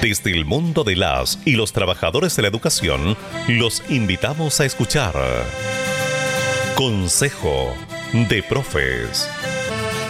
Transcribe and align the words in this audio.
Desde 0.00 0.30
el 0.30 0.44
mundo 0.44 0.84
de 0.84 0.94
las 0.94 1.40
y 1.44 1.52
los 1.52 1.72
trabajadores 1.72 2.36
de 2.36 2.42
la 2.42 2.48
educación, 2.48 3.16
los 3.48 3.82
invitamos 3.88 4.60
a 4.60 4.64
escuchar 4.64 5.12
Consejo 6.76 7.74
de 8.12 8.44
Profes. 8.44 9.28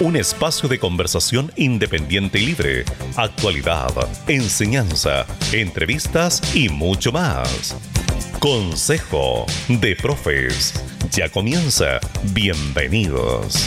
Un 0.01 0.16
espacio 0.16 0.69
de 0.69 0.79
conversación 0.79 1.51
independiente 1.56 2.38
y 2.38 2.46
libre, 2.46 2.85
actualidad, 3.16 3.90
enseñanza, 4.29 5.24
entrevistas 5.52 6.43
y 6.55 6.68
mucho 6.68 7.11
más. 7.11 7.75
Consejo 8.41 9.46
de 9.68 9.96
Profes. 9.96 10.75
Ya 11.12 11.30
comienza. 11.30 11.98
Bienvenidos. 12.34 13.66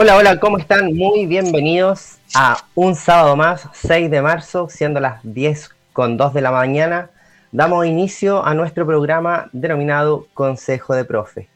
Hola, 0.00 0.14
hola, 0.14 0.38
¿cómo 0.38 0.58
están? 0.58 0.94
Muy 0.94 1.26
bienvenidos 1.26 2.18
a 2.32 2.56
un 2.76 2.94
sábado 2.94 3.34
más, 3.34 3.68
6 3.72 4.08
de 4.12 4.22
marzo, 4.22 4.68
siendo 4.70 5.00
las 5.00 5.18
10 5.24 5.70
con 5.92 6.16
2 6.16 6.34
de 6.34 6.40
la 6.40 6.52
mañana. 6.52 7.10
Damos 7.50 7.84
inicio 7.84 8.46
a 8.46 8.54
nuestro 8.54 8.86
programa 8.86 9.50
denominado 9.52 10.28
Consejo 10.34 10.94
de 10.94 11.04
Profe. 11.04 11.48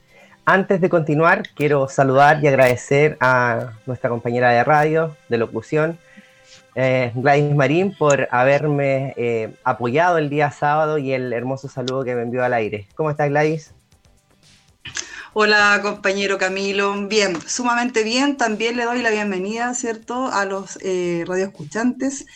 Antes 0.44 0.80
de 0.80 0.88
continuar, 0.88 1.44
quiero 1.54 1.86
saludar 1.86 2.42
y 2.42 2.48
agradecer 2.48 3.16
a 3.20 3.74
nuestra 3.86 4.10
compañera 4.10 4.50
de 4.50 4.64
radio, 4.64 5.16
de 5.28 5.38
locución, 5.38 5.96
eh, 6.74 7.12
Gladys 7.14 7.54
Marín, 7.54 7.96
por 7.96 8.26
haberme 8.32 9.14
eh, 9.16 9.54
apoyado 9.62 10.18
el 10.18 10.28
día 10.28 10.50
sábado 10.50 10.98
y 10.98 11.12
el 11.12 11.32
hermoso 11.32 11.68
saludo 11.68 12.02
que 12.02 12.16
me 12.16 12.22
envió 12.22 12.42
al 12.42 12.54
aire. 12.54 12.88
¿Cómo 12.96 13.08
estás, 13.08 13.28
Gladys? 13.28 13.71
Hola, 15.34 15.80
compañero 15.80 16.36
Camilo. 16.36 17.08
Bien, 17.08 17.40
sumamente 17.46 18.04
bien. 18.04 18.36
También 18.36 18.76
le 18.76 18.84
doy 18.84 19.00
la 19.00 19.08
bienvenida, 19.08 19.72
¿cierto?, 19.72 20.26
a 20.26 20.44
los 20.44 20.78
eh, 20.82 21.24
radioescuchantes. 21.26 22.26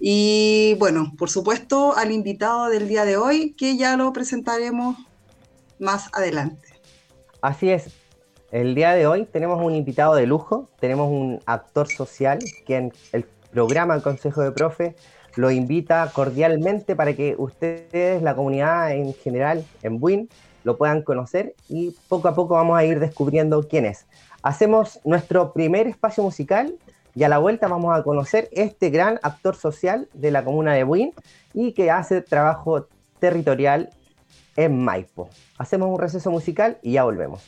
Y 0.00 0.74
bueno, 0.78 1.12
por 1.18 1.28
supuesto, 1.28 1.94
al 1.94 2.10
invitado 2.10 2.70
del 2.70 2.88
día 2.88 3.04
de 3.04 3.18
hoy, 3.18 3.52
que 3.52 3.76
ya 3.76 3.98
lo 3.98 4.14
presentaremos 4.14 4.96
más 5.78 6.08
adelante. 6.14 6.68
Así 7.42 7.68
es. 7.68 7.90
El 8.50 8.74
día 8.74 8.92
de 8.94 9.06
hoy 9.06 9.26
tenemos 9.26 9.62
un 9.62 9.74
invitado 9.74 10.14
de 10.14 10.26
lujo, 10.26 10.70
tenemos 10.80 11.10
un 11.10 11.40
actor 11.44 11.86
social 11.86 12.38
que 12.66 12.76
en 12.76 12.92
el 13.12 13.26
programa 13.52 14.00
Consejo 14.00 14.40
de 14.40 14.52
Profe 14.52 14.96
lo 15.36 15.50
invita 15.50 16.10
cordialmente 16.14 16.96
para 16.96 17.12
que 17.14 17.34
ustedes, 17.36 18.22
la 18.22 18.34
comunidad 18.34 18.92
en 18.92 19.12
general, 19.12 19.66
en 19.82 19.98
WIN, 20.00 20.30
lo 20.64 20.76
puedan 20.76 21.02
conocer 21.02 21.54
y 21.68 21.94
poco 22.08 22.28
a 22.28 22.34
poco 22.34 22.54
vamos 22.54 22.78
a 22.78 22.84
ir 22.84 23.00
descubriendo 23.00 23.66
quién 23.68 23.84
es. 23.84 24.06
Hacemos 24.42 25.00
nuestro 25.04 25.52
primer 25.52 25.86
espacio 25.86 26.22
musical 26.22 26.74
y 27.14 27.24
a 27.24 27.28
la 27.28 27.38
vuelta 27.38 27.68
vamos 27.68 27.98
a 27.98 28.02
conocer 28.02 28.48
este 28.52 28.90
gran 28.90 29.18
actor 29.22 29.56
social 29.56 30.08
de 30.12 30.30
la 30.30 30.44
comuna 30.44 30.74
de 30.74 30.84
Buin 30.84 31.12
y 31.52 31.72
que 31.72 31.90
hace 31.90 32.22
trabajo 32.22 32.86
territorial 33.18 33.90
en 34.56 34.84
Maipo. 34.84 35.28
Hacemos 35.56 35.88
un 35.88 35.98
receso 35.98 36.30
musical 36.30 36.78
y 36.82 36.92
ya 36.92 37.04
volvemos. 37.04 37.42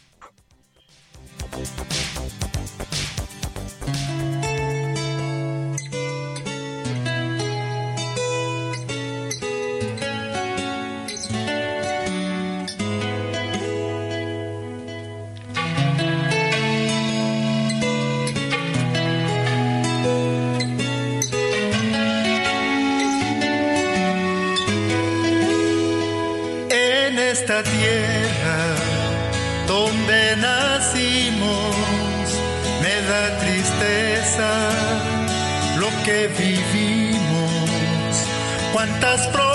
tantas 38.99 39.27
promesas. 39.29 39.50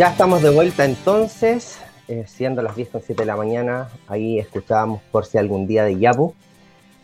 Ya 0.00 0.08
estamos 0.08 0.40
de 0.40 0.48
vuelta 0.48 0.86
entonces, 0.86 1.78
eh, 2.08 2.24
siendo 2.26 2.62
las 2.62 2.74
10 2.74 2.88
con 2.88 3.02
7 3.02 3.20
de 3.20 3.26
la 3.26 3.36
mañana, 3.36 3.90
ahí 4.08 4.38
escuchábamos 4.38 5.02
por 5.12 5.26
si 5.26 5.36
algún 5.36 5.66
día 5.66 5.84
de 5.84 5.98
Yabu. 5.98 6.32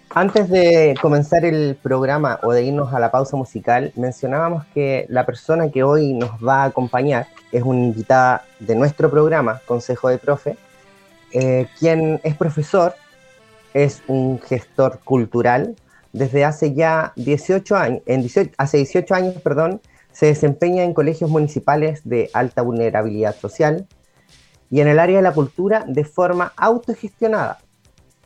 Antes 0.08 0.48
de 0.48 0.94
comenzar 1.02 1.44
el 1.44 1.76
programa 1.82 2.40
o 2.42 2.54
de 2.54 2.62
irnos 2.62 2.94
a 2.94 2.98
la 2.98 3.10
pausa 3.10 3.36
musical, 3.36 3.92
mencionábamos 3.96 4.64
que 4.72 5.04
la 5.10 5.26
persona 5.26 5.70
que 5.70 5.82
hoy 5.82 6.14
nos 6.14 6.42
va 6.42 6.62
a 6.62 6.64
acompañar 6.64 7.26
es 7.52 7.64
una 7.64 7.80
invitada 7.80 8.46
de 8.60 8.74
nuestro 8.74 9.10
programa, 9.10 9.60
Consejo 9.66 10.08
de 10.08 10.16
Profe, 10.16 10.56
eh, 11.32 11.66
quien 11.78 12.18
es 12.24 12.34
profesor, 12.34 12.94
es 13.74 14.02
un 14.06 14.40
gestor 14.40 15.00
cultural, 15.00 15.76
desde 16.14 16.46
hace 16.46 16.72
ya 16.72 17.12
18 17.16 17.76
años, 17.76 18.00
en 18.06 18.22
18, 18.22 18.52
hace 18.56 18.78
18 18.78 19.14
años, 19.14 19.34
perdón, 19.42 19.82
se 20.16 20.24
desempeña 20.24 20.82
en 20.82 20.94
colegios 20.94 21.28
municipales 21.28 22.00
de 22.04 22.30
alta 22.32 22.62
vulnerabilidad 22.62 23.36
social 23.36 23.86
y 24.70 24.80
en 24.80 24.88
el 24.88 24.98
área 24.98 25.16
de 25.16 25.22
la 25.22 25.34
cultura 25.34 25.84
de 25.86 26.04
forma 26.04 26.54
autogestionada. 26.56 27.58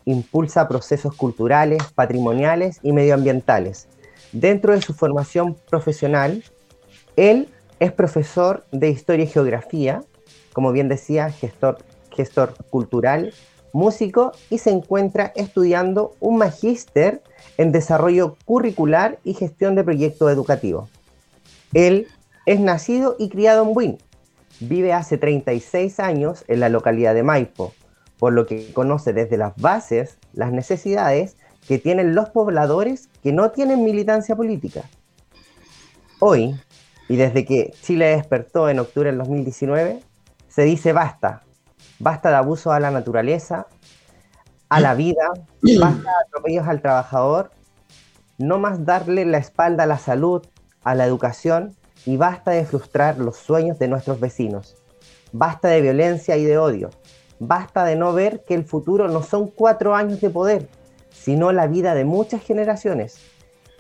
Impulsa 0.05 0.69
procesos 0.69 1.17
culturales, 1.17 1.83
patrimoniales 1.93 2.79
y 2.85 2.93
medioambientales. 2.93 3.89
Dentro 4.31 4.73
de 4.73 4.83
su 4.83 4.95
formación 4.95 5.57
profesional, 5.69 6.45
él 7.17 7.49
es 7.81 7.91
profesor 7.91 8.65
de 8.71 8.91
Historia 8.91 9.25
y 9.25 9.29
Geografía, 9.29 10.05
como 10.53 10.71
bien 10.71 10.87
decía, 10.87 11.29
gestor, 11.31 11.79
gestor 12.15 12.55
cultural, 12.71 13.35
músico 13.73 14.31
y 14.49 14.59
se 14.59 14.71
encuentra 14.71 15.33
estudiando 15.35 16.15
un 16.21 16.39
magíster 16.39 17.21
en 17.59 17.73
desarrollo 17.73 18.37
curricular 18.45 19.19
y 19.25 19.35
gestión 19.35 19.75
de 19.75 19.83
proyectos 19.83 20.31
educativos. 20.31 20.89
Él 21.73 22.09
es 22.47 22.61
nacido 22.61 23.17
y 23.19 23.29
criado 23.29 23.65
en 23.65 23.75
Buin. 23.75 23.99
Vive 24.61 24.93
hace 24.93 25.19
36 25.19 26.01
años 26.01 26.45
en 26.49 26.61
la 26.61 26.69
localidad 26.69 27.15
de 27.15 27.23
Maipo, 27.23 27.73
por 28.19 28.33
lo 28.33 28.47
que 28.47 28.73
conoce 28.73 29.13
desde 29.13 29.37
las 29.37 29.57
bases 29.57 30.19
las 30.33 30.53
necesidades 30.53 31.37
que 31.67 31.79
tienen 31.79 32.15
los 32.15 32.31
pobladores 32.31 33.09
que 33.23 33.33
no 33.33 33.51
tienen 33.51 33.85
militancia 33.85 34.37
política. 34.37 34.83
Hoy, 36.19 36.61
y 37.09 37.17
desde 37.17 37.45
que 37.45 37.73
Chile 37.83 38.07
despertó 38.17 38.69
en 38.69 38.81
octubre 38.81 39.09
del 39.09 39.19
2019, 39.19 40.01
se 40.49 40.63
dice 40.63 40.93
basta. 40.93 41.43
Basta 41.99 42.31
de 42.31 42.37
abuso 42.37 42.73
a 42.73 42.81
la 42.81 42.91
naturaleza, 42.91 43.67
a 44.69 44.81
la 44.81 44.95
vida, 44.95 45.33
basta 45.79 46.03
de 46.03 46.27
atropellos 46.27 46.67
al 46.67 46.83
trabajador, 46.83 47.51
no 48.39 48.59
más 48.59 48.85
darle 48.85 49.25
la 49.25 49.39
espalda 49.39 49.85
a 49.85 49.87
la 49.87 49.99
salud, 49.99 50.47
a 50.83 50.95
la 50.95 51.05
educación 51.05 51.77
y 52.07 52.17
basta 52.17 52.53
de 52.53 52.65
frustrar 52.65 53.19
los 53.19 53.37
sueños 53.37 53.79
de 53.79 53.89
nuestros 53.89 54.21
vecinos. 54.21 54.77
Basta 55.33 55.69
de 55.69 55.81
violencia 55.81 56.37
y 56.37 56.45
de 56.45 56.59
odio. 56.59 56.91
Basta 57.39 57.85
de 57.85 57.97
no 57.97 58.13
ver 58.13 58.45
que 58.45 58.55
el 58.55 58.65
futuro 58.65 59.09
no 59.09 59.23
son 59.23 59.49
cuatro 59.49 59.95
años 59.95 60.21
de 60.21 60.31
poder, 60.31 60.69
sino 61.11 61.53
la 61.53 61.67
vida 61.67 61.95
de 61.95 62.05
muchas 62.05 62.43
generaciones. 62.43 63.19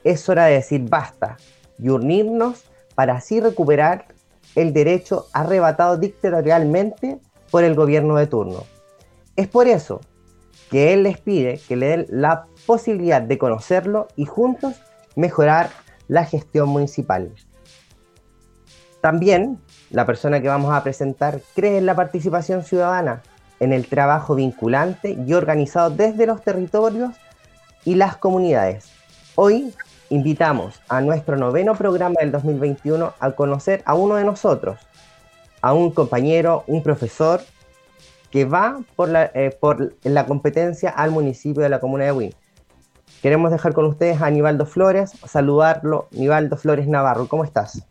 Es 0.05 0.29
hora 0.29 0.47
de 0.47 0.55
decir 0.55 0.89
basta 0.89 1.37
y 1.79 1.89
unirnos 1.89 2.65
para 2.95 3.15
así 3.15 3.41
recuperar 3.41 4.07
el 4.55 4.73
derecho 4.73 5.27
arrebatado 5.33 5.97
dictatorialmente 5.97 7.19
por 7.51 7.65
el 7.65 7.75
gobierno 7.75 8.17
de 8.17 8.27
turno. 8.27 8.65
Es 9.37 9.49
por 9.49 9.67
eso 9.69 10.01
que 10.71 10.93
él 10.93 11.03
les 11.03 11.19
pide 11.19 11.61
que 11.67 11.77
le 11.77 11.89
den 11.89 12.07
la 12.09 12.47
posibilidad 12.67 13.23
de 13.23 13.39
conocerlo 13.39 14.09
y 14.17 14.25
juntos 14.25 14.81
mejorar 15.17 15.71
la 16.11 16.25
gestión 16.25 16.69
municipal. 16.69 17.31
También 19.01 19.61
la 19.91 20.07
persona 20.07 20.43
que 20.43 20.49
vamos 20.49 20.75
a 20.75 20.83
presentar 20.83 21.41
cree 21.55 21.79
en 21.79 21.87
la 21.87 21.95
participación 21.95 22.65
ciudadana, 22.65 23.23
en 23.61 23.73
el 23.73 23.87
trabajo 23.87 24.35
vinculante 24.35 25.17
y 25.25 25.33
organizado 25.35 25.91
desde 25.91 26.27
los 26.27 26.43
territorios 26.43 27.15
y 27.85 27.95
las 27.95 28.17
comunidades. 28.17 28.91
Hoy 29.37 29.73
invitamos 30.09 30.81
a 30.89 31.01
nuestro 31.01 31.37
noveno 31.37 31.77
programa 31.77 32.17
del 32.19 32.33
2021 32.33 33.15
a 33.21 33.31
conocer 33.31 33.81
a 33.85 33.95
uno 33.95 34.17
de 34.17 34.25
nosotros, 34.25 34.81
a 35.63 35.73
un 35.73 35.93
compañero, 35.93 36.65
un 36.67 36.83
profesor 36.83 37.41
que 38.33 38.45
va 38.45 38.81
por 38.97 39.11
la, 39.11 39.31
eh, 39.33 39.57
por 39.59 39.95
la 40.03 40.27
competencia 40.27 40.91
al 40.91 41.13
municipio 41.13 41.63
de 41.63 41.69
la 41.69 41.79
comuna 41.79 42.07
de 42.07 42.13
Wynn. 42.13 42.40
Queremos 43.23 43.51
dejar 43.51 43.75
con 43.75 43.85
ustedes 43.85 44.23
a 44.23 44.31
Nivaldo 44.31 44.65
Flores, 44.65 45.13
saludarlo. 45.27 46.09
Nivaldo 46.11 46.57
Flores 46.57 46.89
Navarro, 46.89 47.29
¿cómo 47.29 47.45
estás? 47.45 47.87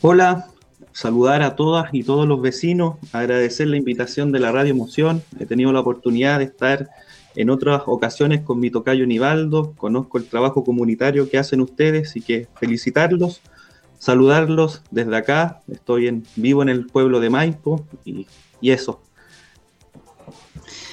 Hola, 0.00 0.46
saludar 0.92 1.42
a 1.42 1.54
todas 1.54 1.90
y 1.92 2.02
todos 2.02 2.26
los 2.26 2.40
vecinos, 2.40 2.96
agradecer 3.12 3.68
la 3.68 3.76
invitación 3.76 4.32
de 4.32 4.40
la 4.40 4.52
Radio 4.52 4.70
Emoción. 4.70 5.22
He 5.38 5.44
tenido 5.44 5.70
la 5.74 5.80
oportunidad 5.80 6.38
de 6.38 6.46
estar 6.46 6.88
en 7.36 7.50
otras 7.50 7.82
ocasiones 7.84 8.40
con 8.40 8.58
mi 8.58 8.70
tocayo 8.70 9.06
Nivaldo, 9.06 9.74
conozco 9.76 10.16
el 10.16 10.24
trabajo 10.24 10.64
comunitario 10.64 11.28
que 11.28 11.36
hacen 11.36 11.60
ustedes 11.60 12.16
y 12.16 12.22
que 12.22 12.48
felicitarlos, 12.58 13.42
saludarlos 13.98 14.82
desde 14.90 15.14
acá. 15.14 15.60
Estoy 15.70 16.06
en, 16.06 16.24
vivo 16.36 16.62
en 16.62 16.70
el 16.70 16.86
pueblo 16.86 17.20
de 17.20 17.28
Maipo 17.28 17.84
y, 18.06 18.26
y 18.62 18.70
eso, 18.70 19.02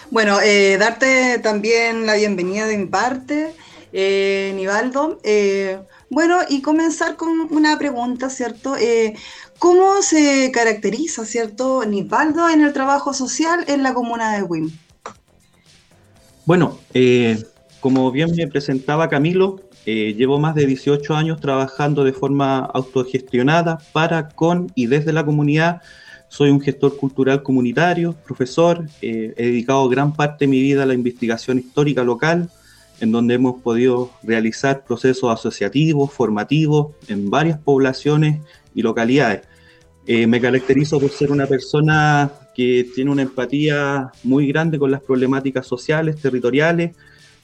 bueno, 0.10 0.40
eh, 0.42 0.78
darte 0.78 1.40
también 1.40 2.06
la 2.06 2.16
bienvenida 2.16 2.66
de 2.66 2.88
parte, 2.88 3.54
eh, 3.92 4.54
Nivaldo. 4.56 5.20
Eh, 5.24 5.80
bueno, 6.10 6.38
y 6.48 6.62
comenzar 6.62 7.18
con 7.18 7.30
una 7.52 7.78
pregunta, 7.78 8.30
¿cierto? 8.30 8.76
¿Cómo 9.60 10.02
se 10.02 10.52
caracteriza, 10.54 11.26
¿cierto, 11.26 11.84
Nivaldo 11.86 12.50
en 12.50 12.62
el 12.62 12.74
trabajo 12.74 13.14
social 13.14 13.66
en 13.68 13.84
la 13.84 13.94
comuna 13.94 14.36
de 14.36 14.44
Wim? 14.44 14.72
Bueno, 16.46 16.80
como 17.82 18.12
bien 18.12 18.32
me 18.36 18.48
presentaba 18.48 19.10
Camilo, 19.10 19.62
llevo 19.86 20.40
más 20.40 20.56
de 20.56 20.66
18 20.66 21.14
años 21.14 21.42
trabajando 21.42 22.06
de 22.06 22.14
forma 22.14 22.60
autogestionada 22.60 23.80
para, 23.92 24.30
con 24.30 24.72
y 24.76 24.86
desde 24.86 25.12
la 25.12 25.26
comunidad 25.26 25.82
soy 26.30 26.50
un 26.50 26.62
gestor 26.62 26.98
cultural 26.98 27.42
comunitario, 27.44 28.14
profesor, 28.26 28.86
eh, 29.02 29.34
he 29.38 29.46
dedicado 29.46 29.88
gran 29.90 30.14
parte 30.14 30.46
de 30.46 30.50
mi 30.50 30.62
vida 30.62 30.84
a 30.84 30.86
la 30.86 30.94
investigación 30.94 31.60
histórica 31.60 32.04
local, 32.04 32.50
en 33.00 33.12
donde 33.12 33.36
hemos 33.36 33.62
podido 33.62 34.12
realizar 34.24 34.84
procesos 34.84 35.32
asociativos, 35.32 36.12
formativos 36.12 36.96
en 37.08 37.30
varias 37.30 37.60
poblaciones 37.60 38.42
y 38.74 38.82
localidades. 38.82 39.42
Eh, 40.06 40.26
me 40.26 40.42
caracterizo 40.42 41.00
por 41.00 41.10
ser 41.12 41.32
una 41.32 41.48
persona 41.48 42.32
que 42.56 42.88
tiene 42.96 43.12
una 43.12 43.22
empatía 43.22 44.12
muy 44.24 44.48
grande 44.48 44.80
con 44.80 44.90
las 44.90 45.02
problemáticas 45.02 45.68
sociales, 45.68 46.16
territoriales, 46.20 46.96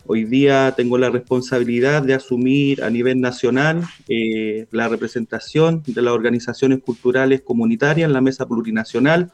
Hoy 0.06 0.26
día 0.26 0.74
tengo 0.76 0.98
la 0.98 1.10
responsabilidad 1.10 2.02
de 2.02 2.14
asumir 2.14 2.84
a 2.84 2.90
nivel 2.90 3.22
nacional 3.22 3.84
eh, 4.10 4.68
la 4.72 4.90
representación 4.90 5.82
de 5.88 6.02
las 6.02 6.14
organizaciones 6.14 6.80
culturales 6.84 7.42
comunitarias 7.42 8.08
en 8.08 8.14
la 8.14 8.20
mesa 8.20 8.46
plurinacional, 8.46 9.32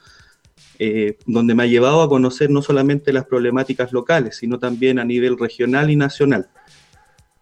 eh, 0.77 1.17
donde 1.25 1.55
me 1.55 1.63
ha 1.63 1.65
llevado 1.65 2.03
a 2.03 2.09
conocer 2.09 2.51
no 2.51 2.61
solamente 2.61 3.11
las 3.11 3.25
problemáticas 3.25 3.91
locales, 3.91 4.37
sino 4.37 4.59
también 4.59 4.99
a 4.99 5.05
nivel 5.05 5.39
regional 5.39 5.89
y 5.89 5.95
nacional. 5.95 6.49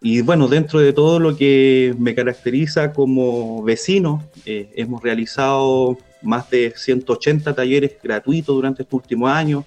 Y 0.01 0.21
bueno, 0.21 0.47
dentro 0.47 0.79
de 0.79 0.93
todo 0.93 1.19
lo 1.19 1.35
que 1.35 1.93
me 1.99 2.15
caracteriza 2.15 2.93
como 2.93 3.61
vecino, 3.61 4.23
eh, 4.45 4.71
hemos 4.75 5.03
realizado 5.03 5.97
más 6.21 6.49
de 6.49 6.73
180 6.75 7.53
talleres 7.53 7.97
gratuitos 8.01 8.55
durante 8.55 8.83
estos 8.83 9.01
últimos 9.01 9.29
años, 9.29 9.65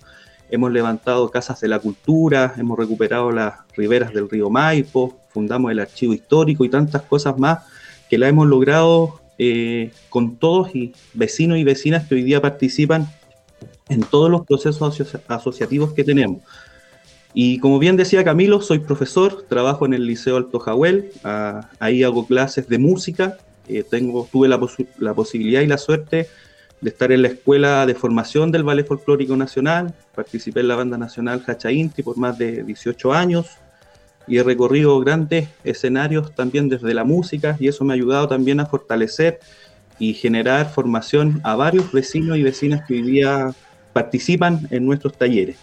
hemos 0.50 0.73
levantado 0.73 1.30
casas 1.30 1.61
de 1.61 1.69
la 1.69 1.78
cultura, 1.78 2.54
hemos 2.57 2.78
recuperado 2.78 3.30
las 3.30 3.54
riberas 3.76 4.12
del 4.12 4.28
río 4.28 4.50
Maipo, 4.50 5.21
fundamos 5.30 5.71
el 5.71 5.78
archivo 5.78 6.12
histórico 6.12 6.64
y 6.64 6.69
tantas 6.69 7.02
cosas 7.02 7.38
más 7.38 7.61
que 8.09 8.19
la 8.19 8.28
hemos 8.28 8.47
logrado 8.47 9.21
eh, 9.38 9.92
con 10.09 10.37
todos 10.37 10.75
y 10.75 10.92
vecinos 11.14 11.59
y 11.59 11.64
vecinas 11.64 12.07
que 12.07 12.16
hoy 12.16 12.23
día 12.23 12.42
participan 12.42 13.09
en 13.88 14.02
todos 14.02 14.30
los 14.30 14.45
procesos 14.45 15.00
asociativos 15.28 15.92
que 15.92 16.04
tenemos. 16.04 16.42
Y 17.33 17.59
como 17.59 17.78
bien 17.78 17.97
decía 17.97 18.25
Camilo, 18.25 18.61
soy 18.61 18.80
profesor, 18.80 19.45
trabajo 19.49 19.87
en 19.87 19.95
el 19.95 20.07
Liceo 20.07 20.37
Alto 20.37 20.59
Jahuel, 20.59 21.12
ah, 21.23 21.71
ahí 21.78 22.02
hago 22.02 22.26
clases 22.26 22.69
de 22.69 22.78
música, 22.78 23.38
eh, 23.69 23.85
tengo, 23.88 24.28
tuve 24.30 24.49
la, 24.49 24.61
la, 24.99 25.14
posibilidad 25.14 25.61
y 25.61 25.66
la 25.66 25.78
suerte 25.78 26.28
de 26.80 26.90
estar 26.90 27.12
en 27.12 27.22
la 27.22 27.28
Escuela 27.28 27.87
de 27.87 27.94
Formación 27.94 28.50
del 28.50 28.64
Ballet 28.64 28.87
Folclórico 28.87 29.37
Nacional, 29.37 29.94
participé 30.14 30.60
en 30.60 30.68
la 30.68 30.76
Banda 30.76 30.96
Nacional 30.96 31.42
Hacha 31.46 31.70
Inti 31.70 32.02
por 32.02 32.16
más 32.16 32.38
de 32.38 32.62
18 32.62 33.12
años 33.12 33.46
y 34.26 34.38
he 34.38 34.42
recorrido 34.42 34.99
grandes 35.00 35.49
escenarios 35.64 36.34
también 36.34 36.68
desde 36.68 36.94
la 36.94 37.04
música 37.04 37.56
y 37.58 37.68
eso 37.68 37.84
me 37.84 37.92
ha 37.92 37.96
ayudado 37.96 38.28
también 38.28 38.60
a 38.60 38.66
fortalecer 38.66 39.40
y 39.99 40.14
generar 40.14 40.70
formación 40.70 41.40
a 41.44 41.54
varios 41.56 41.92
vecinos 41.92 42.38
y 42.38 42.42
vecinas 42.42 42.87
que 42.87 42.94
hoy 42.94 43.02
día 43.02 43.52
participan 43.92 44.66
en 44.70 44.87
nuestros 44.87 45.16
talleres. 45.16 45.58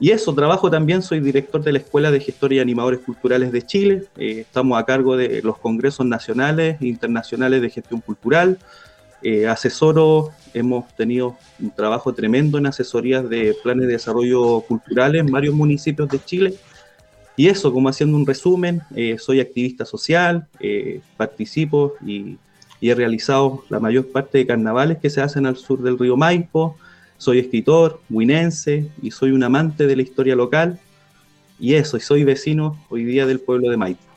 Y 0.00 0.12
eso, 0.12 0.32
trabajo 0.32 0.70
también, 0.70 1.02
soy 1.02 1.20
director 1.20 1.62
de 1.62 1.72
la 1.72 1.78
Escuela 1.78 2.10
de 2.10 2.20
Gestores 2.20 2.56
y 2.56 2.60
Animadores 2.60 3.00
Culturales 3.00 3.50
de 3.50 3.62
Chile. 3.62 4.04
Eh, 4.16 4.40
estamos 4.40 4.80
a 4.80 4.84
cargo 4.84 5.16
de 5.16 5.42
los 5.42 5.58
congresos 5.58 6.06
nacionales 6.06 6.80
e 6.80 6.86
internacionales 6.86 7.60
de 7.60 7.68
gestión 7.68 8.00
cultural. 8.00 8.58
Eh, 9.22 9.46
asesoro, 9.46 10.30
hemos 10.54 10.88
tenido 10.96 11.36
un 11.60 11.70
trabajo 11.70 12.14
tremendo 12.14 12.58
en 12.58 12.66
asesorías 12.66 13.28
de 13.28 13.56
planes 13.62 13.86
de 13.86 13.94
desarrollo 13.94 14.60
cultural 14.60 15.16
en 15.16 15.26
varios 15.26 15.54
municipios 15.54 16.08
de 16.08 16.24
Chile. 16.24 16.54
Y 17.36 17.48
eso, 17.48 17.72
como 17.72 17.88
haciendo 17.88 18.16
un 18.16 18.26
resumen, 18.26 18.82
eh, 18.94 19.16
soy 19.18 19.40
activista 19.40 19.84
social, 19.84 20.48
participo 21.16 21.94
y, 22.04 22.36
y 22.80 22.90
he 22.90 22.94
realizado 22.94 23.64
la 23.68 23.80
mayor 23.80 24.08
parte 24.08 24.38
de 24.38 24.46
carnavales 24.46 24.98
que 24.98 25.10
se 25.10 25.20
hacen 25.20 25.46
al 25.46 25.56
sur 25.56 25.82
del 25.82 25.98
río 25.98 26.16
Maipo, 26.16 26.76
soy 27.16 27.40
escritor, 27.40 28.00
winense 28.08 28.88
y 29.02 29.10
soy 29.10 29.32
un 29.32 29.42
amante 29.42 29.86
de 29.86 29.96
la 29.96 30.02
historia 30.02 30.36
local 30.36 30.78
y 31.58 31.74
eso, 31.74 31.96
y 31.96 32.00
soy 32.00 32.24
vecino 32.24 32.78
hoy 32.88 33.04
día 33.04 33.26
del 33.26 33.40
pueblo 33.40 33.70
de 33.70 33.76
Maipo. 33.76 34.07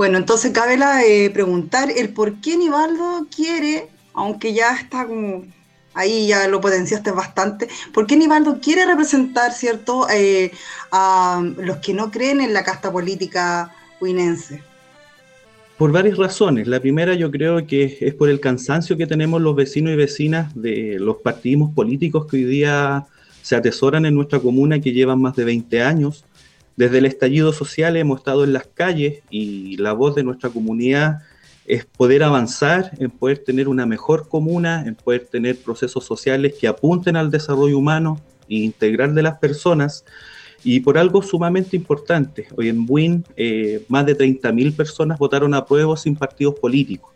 Bueno, 0.00 0.16
entonces 0.16 0.52
cabe 0.52 0.78
la, 0.78 1.04
eh, 1.04 1.28
preguntar 1.28 1.90
el 1.94 2.08
por 2.08 2.40
qué 2.40 2.56
Nivaldo 2.56 3.26
quiere, 3.36 3.88
aunque 4.14 4.54
ya 4.54 4.74
está 4.74 5.06
como 5.06 5.44
ahí 5.92 6.26
ya 6.26 6.48
lo 6.48 6.58
potenciaste 6.62 7.10
bastante, 7.10 7.68
¿por 7.92 8.06
qué 8.06 8.16
Nivaldo 8.16 8.60
quiere 8.62 8.86
representar, 8.86 9.52
cierto, 9.52 10.08
eh, 10.08 10.52
a 10.90 11.44
los 11.58 11.76
que 11.80 11.92
no 11.92 12.10
creen 12.10 12.40
en 12.40 12.54
la 12.54 12.64
casta 12.64 12.90
política 12.90 13.74
winense? 14.00 14.62
Por 15.76 15.92
varias 15.92 16.16
razones. 16.16 16.66
La 16.66 16.80
primera 16.80 17.12
yo 17.12 17.30
creo 17.30 17.66
que 17.66 17.98
es 18.00 18.14
por 18.14 18.30
el 18.30 18.40
cansancio 18.40 18.96
que 18.96 19.06
tenemos 19.06 19.42
los 19.42 19.54
vecinos 19.54 19.92
y 19.92 19.96
vecinas 19.96 20.50
de 20.54 20.96
los 20.98 21.16
partidismos 21.18 21.74
políticos 21.74 22.26
que 22.26 22.38
hoy 22.38 22.44
día 22.44 23.04
se 23.42 23.54
atesoran 23.54 24.06
en 24.06 24.14
nuestra 24.14 24.40
comuna 24.40 24.80
que 24.80 24.92
llevan 24.92 25.20
más 25.20 25.36
de 25.36 25.44
20 25.44 25.82
años. 25.82 26.24
Desde 26.80 26.96
el 26.96 27.04
estallido 27.04 27.52
social 27.52 27.94
hemos 27.98 28.20
estado 28.20 28.42
en 28.42 28.54
las 28.54 28.66
calles 28.66 29.20
y 29.28 29.76
la 29.76 29.92
voz 29.92 30.14
de 30.14 30.22
nuestra 30.22 30.48
comunidad 30.48 31.18
es 31.66 31.84
poder 31.84 32.22
avanzar, 32.22 32.92
en 32.98 33.10
poder 33.10 33.40
tener 33.40 33.68
una 33.68 33.84
mejor 33.84 34.30
comuna, 34.30 34.84
en 34.86 34.94
poder 34.94 35.26
tener 35.26 35.58
procesos 35.58 36.06
sociales 36.06 36.54
que 36.58 36.66
apunten 36.66 37.16
al 37.16 37.30
desarrollo 37.30 37.76
humano 37.76 38.18
e 38.48 38.54
integral 38.54 39.14
de 39.14 39.22
las 39.22 39.36
personas 39.36 40.06
y 40.64 40.80
por 40.80 40.96
algo 40.96 41.20
sumamente 41.20 41.76
importante. 41.76 42.48
Hoy 42.56 42.70
en 42.70 42.86
Buin 42.86 43.26
eh, 43.36 43.84
más 43.88 44.06
de 44.06 44.16
30.000 44.16 44.74
personas 44.74 45.18
votaron 45.18 45.52
a 45.52 45.66
prueba 45.66 45.98
sin 45.98 46.16
partidos 46.16 46.54
políticos. 46.54 47.12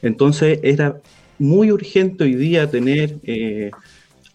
Entonces 0.00 0.60
era 0.62 0.98
muy 1.38 1.72
urgente 1.72 2.24
hoy 2.24 2.36
día 2.36 2.70
tener 2.70 3.16
eh, 3.24 3.70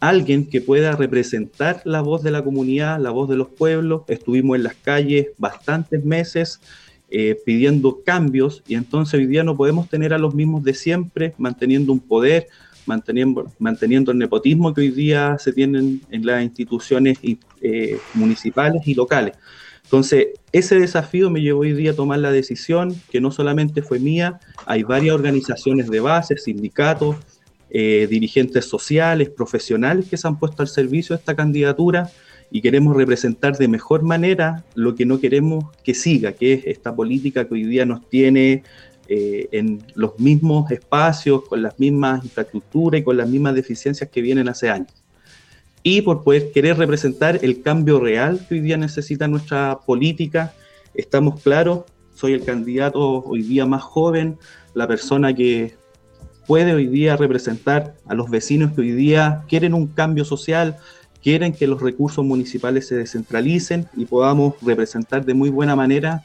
alguien 0.03 0.45
que 0.45 0.59
pueda 0.59 0.97
representar 0.97 1.81
la 1.85 2.01
voz 2.01 2.23
de 2.23 2.31
la 2.31 2.43
comunidad, 2.43 2.99
la 2.99 3.11
voz 3.11 3.29
de 3.29 3.37
los 3.37 3.47
pueblos. 3.47 4.01
Estuvimos 4.09 4.57
en 4.57 4.63
las 4.63 4.75
calles 4.75 5.27
bastantes 5.37 6.03
meses 6.03 6.59
eh, 7.09 7.37
pidiendo 7.45 8.03
cambios 8.03 8.63
y 8.67 8.75
entonces 8.75 9.17
hoy 9.17 9.27
día 9.27 9.45
no 9.45 9.55
podemos 9.55 9.87
tener 9.87 10.13
a 10.13 10.17
los 10.17 10.35
mismos 10.35 10.61
de 10.65 10.73
siempre 10.73 11.33
manteniendo 11.37 11.93
un 11.93 12.01
poder, 12.01 12.47
manteniendo, 12.85 13.49
manteniendo 13.59 14.11
el 14.11 14.17
nepotismo 14.17 14.73
que 14.73 14.81
hoy 14.81 14.91
día 14.91 15.37
se 15.39 15.53
tienen 15.53 16.01
en 16.11 16.25
las 16.25 16.43
instituciones 16.43 17.19
eh, 17.61 17.97
municipales 18.13 18.81
y 18.85 18.95
locales. 18.95 19.37
Entonces, 19.85 20.27
ese 20.51 20.79
desafío 20.79 21.29
me 21.29 21.41
llevó 21.41 21.61
hoy 21.61 21.71
día 21.71 21.91
a 21.91 21.95
tomar 21.95 22.19
la 22.19 22.31
decisión, 22.31 22.93
que 23.09 23.21
no 23.21 23.31
solamente 23.31 23.81
fue 23.81 23.99
mía, 23.99 24.39
hay 24.65 24.83
varias 24.83 25.15
organizaciones 25.15 25.89
de 25.89 25.99
base, 26.01 26.35
sindicatos, 26.37 27.17
eh, 27.75 28.05
dirigentes 28.07 28.65
sociales, 28.65 29.31
profesionales 29.31 30.05
que 30.07 30.15
se 30.15 30.27
han 30.27 30.37
puesto 30.37 30.61
al 30.61 30.67
servicio 30.67 31.15
de 31.15 31.19
esta 31.19 31.35
candidatura 31.35 32.11
y 32.51 32.61
queremos 32.61 32.95
representar 32.95 33.57
de 33.57 33.67
mejor 33.67 34.03
manera 34.03 34.63
lo 34.75 34.93
que 34.93 35.07
no 35.07 35.19
queremos 35.19 35.65
que 35.83 35.95
siga, 35.95 36.33
que 36.33 36.53
es 36.53 36.65
esta 36.67 36.95
política 36.95 37.47
que 37.47 37.55
hoy 37.55 37.63
día 37.63 37.83
nos 37.83 38.07
tiene 38.07 38.61
eh, 39.07 39.49
en 39.51 39.83
los 39.95 40.19
mismos 40.19 40.69
espacios, 40.69 41.45
con 41.45 41.63
las 41.63 41.79
mismas 41.79 42.23
infraestructuras 42.23 43.01
y 43.01 43.03
con 43.03 43.17
las 43.17 43.27
mismas 43.27 43.55
deficiencias 43.55 44.07
que 44.07 44.21
vienen 44.21 44.49
hace 44.49 44.69
años. 44.69 44.93
Y 45.81 46.03
por 46.03 46.23
poder 46.23 46.51
querer 46.51 46.77
representar 46.77 47.39
el 47.41 47.63
cambio 47.63 47.99
real 47.99 48.45
que 48.47 48.53
hoy 48.53 48.61
día 48.61 48.77
necesita 48.77 49.27
nuestra 49.27 49.79
política, 49.83 50.53
estamos 50.93 51.41
claros, 51.41 51.85
soy 52.13 52.33
el 52.33 52.45
candidato 52.45 53.23
hoy 53.23 53.41
día 53.41 53.65
más 53.65 53.81
joven, 53.81 54.37
la 54.75 54.87
persona 54.87 55.33
que 55.33 55.73
puede 56.47 56.73
hoy 56.73 56.87
día 56.87 57.15
representar 57.15 57.95
a 58.07 58.13
los 58.13 58.29
vecinos 58.29 58.73
que 58.73 58.81
hoy 58.81 58.91
día 58.91 59.43
quieren 59.47 59.73
un 59.73 59.87
cambio 59.87 60.25
social, 60.25 60.77
quieren 61.21 61.53
que 61.53 61.67
los 61.67 61.81
recursos 61.81 62.23
municipales 62.25 62.87
se 62.87 62.95
descentralicen 62.95 63.87
y 63.95 64.05
podamos 64.05 64.55
representar 64.61 65.25
de 65.25 65.33
muy 65.33 65.49
buena 65.49 65.75
manera, 65.75 66.23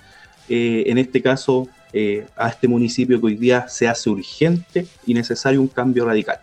eh, 0.48 0.84
en 0.86 0.98
este 0.98 1.22
caso, 1.22 1.68
eh, 1.92 2.26
a 2.36 2.48
este 2.48 2.68
municipio 2.68 3.18
que 3.20 3.26
hoy 3.26 3.34
día 3.36 3.68
se 3.68 3.88
hace 3.88 4.10
urgente 4.10 4.86
y 5.06 5.14
necesario 5.14 5.60
un 5.60 5.68
cambio 5.68 6.04
radical. 6.04 6.38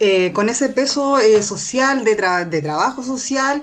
Eh, 0.00 0.32
con 0.32 0.48
ese 0.48 0.68
peso 0.68 1.18
eh, 1.18 1.42
social, 1.42 2.04
de, 2.04 2.14
trabajo 2.14 3.02
social, 3.02 3.62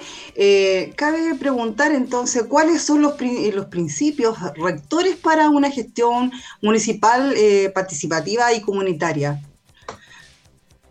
cabe 0.95 1.35
preguntar 1.39 1.93
entonces 1.93 2.43
cuáles 2.43 2.81
son 2.81 3.01
los, 3.01 3.15
los, 3.53 3.65
principios 3.67 4.37
rectores 4.55 5.15
para 5.15 5.49
una 5.49 5.71
gestión 5.71 6.31
municipal 6.61 7.33
participativa 7.73 8.53
y 8.53 8.61
comunitaria. 8.61 9.41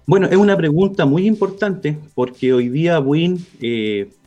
Bueno, 0.06 0.26
es 0.28 0.36
una 0.36 0.56
pregunta 0.56 1.04
muy 1.06 1.26
importante 1.26 1.98
porque 2.14 2.52
hoy 2.52 2.68
día 2.68 2.98
WIN 3.00 3.46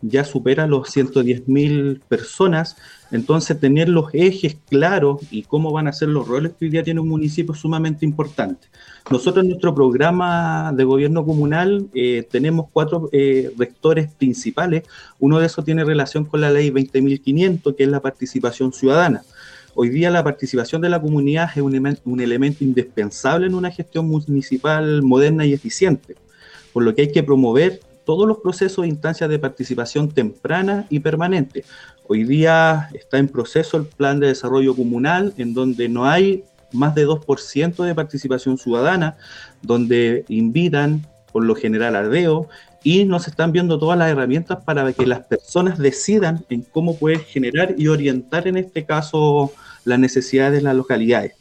ya 0.02 0.24
supera 0.24 0.68
los 0.68 0.90
110.000 0.90 2.02
personas 2.08 2.76
entonces, 3.12 3.60
tener 3.60 3.88
los 3.88 4.14
ejes 4.14 4.58
claros 4.70 5.22
y 5.32 5.44
cómo 5.44 5.72
van 5.72 5.88
a 5.88 5.94
ser 5.94 6.10
los 6.10 6.28
roles 6.28 6.54
que 6.54 6.66
hoy 6.66 6.72
día 6.72 6.84
tiene 6.84 7.00
un 7.00 7.08
municipio 7.08 7.54
es 7.54 7.60
sumamente 7.60 8.06
importante. 8.06 8.68
Nosotros 9.10 9.44
en 9.44 9.50
nuestro 9.50 9.74
programa 9.74 10.74
de 10.76 10.84
gobierno 10.84 11.26
comunal 11.26 11.88
eh, 11.94 12.28
tenemos 12.30 12.68
cuatro 12.72 13.10
eh, 13.14 13.52
rectores 13.58 14.12
principales. 14.12 14.84
Uno 15.20 15.40
de 15.40 15.46
esos 15.46 15.64
tiene 15.64 15.86
relación 15.86 16.26
con 16.26 16.42
la 16.42 16.52
ley 16.52 16.70
20.500, 16.70 17.76
que 17.76 17.84
es 17.84 17.90
la 17.90 18.02
participación 18.02 18.74
ciudadana. 18.74 19.24
Hoy 19.74 19.90
día 19.90 20.10
la 20.10 20.24
participación 20.24 20.82
de 20.82 20.90
la 20.90 21.02
comunidad 21.02 21.50
es 21.56 21.62
un, 21.62 21.98
un 22.04 22.20
elemento 22.20 22.64
indispensable 22.64 23.48
en 23.48 23.54
una 23.54 23.72
gestión 23.72 24.08
municipal 24.08 25.02
moderna 25.04 25.46
y 25.46 25.54
eficiente, 25.54 26.16
por 26.74 26.84
lo 26.84 26.94
que 26.94 27.04
hay 27.04 27.12
que 27.12 27.24
promover 27.24 27.80
todos 28.08 28.26
los 28.26 28.38
procesos 28.38 28.86
e 28.86 28.88
instancias 28.88 29.30
de 29.30 29.38
participación 29.38 30.08
temprana 30.08 30.88
y 30.90 31.02
permanente. 31.02 31.66
Hoy 32.08 32.24
día 32.24 32.88
está 32.94 33.18
en 33.18 33.28
proceso 33.28 33.76
el 33.76 33.86
plan 33.86 34.22
de 34.22 34.28
desarrollo 34.28 34.74
comunal, 34.74 35.34
en 35.38 35.54
donde 35.54 35.90
no 35.90 36.06
hay 36.06 36.46
más 36.72 36.96
de 36.96 37.06
2% 37.06 37.84
de 37.84 37.94
participación 37.94 38.58
ciudadana, 38.58 39.18
donde 39.62 40.24
invitan 40.30 41.06
por 41.34 41.44
lo 41.44 41.54
general 41.54 41.98
al 41.98 42.08
veo 42.08 42.48
y 42.82 43.04
nos 43.04 43.28
están 43.28 43.52
viendo 43.52 43.78
todas 43.78 44.00
las 44.00 44.10
herramientas 44.10 44.64
para 44.64 44.94
que 44.94 45.06
las 45.06 45.26
personas 45.26 45.78
decidan 45.78 46.46
en 46.48 46.62
cómo 46.62 46.98
pueden 46.98 47.20
generar 47.20 47.76
y 47.78 47.90
orientar 47.90 48.48
en 48.48 48.56
este 48.56 48.86
caso 48.86 49.52
las 49.84 50.00
necesidades 50.00 50.54
de 50.54 50.62
las 50.62 50.78
localidades. 50.78 51.34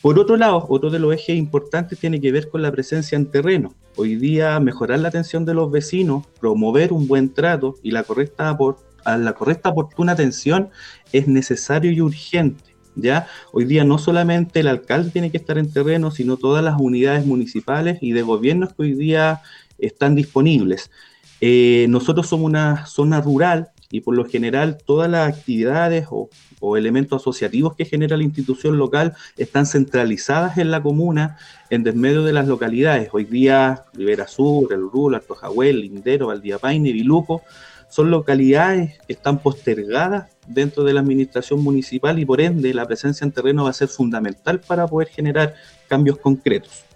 Por 0.00 0.18
otro 0.18 0.36
lado, 0.36 0.64
otro 0.68 0.90
de 0.90 1.00
los 1.00 1.12
ejes 1.12 1.36
importantes 1.36 1.98
tiene 1.98 2.20
que 2.20 2.30
ver 2.30 2.48
con 2.48 2.62
la 2.62 2.70
presencia 2.70 3.16
en 3.16 3.26
terreno. 3.26 3.74
Hoy 3.96 4.14
día 4.14 4.60
mejorar 4.60 5.00
la 5.00 5.08
atención 5.08 5.44
de 5.44 5.54
los 5.54 5.72
vecinos, 5.72 6.24
promover 6.40 6.92
un 6.92 7.08
buen 7.08 7.34
trato 7.34 7.74
y 7.82 7.90
la 7.90 8.04
correcta, 8.04 8.56
la 9.04 9.32
correcta 9.32 9.70
oportuna 9.70 10.12
atención 10.12 10.70
es 11.12 11.26
necesario 11.26 11.90
y 11.90 12.00
urgente. 12.00 12.76
¿ya? 12.94 13.26
Hoy 13.52 13.64
día 13.64 13.82
no 13.82 13.98
solamente 13.98 14.60
el 14.60 14.68
alcalde 14.68 15.10
tiene 15.10 15.32
que 15.32 15.36
estar 15.36 15.58
en 15.58 15.72
terreno, 15.72 16.12
sino 16.12 16.36
todas 16.36 16.62
las 16.62 16.80
unidades 16.80 17.26
municipales 17.26 17.98
y 18.00 18.12
de 18.12 18.22
gobiernos 18.22 18.74
que 18.74 18.82
hoy 18.82 18.94
día 18.94 19.42
están 19.78 20.14
disponibles. 20.14 20.92
Eh, 21.40 21.86
nosotros 21.88 22.28
somos 22.28 22.46
una 22.46 22.86
zona 22.86 23.20
rural 23.20 23.70
y 23.90 24.00
por 24.02 24.14
lo 24.16 24.24
general 24.24 24.78
todas 24.84 25.10
las 25.10 25.28
actividades 25.28 26.06
o, 26.10 26.28
elementos 26.76 27.22
asociativos 27.22 27.74
que 27.74 27.84
genera 27.84 28.16
la 28.16 28.24
institución 28.24 28.78
local 28.78 29.14
están 29.36 29.66
centralizadas 29.66 30.58
en 30.58 30.70
la 30.70 30.82
comuna, 30.82 31.38
en 31.70 31.84
desmedio 31.84 32.24
de 32.24 32.32
las 32.32 32.48
localidades. 32.48 33.08
Hoy 33.12 33.24
día, 33.24 33.84
Rivera 33.94 34.26
Sur, 34.26 34.72
El 34.72 34.82
Rulo, 34.90 35.16
Alto 35.16 35.34
Jahuel, 35.34 35.80
Lindero, 35.80 36.28
Valdiapaine, 36.28 36.92
Viluco, 36.92 37.42
son 37.88 38.10
localidades 38.10 38.98
que 39.06 39.14
están 39.14 39.38
postergadas 39.38 40.30
dentro 40.46 40.84
de 40.84 40.92
la 40.92 41.00
administración 41.00 41.62
municipal 41.62 42.18
y 42.18 42.24
por 42.24 42.40
ende 42.40 42.74
la 42.74 42.86
presencia 42.86 43.24
en 43.24 43.32
terreno 43.32 43.64
va 43.64 43.70
a 43.70 43.74
ser 43.74 43.88
fundamental 43.88 44.60
para 44.60 44.86
poder 44.86 45.08
generar 45.08 45.54
cambios 45.88 46.18
concretos. 46.18 46.87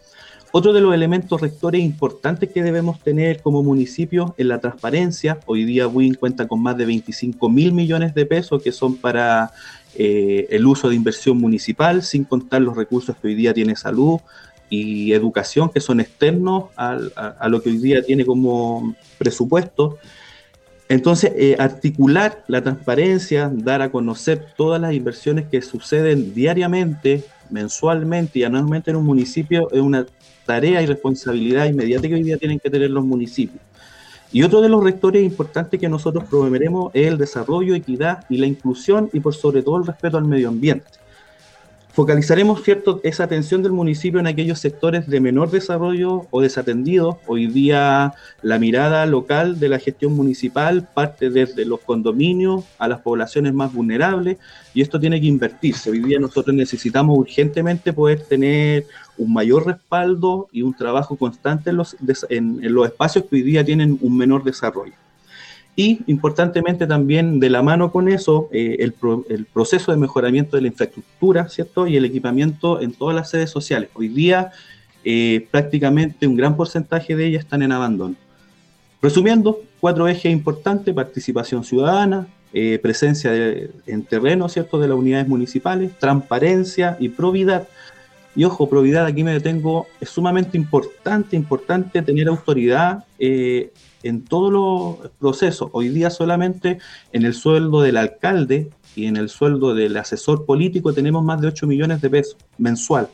Otro 0.54 0.74
de 0.74 0.82
los 0.82 0.92
elementos 0.92 1.40
rectores 1.40 1.80
importantes 1.80 2.50
que 2.50 2.62
debemos 2.62 3.00
tener 3.00 3.40
como 3.40 3.62
municipio 3.62 4.34
es 4.36 4.44
la 4.44 4.60
transparencia. 4.60 5.40
Hoy 5.46 5.64
día 5.64 5.88
WIN 5.88 6.12
cuenta 6.12 6.46
con 6.46 6.62
más 6.62 6.76
de 6.76 6.84
25 6.84 7.48
mil 7.48 7.72
millones 7.72 8.14
de 8.14 8.26
pesos 8.26 8.62
que 8.62 8.70
son 8.70 8.96
para 8.96 9.50
eh, 9.94 10.46
el 10.50 10.66
uso 10.66 10.90
de 10.90 10.94
inversión 10.94 11.38
municipal, 11.38 12.02
sin 12.02 12.24
contar 12.24 12.60
los 12.60 12.76
recursos 12.76 13.16
que 13.16 13.28
hoy 13.28 13.34
día 13.34 13.54
tiene 13.54 13.76
salud 13.76 14.20
y 14.68 15.14
educación, 15.14 15.70
que 15.70 15.80
son 15.80 16.00
externos 16.00 16.64
a, 16.76 17.48
lo 17.48 17.62
que 17.62 17.70
hoy 17.70 17.78
día 17.78 18.02
tiene 18.02 18.26
como 18.26 18.94
presupuesto. 19.16 19.96
Entonces, 20.92 21.32
eh, 21.36 21.56
articular 21.58 22.44
la 22.48 22.60
transparencia, 22.60 23.50
dar 23.50 23.80
a 23.80 23.90
conocer 23.90 24.48
todas 24.58 24.78
las 24.78 24.92
inversiones 24.92 25.46
que 25.46 25.62
suceden 25.62 26.34
diariamente, 26.34 27.24
mensualmente 27.48 28.40
y 28.40 28.44
anualmente 28.44 28.90
en 28.90 28.98
un 28.98 29.06
municipio 29.06 29.70
es 29.70 29.80
una 29.80 30.04
tarea 30.44 30.82
y 30.82 30.86
responsabilidad 30.86 31.64
inmediata 31.64 32.08
que 32.08 32.14
hoy 32.14 32.22
día 32.22 32.36
tienen 32.36 32.58
que 32.58 32.68
tener 32.68 32.90
los 32.90 33.06
municipios. 33.06 33.62
Y 34.32 34.42
otro 34.42 34.60
de 34.60 34.68
los 34.68 34.84
rectores 34.84 35.22
importantes 35.24 35.80
que 35.80 35.88
nosotros 35.88 36.24
promoveremos 36.28 36.90
es 36.92 37.06
el 37.06 37.16
desarrollo, 37.16 37.74
equidad 37.74 38.26
y 38.28 38.36
la 38.36 38.44
inclusión 38.44 39.08
y 39.14 39.20
por 39.20 39.34
sobre 39.34 39.62
todo 39.62 39.78
el 39.78 39.86
respeto 39.86 40.18
al 40.18 40.26
medio 40.26 40.50
ambiente. 40.50 40.84
Focalizaremos 41.92 42.62
cierto, 42.62 43.02
esa 43.04 43.24
atención 43.24 43.62
del 43.62 43.72
municipio 43.72 44.18
en 44.18 44.26
aquellos 44.26 44.58
sectores 44.58 45.06
de 45.08 45.20
menor 45.20 45.50
desarrollo 45.50 46.26
o 46.30 46.40
desatendidos. 46.40 47.16
Hoy 47.26 47.48
día 47.48 48.14
la 48.40 48.58
mirada 48.58 49.04
local 49.04 49.60
de 49.60 49.68
la 49.68 49.78
gestión 49.78 50.14
municipal 50.14 50.88
parte 50.94 51.28
desde 51.28 51.66
los 51.66 51.80
condominios 51.80 52.64
a 52.78 52.88
las 52.88 53.00
poblaciones 53.00 53.52
más 53.52 53.74
vulnerables 53.74 54.38
y 54.72 54.80
esto 54.80 54.98
tiene 54.98 55.20
que 55.20 55.26
invertirse. 55.26 55.90
Hoy 55.90 55.98
día 55.98 56.18
nosotros 56.18 56.56
necesitamos 56.56 57.18
urgentemente 57.18 57.92
poder 57.92 58.22
tener 58.22 58.86
un 59.18 59.30
mayor 59.30 59.66
respaldo 59.66 60.48
y 60.50 60.62
un 60.62 60.72
trabajo 60.72 61.16
constante 61.16 61.68
en 61.68 61.76
los, 61.76 61.94
en 62.30 62.72
los 62.72 62.86
espacios 62.86 63.26
que 63.26 63.36
hoy 63.36 63.42
día 63.42 63.66
tienen 63.66 63.98
un 64.00 64.16
menor 64.16 64.44
desarrollo. 64.44 64.94
Y 65.74 66.00
importantemente 66.06 66.86
también 66.86 67.40
de 67.40 67.48
la 67.48 67.62
mano 67.62 67.90
con 67.90 68.08
eso, 68.08 68.48
eh, 68.52 68.76
el, 68.80 68.92
proceso 69.46 69.90
de 69.90 69.96
mejoramiento 69.96 70.56
de 70.56 70.62
la 70.62 70.68
infraestructura, 70.68 71.48
¿cierto? 71.48 71.86
Y 71.86 71.96
el 71.96 72.04
equipamiento 72.04 72.80
en 72.80 72.92
todas 72.92 73.16
las 73.16 73.30
sedes 73.30 73.50
sociales. 73.50 73.88
Hoy 73.94 74.08
día 74.08 74.50
eh, 75.02 75.46
prácticamente 75.50 76.26
un 76.26 76.36
gran 76.36 76.56
porcentaje 76.56 77.16
de 77.16 77.26
ellas 77.26 77.44
están 77.44 77.62
en 77.62 77.72
abandono. 77.72 78.16
Resumiendo, 79.00 79.60
cuatro 79.80 80.06
ejes 80.06 80.30
importantes, 80.30 80.94
participación 80.94 81.64
ciudadana, 81.64 82.28
eh, 82.52 82.78
presencia 82.80 83.32
en 83.34 84.04
terreno, 84.04 84.50
¿cierto?, 84.50 84.78
de 84.78 84.88
las 84.88 84.96
unidades 84.96 85.26
municipales, 85.26 85.90
transparencia 85.98 86.98
y 87.00 87.08
probidad. 87.08 87.66
Y 88.36 88.44
ojo, 88.44 88.68
probidad, 88.68 89.06
aquí 89.06 89.24
me 89.24 89.32
detengo, 89.32 89.86
es 90.00 90.10
sumamente 90.10 90.58
importante, 90.58 91.34
importante 91.34 92.02
tener 92.02 92.28
autoridad 92.28 93.04
en 94.02 94.24
todos 94.24 94.52
los 94.52 95.10
procesos. 95.18 95.70
Hoy 95.72 95.88
día 95.88 96.10
solamente 96.10 96.78
en 97.12 97.24
el 97.24 97.34
sueldo 97.34 97.82
del 97.82 97.96
alcalde 97.96 98.70
y 98.94 99.06
en 99.06 99.16
el 99.16 99.28
sueldo 99.28 99.74
del 99.74 99.96
asesor 99.96 100.44
político 100.44 100.92
tenemos 100.92 101.24
más 101.24 101.40
de 101.40 101.48
8 101.48 101.66
millones 101.66 102.00
de 102.00 102.10
pesos 102.10 102.36
mensual. 102.58 103.08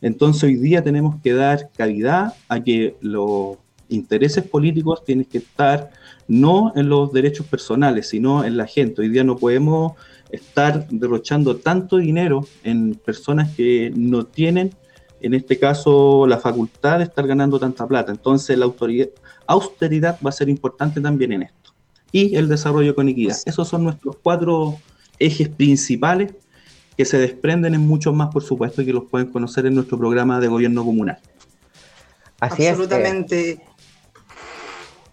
Entonces 0.00 0.42
hoy 0.44 0.56
día 0.56 0.82
tenemos 0.82 1.20
que 1.22 1.32
dar 1.32 1.70
cavidad 1.76 2.34
a 2.48 2.62
que 2.62 2.96
los 3.00 3.56
intereses 3.88 4.44
políticos 4.44 5.04
tienen 5.04 5.24
que 5.24 5.38
estar 5.38 5.90
no 6.26 6.72
en 6.74 6.88
los 6.88 7.12
derechos 7.12 7.46
personales, 7.46 8.08
sino 8.08 8.44
en 8.44 8.56
la 8.56 8.66
gente. 8.66 9.02
Hoy 9.02 9.08
día 9.08 9.22
no 9.22 9.36
podemos 9.36 9.92
estar 10.30 10.88
derrochando 10.88 11.56
tanto 11.56 11.98
dinero 11.98 12.46
en 12.64 12.94
personas 12.94 13.54
que 13.54 13.92
no 13.94 14.24
tienen, 14.24 14.74
en 15.22 15.34
este 15.34 15.58
caso, 15.58 16.26
la 16.26 16.38
facultad 16.38 16.98
de 16.98 17.04
estar 17.04 17.26
ganando 17.26 17.58
tanta 17.58 17.86
plata. 17.86 18.10
Entonces 18.12 18.58
la 18.58 18.64
autoridad, 18.64 19.08
austeridad 19.46 20.18
va 20.24 20.30
a 20.30 20.32
ser 20.32 20.48
importante 20.48 21.00
también 21.00 21.32
en 21.32 21.42
esto. 21.42 21.72
Y 22.10 22.36
el 22.36 22.48
desarrollo 22.48 22.94
con 22.94 23.08
equidad. 23.08 23.36
Esos 23.46 23.68
son 23.68 23.84
nuestros 23.84 24.16
cuatro 24.22 24.78
ejes 25.18 25.48
principales 25.48 26.34
que 26.96 27.04
se 27.04 27.18
desprenden 27.18 27.74
en 27.74 27.80
muchos 27.86 28.14
más, 28.14 28.30
por 28.32 28.42
supuesto, 28.42 28.82
y 28.82 28.86
que 28.86 28.92
los 28.92 29.04
pueden 29.04 29.28
conocer 29.28 29.66
en 29.66 29.74
nuestro 29.74 29.98
programa 29.98 30.40
de 30.40 30.48
gobierno 30.48 30.84
comunal. 30.84 31.18
Así 32.40 32.66
Absolutamente. 32.66 33.52
es. 33.52 33.58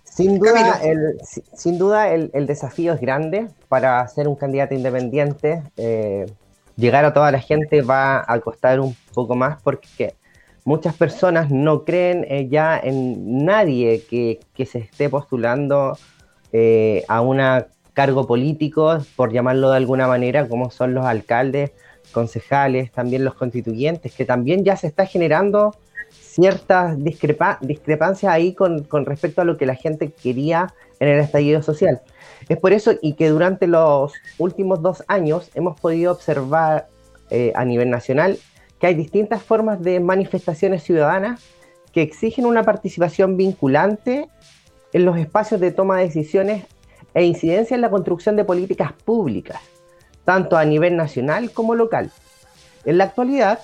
sin 0.03 0.39
duda, 0.39 0.81
el, 0.83 1.19
sin 1.55 1.77
duda 1.77 2.11
el, 2.11 2.47
desafío 2.47 2.93
es 2.93 2.99
grande 2.99 3.47
para 3.67 4.05
ser 4.07 4.27
un 4.27 4.35
candidato 4.35 4.73
independiente. 4.73 5.63
Eh, 5.77 6.25
llegar 6.75 7.05
a 7.05 7.13
toda 7.13 7.31
la 7.31 7.39
gente 7.39 7.81
va 7.81 8.25
a 8.27 8.39
costar 8.39 8.79
un 8.79 8.95
poco 9.23 9.35
más 9.35 9.61
porque 9.61 10.15
muchas 10.65 10.95
personas 10.95 11.49
no 11.51 11.83
creen 11.85 12.25
eh, 12.29 12.47
ya 12.49 12.79
en 12.79 13.43
nadie 13.45 14.03
que, 14.09 14.39
se 14.65 14.79
esté 14.79 15.09
postulando 15.09 15.97
eh, 16.51 17.03
a 17.07 17.21
un 17.21 17.39
cargo 17.93 18.27
político, 18.27 18.99
por 19.15 19.31
llamarlo 19.31 19.71
de 19.71 19.77
alguna 19.77 20.07
manera, 20.07 20.47
como 20.47 20.71
son 20.71 20.93
los 20.93 21.05
alcaldes, 21.05 21.71
concejales, 22.11 22.91
también 22.91 23.23
los 23.23 23.35
constituyentes, 23.35 24.13
que 24.13 24.25
también 24.25 24.63
ya 24.63 24.75
se 24.75 24.87
está 24.87 25.05
generando 25.05 25.75
ciertas 26.11 26.97
discrepancias 26.97 28.31
ahí 28.31 28.53
con, 28.53 28.85
respecto 29.05 29.41
a 29.41 29.45
lo 29.45 29.57
que 29.57 29.65
la 29.65 29.75
gente 29.75 30.11
quería 30.11 30.73
en 30.99 31.09
el 31.09 31.19
estallido 31.19 31.61
social. 31.61 32.01
Es 32.47 32.57
por 32.57 32.73
eso 32.73 32.93
y 33.01 33.13
que 33.13 33.29
durante 33.29 33.67
los 33.67 34.13
últimos 34.37 34.81
dos 34.81 35.03
años 35.07 35.49
hemos 35.53 35.79
podido 35.79 36.11
observar 36.11 36.87
eh, 37.29 37.51
a 37.55 37.65
nivel 37.65 37.89
nacional 37.89 38.37
que 38.79 38.87
hay 38.87 38.95
distintas 38.95 39.43
formas 39.43 39.81
de 39.81 39.99
manifestaciones 39.99 40.83
ciudadanas 40.83 41.41
que 41.91 42.01
exigen 42.01 42.45
una 42.45 42.63
participación 42.63 43.35
vinculante 43.35 44.29
en 44.93 45.05
los 45.05 45.17
espacios 45.17 45.59
de 45.59 45.71
toma 45.71 45.97
de 45.97 46.05
decisiones 46.05 46.65
e 47.13 47.23
incidencia 47.23 47.75
en 47.75 47.81
la 47.81 47.89
construcción 47.89 48.35
de 48.35 48.45
políticas 48.45 48.93
públicas, 48.93 49.59
tanto 50.25 50.57
a 50.57 50.65
nivel 50.65 50.95
nacional 50.95 51.51
como 51.51 51.75
local. 51.75 52.11
En 52.85 52.97
la 52.97 53.05
actualidad, 53.05 53.59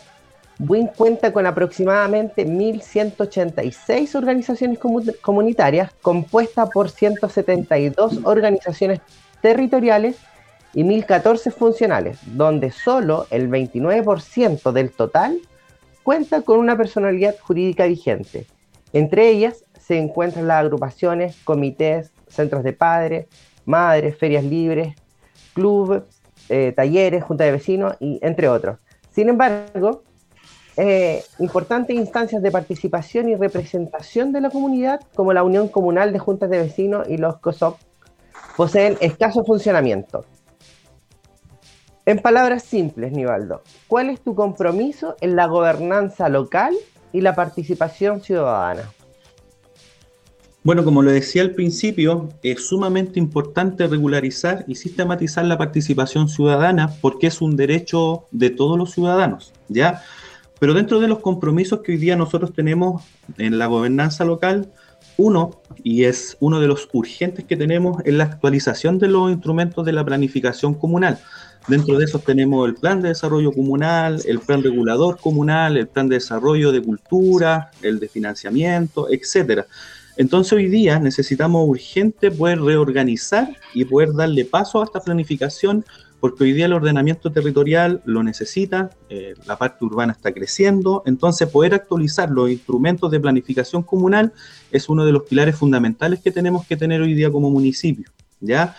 WIN 0.59 0.87
cuenta 0.87 1.33
con 1.33 1.45
aproximadamente 1.45 2.45
1.186 2.45 4.15
organizaciones 4.15 4.79
comunitarias 5.21 5.93
compuestas 6.01 6.69
por 6.69 6.89
172 6.89 8.21
organizaciones 8.23 9.01
territoriales 9.41 10.17
y 10.75 10.83
1.014 10.83 11.51
funcionales, 11.51 12.19
donde 12.25 12.69
solo 12.69 13.25
el 13.31 13.49
29% 13.49 14.71
del 14.73 14.91
total 14.91 15.39
cuenta 16.03 16.41
con 16.41 16.59
una 16.59 16.77
personalidad 16.77 17.35
jurídica 17.39 17.85
vigente. 17.85 18.45
Entre 18.93 19.29
ellas 19.29 19.63
se 19.79 19.97
encuentran 19.97 20.47
las 20.47 20.63
agrupaciones, 20.63 21.37
comités, 21.43 22.11
centros 22.27 22.63
de 22.63 22.73
padres, 22.73 23.27
madres, 23.65 24.17
ferias 24.17 24.43
libres, 24.43 24.95
clubes, 25.53 26.03
eh, 26.49 26.73
talleres, 26.75 27.23
junta 27.23 27.45
de 27.45 27.51
vecinos 27.51 27.95
y 27.99 28.19
entre 28.21 28.49
otros. 28.49 28.77
Sin 29.11 29.29
embargo, 29.29 30.03
eh, 30.77 31.23
importantes 31.39 31.95
instancias 31.95 32.41
de 32.41 32.51
participación 32.51 33.29
y 33.29 33.35
representación 33.35 34.33
de 34.33 34.41
la 34.41 34.49
comunidad, 34.49 34.99
como 35.15 35.31
la 35.31 35.43
Unión 35.43 35.69
Comunal 35.69 36.11
de 36.11 36.19
Juntas 36.19 36.49
de 36.49 36.59
Vecinos 36.59 37.07
y 37.09 37.17
los 37.17 37.37
COSOP, 37.37 37.79
poseen 38.57 38.97
escaso 38.99 39.45
funcionamiento, 39.45 40.25
en 42.05 42.19
palabras 42.19 42.63
simples, 42.63 43.11
Nivaldo, 43.11 43.61
¿cuál 43.87 44.09
es 44.09 44.21
tu 44.21 44.35
compromiso 44.35 45.15
en 45.21 45.35
la 45.35 45.47
gobernanza 45.47 46.29
local 46.29 46.73
y 47.11 47.21
la 47.21 47.35
participación 47.35 48.21
ciudadana? 48.21 48.91
Bueno, 50.63 50.83
como 50.83 51.03
lo 51.03 51.11
decía 51.11 51.43
al 51.43 51.51
principio, 51.51 52.29
es 52.41 52.67
sumamente 52.67 53.19
importante 53.19 53.85
regularizar 53.85 54.65
y 54.67 54.75
sistematizar 54.75 55.45
la 55.45 55.59
participación 55.59 56.27
ciudadana 56.27 56.91
porque 57.01 57.27
es 57.27 57.39
un 57.39 57.55
derecho 57.55 58.25
de 58.31 58.49
todos 58.49 58.75
los 58.75 58.91
ciudadanos, 58.91 59.53
¿ya? 59.67 60.01
Pero 60.59 60.73
dentro 60.73 60.99
de 60.99 61.07
los 61.07 61.19
compromisos 61.19 61.81
que 61.81 61.91
hoy 61.91 61.99
día 61.99 62.15
nosotros 62.15 62.53
tenemos 62.53 63.03
en 63.37 63.59
la 63.59 63.67
gobernanza 63.67 64.25
local, 64.25 64.71
uno, 65.17 65.61
y 65.83 66.05
es 66.05 66.35
uno 66.39 66.59
de 66.59 66.67
los 66.67 66.89
urgentes 66.93 67.45
que 67.45 67.55
tenemos, 67.55 68.01
es 68.03 68.13
la 68.13 68.23
actualización 68.23 68.97
de 68.97 69.07
los 69.07 69.31
instrumentos 69.31 69.85
de 69.85 69.93
la 69.93 70.03
planificación 70.03 70.73
comunal. 70.73 71.19
Dentro 71.67 71.97
de 71.97 72.05
esos 72.05 72.23
tenemos 72.23 72.67
el 72.67 72.75
plan 72.75 73.01
de 73.01 73.09
desarrollo 73.09 73.51
comunal, 73.51 74.21
el 74.25 74.39
plan 74.39 74.61
regulador 74.61 75.17
comunal, 75.17 75.77
el 75.77 75.87
plan 75.87 76.07
de 76.07 76.15
desarrollo 76.15 76.71
de 76.71 76.81
cultura, 76.81 77.71
el 77.81 77.99
de 77.99 78.07
financiamiento, 78.07 79.07
etcétera. 79.09 79.65
Entonces 80.15 80.53
hoy 80.53 80.67
día 80.67 80.99
necesitamos 80.99 81.67
urgente 81.67 82.29
poder 82.29 82.61
reorganizar 82.61 83.49
y 83.73 83.83
poder 83.83 84.13
darle 84.13 84.45
paso 84.45 84.81
a 84.81 84.85
esta 84.85 84.99
planificación 85.01 85.83
porque 86.19 86.43
hoy 86.43 86.53
día 86.53 86.65
el 86.65 86.73
ordenamiento 86.73 87.31
territorial 87.31 88.01
lo 88.05 88.23
necesita, 88.23 88.89
eh, 89.09 89.35
la 89.45 89.57
parte 89.57 89.83
urbana 89.85 90.13
está 90.13 90.33
creciendo, 90.33 91.03
entonces 91.05 91.47
poder 91.49 91.73
actualizar 91.73 92.31
los 92.31 92.49
instrumentos 92.49 93.11
de 93.11 93.19
planificación 93.19 93.83
comunal 93.83 94.33
es 94.71 94.89
uno 94.89 95.05
de 95.05 95.11
los 95.11 95.23
pilares 95.23 95.55
fundamentales 95.55 96.21
que 96.21 96.31
tenemos 96.31 96.65
que 96.65 96.77
tener 96.77 97.01
hoy 97.01 97.13
día 97.13 97.31
como 97.31 97.49
municipio, 97.49 98.09
¿ya? 98.39 98.75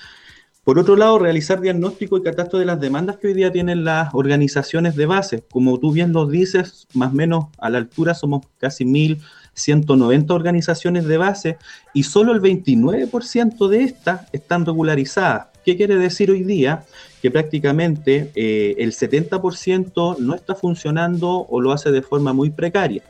Por 0.66 0.80
otro 0.80 0.96
lado, 0.96 1.20
realizar 1.20 1.60
diagnóstico 1.60 2.18
y 2.18 2.24
catastro 2.24 2.58
de 2.58 2.64
las 2.64 2.80
demandas 2.80 3.18
que 3.18 3.28
hoy 3.28 3.34
día 3.34 3.52
tienen 3.52 3.84
las 3.84 4.12
organizaciones 4.14 4.96
de 4.96 5.06
base. 5.06 5.44
Como 5.48 5.78
tú 5.78 5.92
bien 5.92 6.12
lo 6.12 6.26
dices, 6.26 6.88
más 6.92 7.12
o 7.12 7.14
menos 7.14 7.44
a 7.58 7.70
la 7.70 7.78
altura 7.78 8.14
somos 8.14 8.44
casi 8.58 8.84
1.190 8.84 10.28
organizaciones 10.32 11.06
de 11.06 11.18
base 11.18 11.56
y 11.94 12.02
solo 12.02 12.32
el 12.32 12.40
29% 12.40 13.68
de 13.68 13.84
estas 13.84 14.22
están 14.32 14.66
regularizadas. 14.66 15.46
¿Qué 15.64 15.76
quiere 15.76 15.98
decir 15.98 16.32
hoy 16.32 16.42
día? 16.42 16.84
Que 17.22 17.30
prácticamente 17.30 18.32
eh, 18.34 18.74
el 18.78 18.90
70% 18.90 20.18
no 20.18 20.34
está 20.34 20.56
funcionando 20.56 21.46
o 21.48 21.60
lo 21.60 21.70
hace 21.70 21.92
de 21.92 22.02
forma 22.02 22.32
muy 22.32 22.50
precaria. 22.50 23.04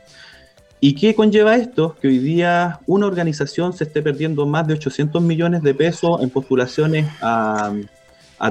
¿Y 0.87 0.95
qué 0.95 1.17
conlleva 1.17 1.57
esto? 1.57 1.97
Que 2.01 2.07
hoy 2.07 2.21
día 2.21 2.79
una 2.87 3.09
organización 3.09 3.73
se 3.73 3.83
esté 3.83 4.03
perdiendo 4.03 4.47
más 4.47 4.69
de 4.69 4.75
800 4.75 5.21
millones 5.21 5.65
de 5.65 5.75
pesos 5.75 6.23
en 6.23 6.31
postulaciones 6.31 7.09
a, 7.21 7.75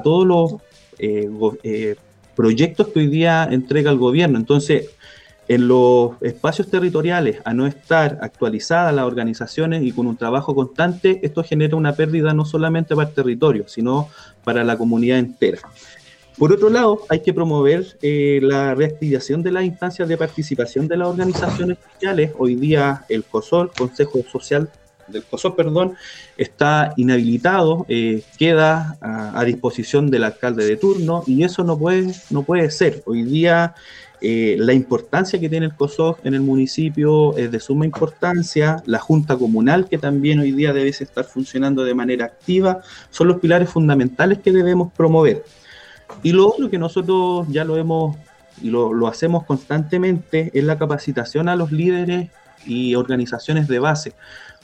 todos 0.04 0.28
los 0.28 0.56
eh, 1.00 1.30
eh, 1.64 1.96
proyectos 2.36 2.90
que 2.90 3.00
hoy 3.00 3.08
día 3.08 3.48
entrega 3.50 3.90
el 3.90 3.98
gobierno. 3.98 4.38
Entonces, 4.38 4.90
en 5.48 5.70
los 5.70 6.22
espacios 6.22 6.70
territoriales, 6.70 7.38
a 7.46 7.54
no 7.54 7.68
estar 7.68 8.18
actualizadas 8.22 8.94
las 8.94 9.06
organizaciones 9.06 9.84
y 9.84 9.94
con 9.94 10.06
un 10.06 10.18
trabajo 10.18 10.54
constante, 10.54 11.22
esto 11.24 11.42
genera 11.42 11.78
una 11.78 11.94
pérdida 11.94 12.34
no 12.34 12.44
solamente 12.44 12.98
para 12.98 13.08
el 13.08 13.16
territorio, 13.16 13.70
sino 13.70 14.10
para 14.44 14.66
la 14.66 14.78
comunidad 14.78 15.20
entera. 15.20 15.60
Por 16.38 16.52
otro 16.52 16.70
lado, 16.70 17.02
hay 17.08 17.22
que 17.22 17.34
promover 17.34 17.98
eh, 18.02 18.40
la 18.42 18.76
reactivación 18.76 19.42
de 19.42 19.52
las 19.52 19.64
instancias 19.64 20.10
de 20.10 20.18
participación 20.18 20.88
de 20.88 20.98
las 20.98 21.08
organizaciones 21.08 21.78
sociales. 21.94 22.32
Hoy 22.38 22.56
día 22.56 23.06
el 23.08 23.24
COSOL, 23.24 23.72
Consejo 23.72 24.20
Social 24.30 24.70
del 25.08 25.24
COSOL, 25.24 25.56
perdón, 25.56 25.94
está 26.36 26.94
inhabilitado, 26.98 27.86
eh, 27.88 28.24
queda 28.38 28.98
a, 29.00 29.44
disposición 29.46 30.12
del 30.12 30.26
alcalde 30.26 30.66
de 30.66 30.76
turno 30.76 31.24
y 31.26 31.44
eso 31.44 31.64
no 31.64 31.78
puede, 31.78 32.14
no 32.30 32.44
puede 32.44 32.70
ser. 32.70 33.02
Hoy 33.06 33.24
día 33.24 33.74
eh, 34.20 34.58
la 34.60 34.74
importancia 34.74 35.40
que 35.40 35.48
tiene 35.48 35.68
el 35.68 35.76
COSOC 35.76 36.26
en 36.26 36.34
el 36.34 36.42
municipio 36.42 37.38
es 37.38 37.50
de 37.50 37.62
suma 37.62 37.86
importancia, 37.86 38.84
la 38.86 39.00
Junta 39.00 39.38
Comunal, 39.38 39.88
que 39.88 39.98
también 39.98 40.40
hoy 40.40 40.52
día 40.52 40.74
debe 40.74 40.90
estar 40.90 41.24
funcionando 41.24 41.86
de 41.86 41.94
manera 41.94 42.26
activa, 42.26 42.82
son 43.10 43.30
los 43.30 43.40
pilares 43.40 43.70
fundamentales 43.70 44.40
que 44.40 44.52
debemos 44.52 44.92
promover. 44.92 45.44
Y 46.24 46.32
lo 46.32 46.48
otro 46.48 46.70
que 46.70 46.78
nosotros 46.78 47.48
ya 47.50 47.64
lo 47.64 47.78
hemos 47.78 48.18
y 48.62 48.70
lo, 48.70 49.08
hacemos 49.08 49.44
constantemente 49.46 50.50
es 50.54 50.64
la 50.64 50.78
capacitación 50.78 51.50
a 51.50 51.56
los 51.56 51.72
líderes 51.72 52.30
y 52.66 52.96
organizaciones 52.96 53.68
de 53.68 53.80
base. 53.80 54.14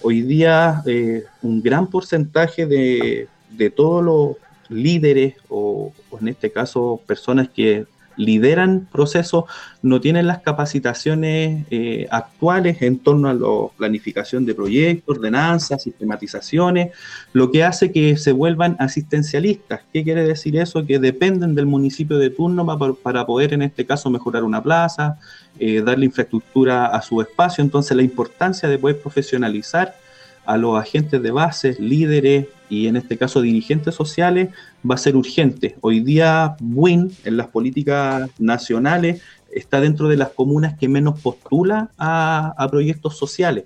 Hoy 0.02 0.22
día 0.22 0.82
eh, 0.86 1.26
un 1.42 1.62
gran 1.62 1.88
porcentaje 1.88 2.66
de, 2.66 3.28
de 3.50 3.70
todos 3.70 4.04
los 4.04 4.38
líderes 4.70 5.36
o, 5.50 5.94
en 6.20 6.30
este 6.30 6.52
caso 6.52 7.02
personas 7.06 7.50
que 7.50 7.86
lideran 8.22 8.88
procesos 8.92 9.46
no 9.82 10.00
tienen 10.00 10.28
las 10.28 10.40
capacitaciones 10.40 11.66
eh, 11.72 12.08
actuales 12.12 12.82
en 12.82 13.00
torno 13.00 13.30
a 13.30 13.34
la 13.34 13.48
planificación 13.76 14.46
de 14.46 14.54
proyectos, 14.56 15.18
ordenanzas, 15.18 15.84
sistematizaciones, 15.84 16.92
lo 17.34 17.52
que 17.52 17.64
hace 17.64 17.92
que 17.92 18.18
se 18.18 18.32
vuelvan 18.32 18.76
asistencialistas. 18.80 19.82
¿Qué 19.92 20.04
quiere 20.04 20.24
decir 20.24 20.56
eso? 20.58 20.86
Que 20.86 21.00
dependen 21.00 21.56
del 21.56 21.66
municipio 21.66 22.18
de 22.18 22.30
turno 22.30 22.66
para, 23.04 23.26
poder, 23.26 23.54
en 23.54 23.64
este 23.64 23.86
caso, 23.86 24.10
mejorar 24.10 24.44
una 24.44 24.62
plaza, 24.62 25.18
eh, 25.60 25.82
darle 25.82 26.06
infraestructura 26.06 26.88
a 26.88 27.02
su 27.02 27.22
espacio. 27.22 27.64
Entonces, 27.64 27.98
la 27.98 28.04
importancia 28.04 28.70
de 28.70 28.78
poder 28.78 29.02
profesionalizar 29.02 29.96
a 30.46 30.58
los 30.58 30.80
agentes 30.80 31.22
de 31.22 31.32
base, 31.32 31.76
líderes 31.80 32.48
y 32.70 32.88
en 32.88 32.96
este 32.96 33.18
caso 33.18 33.42
dirigentes 33.42 33.96
sociales 33.96 34.50
va 34.90 34.96
a 34.96 34.98
ser 34.98 35.16
urgente. 35.16 35.76
Hoy 35.82 36.00
día 36.00 36.56
WIN 36.62 37.12
en 37.26 37.38
las 37.38 37.48
políticas 37.48 38.30
nacionales 38.40 39.22
está 39.52 39.82
dentro 39.82 40.08
de 40.08 40.18
las 40.18 40.30
comunas 40.30 40.78
que 40.78 40.88
menos 40.88 41.20
postula 41.20 41.92
a, 41.98 42.68
proyectos 42.72 43.18
sociales. 43.18 43.66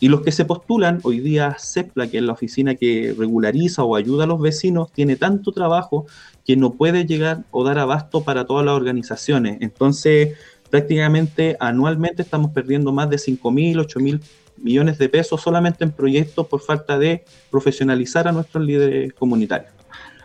Y 0.00 0.08
los 0.08 0.22
que 0.22 0.30
se 0.30 0.44
postulan, 0.44 1.00
hoy 1.02 1.18
día 1.18 1.56
CEPLA, 1.58 2.06
que 2.06 2.18
es 2.18 2.22
la 2.22 2.32
oficina 2.32 2.76
que 2.76 3.14
regulariza 3.18 3.82
o 3.82 3.96
ayuda 3.96 4.24
a 4.24 4.26
los 4.28 4.40
vecinos, 4.40 4.92
tiene 4.92 5.16
tanto 5.16 5.50
trabajo 5.50 6.06
que 6.46 6.56
no 6.56 6.74
puede 6.74 7.04
llegar 7.04 7.44
o 7.50 7.64
dar 7.64 7.78
abasto 7.78 8.22
para 8.22 8.46
todas 8.46 8.64
las 8.64 8.74
organizaciones. 8.74 9.58
Entonces, 9.60 10.36
prácticamente 10.70 11.56
anualmente 11.58 12.22
estamos 12.22 12.52
perdiendo 12.52 12.92
más 12.92 13.10
de 13.10 13.16
5.000, 13.16 13.86
8.000 13.86 14.20
millones 14.62 14.98
de 14.98 15.08
pesos 15.08 15.40
solamente 15.40 15.84
en 15.84 15.92
proyectos 15.92 16.46
por 16.46 16.60
falta 16.60 16.98
de 16.98 17.24
profesionalizar 17.50 18.28
a 18.28 18.32
nuestros 18.32 18.64
líderes 18.64 19.12
comunitarios. 19.12 19.72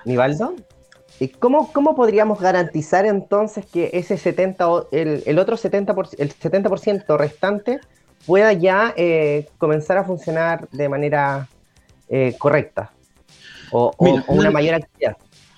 Nivaldo, 0.05 0.55
¿y 1.19 1.29
cómo, 1.29 1.71
cómo 1.71 1.95
podríamos 1.95 2.39
garantizar 2.39 3.05
entonces 3.05 3.65
que 3.65 3.89
ese 3.93 4.17
70, 4.17 4.65
el, 4.91 5.23
el 5.25 5.39
otro 5.39 5.57
70%, 5.57 6.15
el 6.17 6.33
70% 6.33 7.17
restante 7.17 7.79
pueda 8.25 8.53
ya 8.53 8.93
eh, 8.97 9.47
comenzar 9.57 9.97
a 9.97 10.03
funcionar 10.03 10.67
de 10.69 10.89
manera 10.89 11.47
eh, 12.09 12.35
correcta 12.37 12.91
o, 13.71 13.91
una 14.27 14.51
mayor 14.51 14.75
actividad? 14.75 15.17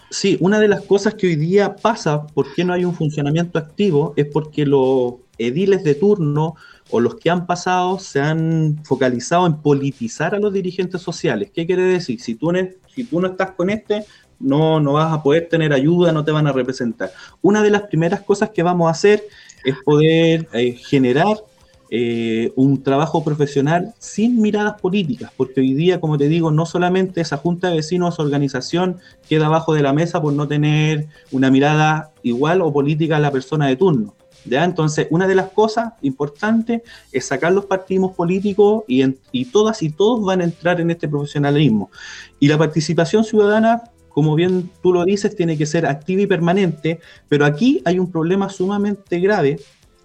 Sí, 0.09 0.37
una 0.39 0.59
de 0.59 0.67
las 0.67 0.81
cosas 0.83 1.15
que 1.15 1.27
hoy 1.27 1.35
día 1.35 1.75
pasa, 1.75 2.25
¿por 2.27 2.53
qué 2.53 2.63
no 2.63 2.73
hay 2.73 2.85
un 2.85 2.93
funcionamiento 2.93 3.59
activo? 3.59 4.13
Es 4.15 4.27
porque 4.27 4.65
los 4.65 5.15
ediles 5.37 5.83
de 5.83 5.95
turno 5.95 6.55
o 6.89 6.99
los 6.99 7.15
que 7.15 7.29
han 7.29 7.45
pasado 7.45 7.99
se 7.99 8.19
han 8.19 8.79
focalizado 8.83 9.45
en 9.47 9.57
politizar 9.57 10.35
a 10.35 10.39
los 10.39 10.53
dirigentes 10.53 11.01
sociales. 11.01 11.51
¿Qué 11.53 11.65
quiere 11.65 11.83
decir? 11.83 12.21
Si 12.21 12.35
tú, 12.35 12.51
no 12.51 13.27
estás 13.27 13.51
con 13.51 13.69
este, 13.69 14.05
no, 14.39 14.79
no 14.79 14.93
vas 14.93 15.11
a 15.11 15.23
poder 15.23 15.49
tener 15.49 15.73
ayuda, 15.73 16.11
no 16.11 16.23
te 16.23 16.31
van 16.31 16.47
a 16.47 16.51
representar. 16.51 17.11
Una 17.41 17.63
de 17.63 17.71
las 17.71 17.83
primeras 17.83 18.21
cosas 18.21 18.51
que 18.51 18.63
vamos 18.63 18.87
a 18.87 18.91
hacer 18.91 19.23
es 19.63 19.75
poder 19.83 20.47
eh, 20.53 20.73
generar 20.73 21.37
eh, 21.91 22.51
un 22.55 22.81
trabajo 22.81 23.23
profesional 23.23 23.93
sin 23.99 24.41
miradas 24.41 24.81
políticas, 24.81 25.31
porque 25.37 25.61
hoy 25.61 25.75
día, 25.75 25.99
como 25.99 26.17
te 26.17 26.27
digo, 26.27 26.49
no 26.49 26.65
solamente 26.65 27.21
esa 27.21 27.37
junta 27.37 27.69
de 27.69 27.75
vecinos, 27.75 28.15
esa 28.15 28.23
organización 28.23 28.97
queda 29.29 29.45
abajo 29.45 29.73
de 29.73 29.83
la 29.83 29.93
mesa 29.93 30.19
por 30.21 30.33
no 30.33 30.47
tener 30.47 31.07
una 31.31 31.51
mirada 31.51 32.11
igual 32.23 32.61
o 32.61 32.73
política 32.73 33.17
a 33.17 33.19
la 33.19 33.31
persona 33.31 33.67
de 33.67 33.75
turno. 33.75 34.15
Entonces, 34.49 35.07
una 35.09 35.27
de 35.27 35.35
las 35.35 35.49
cosas 35.49 35.93
importantes 36.01 36.81
es 37.11 37.25
sacar 37.25 37.51
los 37.51 37.65
partidos 37.65 38.11
políticos 38.11 38.83
y 38.87 39.45
todas 39.45 39.81
y 39.83 39.89
todos 39.89 40.23
van 40.23 40.41
a 40.41 40.45
entrar 40.45 40.79
en 40.79 40.91
este 40.91 41.07
profesionalismo. 41.07 41.89
Y 42.39 42.47
la 42.47 42.57
participación 42.57 43.23
ciudadana, 43.23 43.83
como 44.09 44.35
bien 44.35 44.69
tú 44.81 44.93
lo 44.93 45.03
dices, 45.03 45.35
tiene 45.35 45.57
que 45.57 45.65
ser 45.65 45.85
activa 45.85 46.21
y 46.21 46.27
permanente, 46.27 46.99
pero 47.27 47.45
aquí 47.45 47.81
hay 47.85 47.99
un 47.99 48.11
problema 48.11 48.49
sumamente 48.49 49.19
grave 49.19 49.59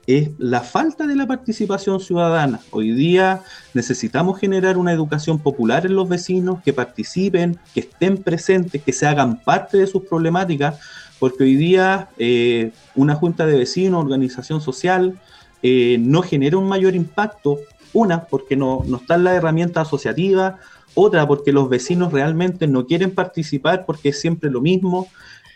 es 0.06 0.30
la 0.38 0.60
falta 0.60 1.06
de 1.06 1.14
la 1.14 1.26
participación 1.26 2.00
ciudadana. 2.00 2.60
Hoy 2.70 2.92
día 2.92 3.42
necesitamos 3.74 4.38
generar 4.38 4.76
una 4.76 4.92
educación 4.92 5.38
popular 5.38 5.86
en 5.86 5.94
los 5.94 6.08
vecinos, 6.08 6.62
que 6.64 6.72
participen, 6.72 7.58
que 7.74 7.80
estén 7.80 8.16
presentes, 8.16 8.82
que 8.82 8.92
se 8.92 9.06
hagan 9.06 9.40
parte 9.42 9.78
de 9.78 9.86
sus 9.86 10.02
problemáticas, 10.02 10.80
porque 11.20 11.44
hoy 11.44 11.54
día 11.54 12.08
eh, 12.18 12.72
una 12.96 13.14
junta 13.14 13.46
de 13.46 13.56
vecinos, 13.56 14.02
organización 14.02 14.60
social, 14.60 15.20
eh, 15.62 15.98
no 16.00 16.22
genera 16.22 16.56
un 16.56 16.66
mayor 16.66 16.96
impacto. 16.96 17.58
Una, 17.92 18.24
porque 18.24 18.56
no, 18.56 18.82
no 18.86 18.96
está 18.96 19.16
en 19.16 19.24
la 19.24 19.34
herramienta 19.34 19.80
asociativa, 19.80 20.58
otra, 20.94 21.26
porque 21.26 21.52
los 21.52 21.68
vecinos 21.68 22.12
realmente 22.12 22.66
no 22.66 22.86
quieren 22.86 23.14
participar 23.14 23.84
porque 23.84 24.10
es 24.10 24.20
siempre 24.20 24.50
lo 24.50 24.60
mismo. 24.60 25.08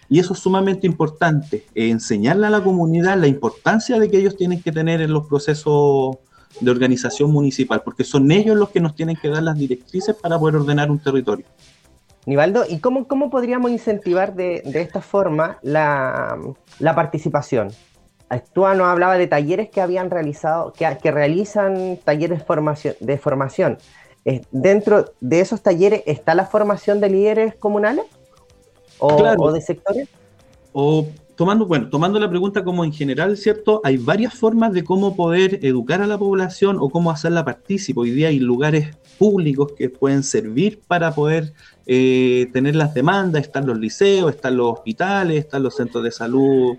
Y 0.09 0.19
eso 0.19 0.35
es 0.35 0.41
sumamente 0.41 0.87
importante, 0.87 1.65
eh, 1.75 1.89
enseñarle 1.89 2.47
a 2.47 2.51
la 2.51 2.63
comunidad 2.63 3.19
la 3.19 3.27
importancia 3.27 3.99
de 3.99 4.11
que 4.11 4.19
ellos 4.19 4.37
tienen 4.37 4.61
que 4.61 4.71
tener 4.71 5.01
en 5.01 5.13
los 5.13 5.27
procesos 5.27 6.19
de 6.61 6.71
organización 6.71 7.33
municipal, 7.33 7.83
porque 7.83 8.05
son 8.05 8.31
ellos 8.31 8.57
los 8.57 8.69
que 8.69 8.81
nos 8.81 8.95
tienen 8.95 9.17
que 9.17 9.29
dar 9.29 9.43
las 9.43 9.57
directrices 9.57 10.15
para 10.15 10.39
poder 10.39 10.57
ordenar 10.57 10.91
un 10.91 10.99
territorio. 10.99 11.47
Nivaldo, 12.27 12.65
¿y 12.69 12.79
cómo, 12.79 13.07
cómo 13.07 13.31
podríamos 13.31 13.71
incentivar 13.71 14.35
de, 14.35 14.63
esta 14.75 15.01
forma 15.01 15.59
la, 15.63 16.39
participación? 16.95 17.71
Tú 18.53 18.63
nos 18.63 18.89
hablaba 18.89 19.17
de 19.17 19.27
talleres 19.27 19.71
que 19.71 19.81
habían 19.81 20.11
realizado, 20.11 20.73
que, 20.73 20.99
que 21.01 21.11
realizan 21.11 21.99
talleres 22.03 22.43
formación, 22.43 22.97
de 23.01 23.19
formación. 23.19 23.79
¿Dentro 24.51 25.13
de 25.21 25.41
esos 25.41 25.63
talleres 25.63 26.03
está 26.07 26.35
la 26.35 26.47
formación 26.47 27.01
de 27.01 27.11
líderes 27.11 27.55
comunales? 27.57 28.07
¿O, 28.99 29.53
de 29.53 29.61
sectores? 29.61 30.09
O 30.73 31.07
tomando, 31.37 31.67
bueno, 31.67 31.89
tomando 31.89 32.19
la 32.19 32.29
pregunta 32.29 32.65
como 32.65 32.85
en 32.85 32.93
general, 32.93 33.37
¿cierto? 33.37 33.81
Hay 33.85 33.97
varias 33.97 34.35
formas 34.35 34.73
de 34.73 34.85
cómo 34.85 35.17
poder 35.17 35.61
educar 35.63 36.01
a 36.01 36.07
la 36.07 36.19
población 36.19 36.77
o 36.81 36.91
cómo 36.91 37.11
hacerla 37.11 37.45
partícipe. 37.45 38.01
Hoy 38.01 38.11
día 38.11 38.29
hay 38.29 38.39
lugares 38.39 38.97
públicos 39.19 39.73
que 39.77 39.91
pueden 39.91 40.23
servir 40.23 40.81
para 40.87 41.15
poder 41.15 41.53
eh, 41.87 42.49
tener 42.53 42.77
las 42.77 42.95
demandas. 42.95 43.43
Están 43.43 43.67
los 43.67 43.79
liceos, 43.79 44.35
están 44.35 44.57
los 44.57 44.73
hospitales, 44.73 45.39
están 45.45 45.63
los 45.63 45.75
centros 45.75 46.05
de 46.05 46.13
salud 46.13 46.77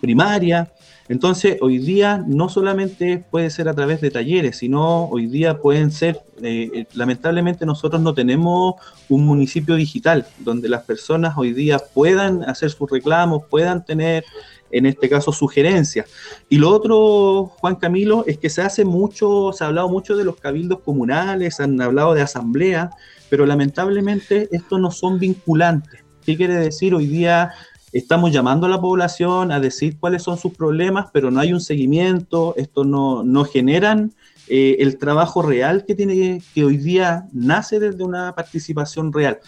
primaria. 0.00 0.70
Entonces, 1.08 1.58
hoy 1.60 1.78
día 1.78 2.24
no 2.26 2.48
solamente 2.48 3.22
puede 3.30 3.50
ser 3.50 3.68
a 3.68 3.74
través 3.74 4.00
de 4.00 4.10
talleres, 4.10 4.56
sino 4.56 5.04
hoy 5.08 5.26
día 5.26 5.60
pueden 5.60 5.90
ser, 5.90 6.22
eh, 6.42 6.70
eh, 6.74 6.86
lamentablemente 6.94 7.66
nosotros 7.66 8.00
no 8.00 8.14
tenemos 8.14 8.76
un 9.10 9.26
municipio 9.26 9.74
digital 9.74 10.26
donde 10.38 10.68
las 10.70 10.82
personas 10.84 11.34
hoy 11.36 11.52
día 11.52 11.78
puedan 11.78 12.42
hacer 12.44 12.70
sus 12.70 12.90
reclamos, 12.90 13.44
puedan 13.50 13.84
tener, 13.84 14.24
en 14.70 14.86
este 14.86 15.10
caso, 15.10 15.30
sugerencias. 15.30 16.06
Y 16.48 16.56
lo 16.56 16.70
otro, 16.70 17.52
Juan 17.58 17.76
Camilo, 17.76 18.24
es 18.26 18.38
que 18.38 18.48
se 18.48 18.62
hace 18.62 18.86
mucho, 18.86 19.52
se 19.52 19.62
ha 19.62 19.66
hablado 19.66 19.90
mucho 19.90 20.16
de 20.16 20.24
los 20.24 20.36
cabildos 20.36 20.80
comunales, 20.80 21.60
han 21.60 21.78
hablado 21.82 22.14
de 22.14 22.22
asamblea, 22.22 22.90
pero 23.28 23.44
lamentablemente 23.44 24.48
estos 24.52 24.80
no 24.80 24.90
son 24.90 25.18
vinculantes. 25.18 26.02
¿Qué 26.24 26.38
quiere 26.38 26.56
decir? 26.56 26.94
Hoy 26.94 27.06
día 27.06 27.50
estamos 27.94 28.32
llamando 28.32 28.66
a 28.66 28.68
la 28.68 28.80
población 28.80 29.52
a 29.52 29.60
decir 29.60 29.98
cuáles 29.98 30.22
son 30.22 30.36
sus 30.36 30.52
problemas, 30.52 31.06
pero 31.12 31.30
no 31.30 31.38
hay 31.38 31.52
un 31.52 31.60
seguimiento, 31.60 32.54
esto 32.56 32.84
no, 32.84 33.22
no 33.22 33.44
generan 33.44 34.12
eh, 34.48 34.76
el 34.80 34.98
trabajo 34.98 35.42
real 35.42 35.84
que 35.86 35.94
tiene 35.94 36.42
que 36.54 36.64
hoy 36.64 36.76
día 36.76 37.28
nace 37.32 37.78
desde 37.78 38.02
una 38.02 38.34
participación 38.34 39.12
real. 39.12 39.38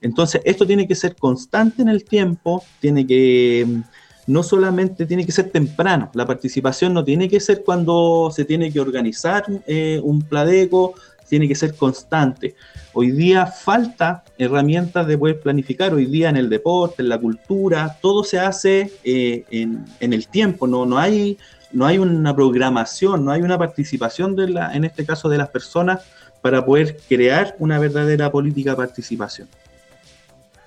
Entonces, 0.00 0.42
esto 0.44 0.66
tiene 0.66 0.88
que 0.88 0.96
ser 0.96 1.14
constante 1.14 1.80
en 1.80 1.88
el 1.88 2.04
tiempo, 2.04 2.64
tiene 2.80 3.06
que 3.06 3.82
no 4.26 4.42
solamente 4.42 5.06
tiene 5.06 5.24
que 5.24 5.32
ser 5.32 5.50
temprano, 5.50 6.10
la 6.14 6.26
participación 6.26 6.92
no 6.92 7.04
tiene 7.04 7.28
que 7.28 7.38
ser 7.38 7.62
cuando 7.64 8.30
se 8.34 8.44
tiene 8.44 8.72
que 8.72 8.80
organizar 8.80 9.44
eh, 9.66 10.00
un 10.02 10.22
pladeco, 10.22 10.94
tiene 11.28 11.46
que 11.46 11.54
ser 11.54 11.74
constante. 11.76 12.56
Hoy 12.94 13.10
día 13.10 13.46
falta 13.46 14.22
herramientas 14.36 15.06
de 15.06 15.16
poder 15.16 15.40
planificar, 15.40 15.94
hoy 15.94 16.04
día 16.04 16.28
en 16.28 16.36
el 16.36 16.50
deporte, 16.50 17.02
en 17.02 17.08
la 17.08 17.18
cultura, 17.18 17.96
todo 18.02 18.22
se 18.22 18.38
hace 18.38 18.92
eh, 19.02 19.44
en, 19.50 20.12
el 20.12 20.28
tiempo, 20.28 20.66
no, 20.66 20.84
no, 20.84 20.98
hay, 20.98 21.38
no 21.72 21.86
hay 21.86 21.96
una 21.96 22.36
programación, 22.36 23.24
no 23.24 23.32
hay 23.32 23.40
una 23.40 23.56
participación, 23.56 24.36
de 24.36 24.50
la, 24.50 24.74
en 24.74 24.84
este 24.84 25.06
caso 25.06 25.30
de 25.30 25.38
las 25.38 25.48
personas, 25.48 26.00
para 26.42 26.66
poder 26.66 26.98
crear 27.08 27.56
una 27.58 27.78
verdadera 27.78 28.30
política 28.30 28.72
de 28.72 28.76
participación. 28.76 29.48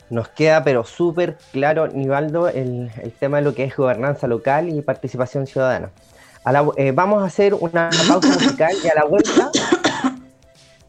Nos 0.10 0.30
queda 0.30 0.64
pero 0.64 0.84
súper 0.84 1.38
claro, 1.52 1.88
Nivaldo, 1.88 2.48
el, 2.48 2.92
tema 3.20 3.38
de 3.38 3.44
lo 3.44 3.54
que 3.54 3.66
es 3.66 3.76
gobernanza 3.76 4.26
local 4.28 4.70
y 4.70 4.82
participación 4.82 5.46
ciudadana. 5.46 5.92
Eh, 6.78 6.92
vamos 6.92 7.24
a 7.24 7.26
hacer 7.26 7.54
una 7.54 7.90
pausa 8.08 8.30
musical 8.34 8.74
y 8.84 8.88
a 8.88 8.96
la 8.96 9.06
vuelta 9.06 9.52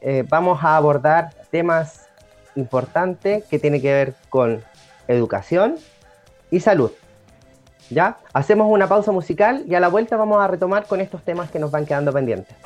eh, 0.08 0.24
vamos 0.28 0.62
a 0.62 0.76
abordar 0.76 1.30
temas 1.50 2.06
importantes 2.54 3.42
que 3.46 3.58
tienen 3.58 3.82
que 3.82 3.92
ver 3.92 4.14
con 4.28 4.62
educación 5.08 5.74
y 6.48 6.60
salud. 6.60 6.92
¿Ya? 7.90 8.16
Hacemos 8.32 8.70
una 8.70 8.86
pausa 8.86 9.10
musical 9.10 9.64
y 9.66 9.74
a 9.74 9.80
la 9.80 9.88
vuelta 9.88 10.16
vamos 10.16 10.40
a 10.40 10.46
retomar 10.46 10.86
con 10.86 11.00
estos 11.00 11.24
temas 11.24 11.50
que 11.50 11.58
nos 11.58 11.72
van 11.72 11.86
quedando 11.86 12.12
pendientes. 12.12 12.56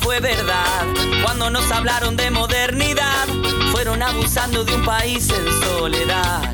Fue 0.00 0.20
verdad. 0.20 0.86
Cuando 1.22 1.50
nos 1.50 1.70
hablaron 1.70 2.16
de 2.16 2.30
modernidad, 2.30 3.26
fueron 3.72 4.02
abusando 4.02 4.64
de 4.64 4.74
un 4.74 4.84
país 4.84 5.28
en 5.30 5.60
soledad. 5.62 6.52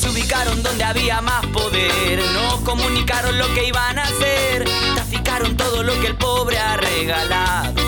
Se 0.00 0.08
ubicaron 0.08 0.62
donde 0.62 0.84
había 0.84 1.20
más 1.20 1.44
poder, 1.46 2.20
no 2.32 2.64
comunicaron 2.64 3.38
lo 3.38 3.46
que 3.54 3.68
iban 3.68 3.98
a 3.98 4.02
hacer, 4.02 4.64
traficaron 4.94 5.56
todo 5.56 5.82
lo 5.82 5.98
que 6.00 6.08
el 6.08 6.16
pobre 6.16 6.58
ha 6.58 6.76
regalado. 6.76 7.86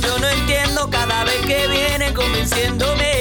yo 0.00 0.18
no 0.18 0.28
entiendo 0.28 0.90
cada 0.90 1.24
vez 1.24 1.36
que 1.46 1.68
viene 1.68 2.12
convenciéndome. 2.14 3.13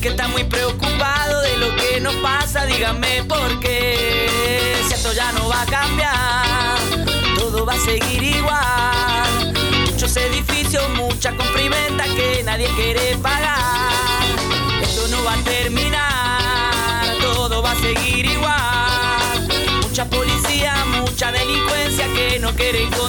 Que 0.00 0.10
está 0.10 0.28
muy 0.28 0.44
preocupado 0.44 1.40
de 1.42 1.56
lo 1.56 1.74
que 1.74 2.00
nos 2.00 2.14
pasa, 2.16 2.64
díganme 2.66 3.24
por 3.24 3.58
qué. 3.58 4.78
Si 4.86 4.94
esto 4.94 5.12
ya 5.12 5.32
no 5.32 5.48
va 5.48 5.62
a 5.62 5.66
cambiar, 5.66 6.78
todo 7.36 7.66
va 7.66 7.74
a 7.74 7.80
seguir 7.80 8.22
igual. 8.22 9.52
Muchos 9.90 10.16
edificios, 10.16 10.88
mucha 10.90 11.36
comprimenta 11.36 12.04
que 12.04 12.42
nadie 12.44 12.68
quiere 12.76 13.16
pagar. 13.16 13.90
Esto 14.80 15.08
no 15.08 15.24
va 15.24 15.34
a 15.34 15.42
terminar, 15.42 17.16
todo 17.20 17.60
va 17.60 17.72
a 17.72 17.76
seguir 17.76 18.24
igual. 18.26 19.48
Mucha 19.82 20.04
policía, 20.04 20.74
mucha 21.00 21.32
delincuencia 21.32 22.06
que 22.14 22.38
no 22.38 22.54
quieren 22.54 22.88
controlar. 22.90 23.07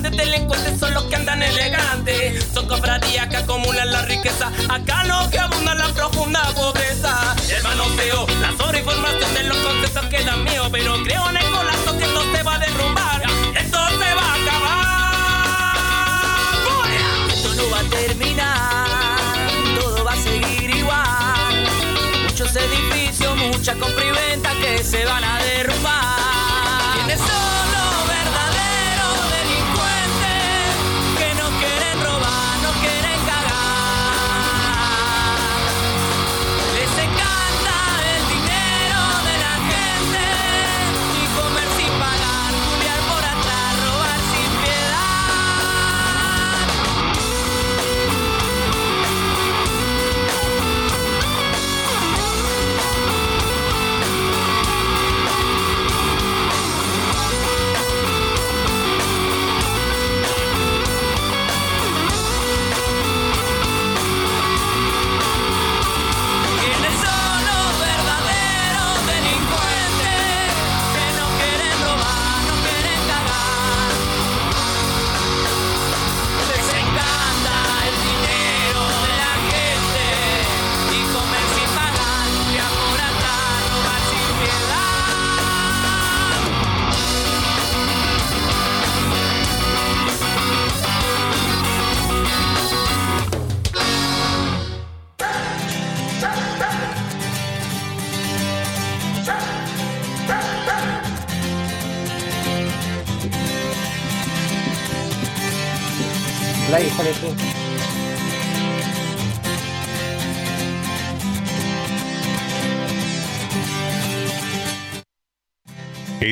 Grandes 0.00 0.26
delincuentes 0.26 0.78
son 0.78 0.94
los 0.94 1.04
que 1.04 1.16
andan 1.16 1.42
elegantes. 1.42 2.46
Son 2.54 2.66
cofradías 2.66 3.26
que 3.28 3.36
acumulan 3.36 3.90
la 3.90 4.02
riqueza. 4.02 4.52
Acá 4.68 5.02
no 5.04 5.28
que 5.30 5.38
abunda 5.38 5.74
la 5.74 5.88
profunda 5.88 6.42
pobreza. 6.54 7.34
El 7.54 7.62
manoseo, 7.62 8.26
la 8.40 8.56
sobreinformación 8.56 9.34
de 9.34 9.44
los 9.44 9.56
conceptos 9.58 10.06
quedan 10.06 10.44
míos. 10.44 10.68
Pero 10.70 11.02
creo 11.02 11.28
en 11.30 11.36
el 11.36 11.50
colazo 11.50 11.98
que 11.98 12.04
esto 12.04 12.22
se 12.32 12.42
va 12.42 12.54
a 12.54 12.58
derrumbar. 12.58 13.22
Esto 13.56 13.78
se 13.88 14.14
va 14.14 14.22
a 14.22 14.34
acabar. 14.34 14.94
Esto 17.32 17.54
no 17.54 17.70
va 17.70 17.80
a 17.80 17.84
terminar. 17.84 18.86
Todo 19.80 20.04
va 20.04 20.12
a 20.12 20.16
seguir 20.16 20.70
igual. 20.70 21.66
Muchos 22.24 22.54
edificios, 22.54 23.36
mucha 23.36 23.74
compra 23.74 24.04
que 24.60 24.82
se 24.82 25.04
van 25.04 25.24
a 25.24 25.38
derrumbar. 25.38 26.47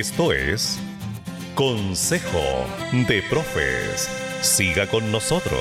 Esto 0.08 0.32
es 0.32 0.78
Consejo 1.56 2.38
de 3.08 3.24
Profes. 3.28 4.08
Siga 4.40 4.86
con 4.86 5.10
nosotros. 5.10 5.58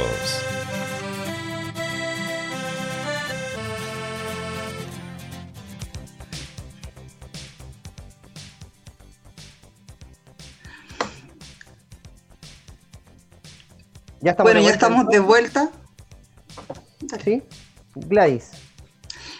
Ya 14.22 14.32
estamos 14.32 14.54
Bueno, 14.54 14.60
de 14.60 14.66
ya 14.66 14.70
vuelta, 14.70 14.72
estamos 14.72 15.08
de 15.08 15.20
vuelta. 15.20 15.72
¿Sí? 17.24 17.44
Gladys. 17.96 18.65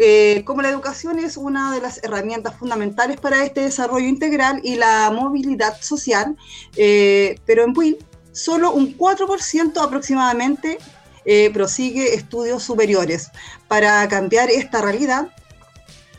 Eh, 0.00 0.44
como 0.44 0.62
la 0.62 0.68
educación 0.68 1.18
es 1.18 1.36
una 1.36 1.72
de 1.72 1.80
las 1.80 2.02
herramientas 2.04 2.54
fundamentales 2.56 3.18
para 3.18 3.44
este 3.44 3.62
desarrollo 3.62 4.06
integral 4.06 4.60
y 4.62 4.76
la 4.76 5.10
movilidad 5.10 5.80
social, 5.80 6.36
eh, 6.76 7.40
pero 7.44 7.64
en 7.64 7.76
WIN 7.76 7.96
solo 8.30 8.72
un 8.72 8.96
4% 8.96 9.82
aproximadamente 9.82 10.78
eh, 11.24 11.50
prosigue 11.52 12.14
estudios 12.14 12.62
superiores. 12.62 13.30
Para 13.66 14.06
cambiar 14.06 14.50
esta 14.50 14.80
realidad, 14.80 15.34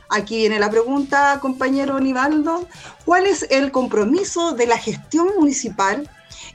aquí 0.10 0.40
viene 0.40 0.60
la 0.60 0.70
pregunta, 0.70 1.40
compañero 1.42 2.02
Nivaldo, 2.02 2.68
¿cuál 3.06 3.28
es 3.28 3.48
el 3.50 3.72
compromiso 3.72 4.52
de 4.52 4.68
la 4.68 4.78
gestión 4.78 5.30
municipal 5.38 6.10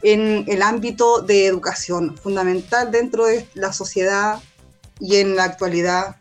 en 0.04 0.44
el 0.48 0.62
ámbito 0.62 1.22
de 1.22 1.46
educación 1.46 2.16
fundamental 2.16 2.92
dentro 2.92 3.24
de 3.24 3.46
la 3.54 3.72
sociedad 3.72 4.38
y 5.00 5.16
en 5.16 5.34
la 5.34 5.44
actualidad? 5.44 6.16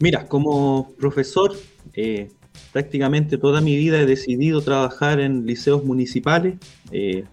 Mira, 0.00 0.26
como 0.26 0.92
profesor, 0.98 1.56
eh, 1.94 2.30
prácticamente 2.72 3.38
toda 3.38 3.60
mi 3.60 3.76
vida 3.76 4.00
he 4.00 4.06
decidido 4.06 4.60
trabajar 4.60 5.20
en 5.20 5.46
liceos 5.46 5.84
municipales 5.84 6.56
eh, 6.90 7.24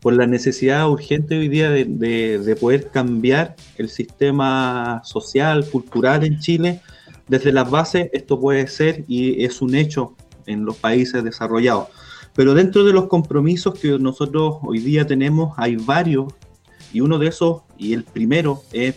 por 0.00 0.12
la 0.14 0.26
necesidad 0.26 0.88
urgente 0.88 1.36
hoy 1.36 1.48
día 1.48 1.70
de, 1.70 1.84
de, 1.84 2.38
de, 2.38 2.56
poder 2.56 2.88
cambiar 2.90 3.56
el 3.78 3.88
sistema 3.88 5.02
social, 5.04 5.68
cultural 5.68 6.24
en 6.24 6.38
Chile. 6.38 6.80
Desde 7.26 7.52
las 7.52 7.68
bases 7.68 8.10
esto 8.12 8.40
puede 8.40 8.68
ser 8.68 9.04
y 9.08 9.44
es 9.44 9.60
un 9.60 9.74
hecho 9.74 10.14
en 10.46 10.64
los 10.64 10.76
países 10.76 11.24
desarrollados. 11.24 11.88
Pero 12.34 12.54
dentro 12.54 12.84
de 12.84 12.92
los 12.92 13.06
compromisos 13.06 13.78
que 13.78 13.98
nosotros 13.98 14.56
hoy 14.62 14.78
día 14.78 15.06
tenemos 15.06 15.54
hay 15.58 15.76
varios 15.76 16.32
y 16.92 17.00
uno 17.00 17.18
de 17.18 17.28
esos, 17.28 17.62
y 17.78 17.92
el 17.92 18.04
primero, 18.04 18.62
es, 18.72 18.96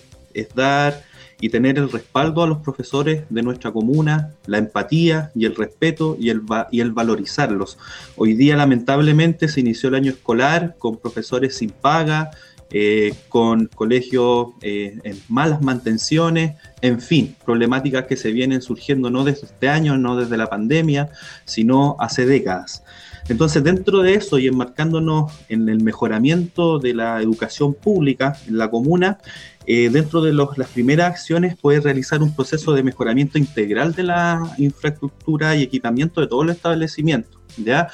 dar 0.53 1.03
y 1.39 1.49
tener 1.49 1.77
el 1.77 1.89
respaldo 1.89 2.43
a 2.43 2.47
los 2.47 2.57
profesores 2.59 3.23
de 3.29 3.41
nuestra 3.41 3.71
comuna, 3.71 4.31
la 4.47 4.57
empatía 4.57 5.31
y 5.33 5.45
el 5.45 5.55
respeto 5.55 6.17
y 6.19 6.29
el, 6.29 6.41
y 6.71 6.81
el 6.81 6.91
valorizarlos. 6.91 7.77
Hoy 8.17 8.33
día 8.33 8.57
lamentablemente 8.57 9.47
se 9.47 9.61
inició 9.61 9.89
el 9.89 9.95
año 9.95 10.11
escolar 10.11 10.75
con 10.77 10.97
profesores 10.97 11.55
sin 11.55 11.69
paga, 11.69 12.31
eh, 12.71 13.13
con 13.29 13.67
colegios 13.67 14.49
eh, 14.61 14.97
en 15.03 15.21
malas 15.29 15.61
mantenciones, 15.61 16.55
en 16.81 16.99
fin, 16.99 17.35
problemáticas 17.45 18.05
que 18.05 18.17
se 18.17 18.31
vienen 18.31 18.61
surgiendo 18.61 19.09
no 19.09 19.23
desde 19.23 19.45
este 19.45 19.69
año, 19.69 19.97
no 19.97 20.17
desde 20.17 20.35
la 20.35 20.47
pandemia, 20.47 21.09
sino 21.45 21.95
hace 21.99 22.25
décadas. 22.25 22.83
Entonces, 23.27 23.63
dentro 23.63 24.01
de 24.01 24.13
eso 24.13 24.38
y 24.38 24.47
enmarcándonos 24.47 25.31
en 25.49 25.67
el 25.67 25.83
mejoramiento 25.83 26.77
de 26.77 26.93
la 26.93 27.21
educación 27.21 27.73
pública 27.73 28.38
en 28.47 28.57
la 28.57 28.69
comuna, 28.69 29.17
eh, 29.65 29.89
dentro 29.89 30.21
de 30.21 30.31
los, 30.31 30.57
las 30.59 30.69
primeras 30.69 31.11
acciones 31.11 31.57
puede 31.57 31.79
realizar 31.79 32.21
un 32.21 32.35
proceso 32.35 32.73
de 32.73 32.83
mejoramiento 32.83 33.39
integral 33.39 33.93
de 33.93 34.03
la 34.03 34.55
infraestructura 34.59 35.55
y 35.55 35.63
equipamiento 35.63 36.21
de 36.21 36.27
todos 36.27 36.45
los 36.45 36.55
establecimientos. 36.55 37.41
¿ya? 37.57 37.88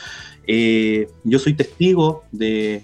Eh, 0.48 1.08
yo 1.24 1.40
soy 1.40 1.54
testigo 1.54 2.26
de 2.32 2.84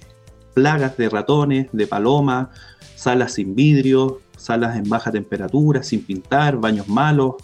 plagas 0.53 0.95
de 0.97 1.09
ratones, 1.09 1.67
de 1.73 1.85
palomas, 1.85 2.47
salas 2.95 3.33
sin 3.33 3.55
vidrio, 3.55 4.21
salas 4.37 4.77
en 4.77 4.87
baja 4.87 5.11
temperatura, 5.11 5.83
sin 5.83 6.01
pintar, 6.01 6.57
baños 6.57 6.87
malos. 6.87 7.35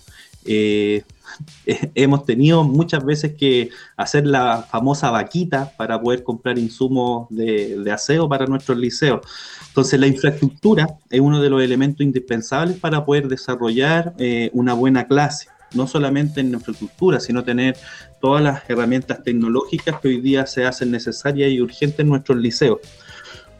Eh, 0.46 1.04
hemos 1.96 2.26
tenido 2.26 2.64
muchas 2.64 3.04
veces 3.04 3.34
que 3.36 3.70
hacer 3.98 4.26
la 4.26 4.64
famosa 4.64 5.12
vaquita 5.12 5.72
para 5.78 6.00
poder 6.00 6.24
comprar 6.24 6.58
insumos 6.58 7.28
de, 7.30 7.84
aseo 7.91 8.28
para 8.30 8.46
nuestros 8.46 8.78
liceos. 8.78 9.22
Entonces 9.68 10.00
la 10.00 10.08
infraestructura 10.08 10.88
es 11.10 11.20
uno 11.20 11.41
de 11.41 11.50
los 11.50 11.62
elementos 11.62 12.02
indispensables 12.02 12.78
para 12.78 13.06
poder 13.06 13.28
desarrollar 13.28 14.14
eh, 14.18 14.50
una 14.54 14.74
buena 14.74 15.08
clase, 15.08 15.48
no 15.74 15.88
solamente 15.88 16.41
en 16.41 16.54
infraestructura, 16.54 17.20
sino 17.20 17.44
tener 17.44 17.76
todas 18.22 18.44
las 18.44 18.70
herramientas 18.70 19.24
tecnológicas 19.24 20.00
que 20.00 20.08
hoy 20.10 20.22
día 20.22 20.46
se 20.46 20.66
hacen 20.66 20.91
necesarias 20.91 21.52
y 21.52 21.62
urgentes 21.62 22.00
en 22.00 22.10
nuestros 22.10 22.38
liceos. 22.38 22.80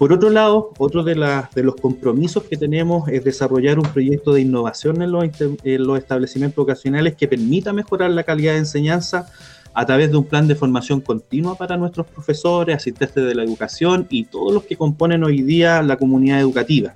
Por 0.04 0.12
otro 0.12 0.30
lado, 0.30 0.74
otro 0.80 1.02
de, 1.06 1.16
los 1.16 1.76
compromisos 1.78 2.44
que 2.44 2.58
tenemos 2.58 3.08
es 3.08 3.24
desarrollar 3.24 3.80
un 3.80 3.86
proyecto 3.86 4.34
de 4.34 4.42
innovación 4.42 5.02
en 5.02 5.14
los, 5.14 5.24
en 5.40 5.88
los, 5.88 5.98
establecimientos 5.98 6.58
vocacionales 6.58 7.16
que 7.16 7.26
permita 7.26 7.72
mejorar 7.72 8.12
la 8.12 8.24
calidad 8.24 8.52
de 8.52 8.58
enseñanza 8.58 9.32
a 9.74 9.86
través 9.86 10.12
de 10.12 10.18
un 10.18 10.26
plan 10.26 10.46
de 10.46 10.56
formación 10.56 11.00
continua 11.00 11.56
para 11.56 11.78
nuestros 11.78 12.06
profesores, 12.06 12.76
asistentes 12.76 13.24
de 13.24 13.34
la 13.34 13.46
educación 13.46 14.06
y 14.10 14.26
todos 14.26 14.54
los 14.54 14.64
que 14.64 14.76
componen 14.76 15.24
hoy 15.24 15.42
día 15.42 15.82
la 15.82 15.96
comunidad 15.96 16.42
educativa. 16.42 16.96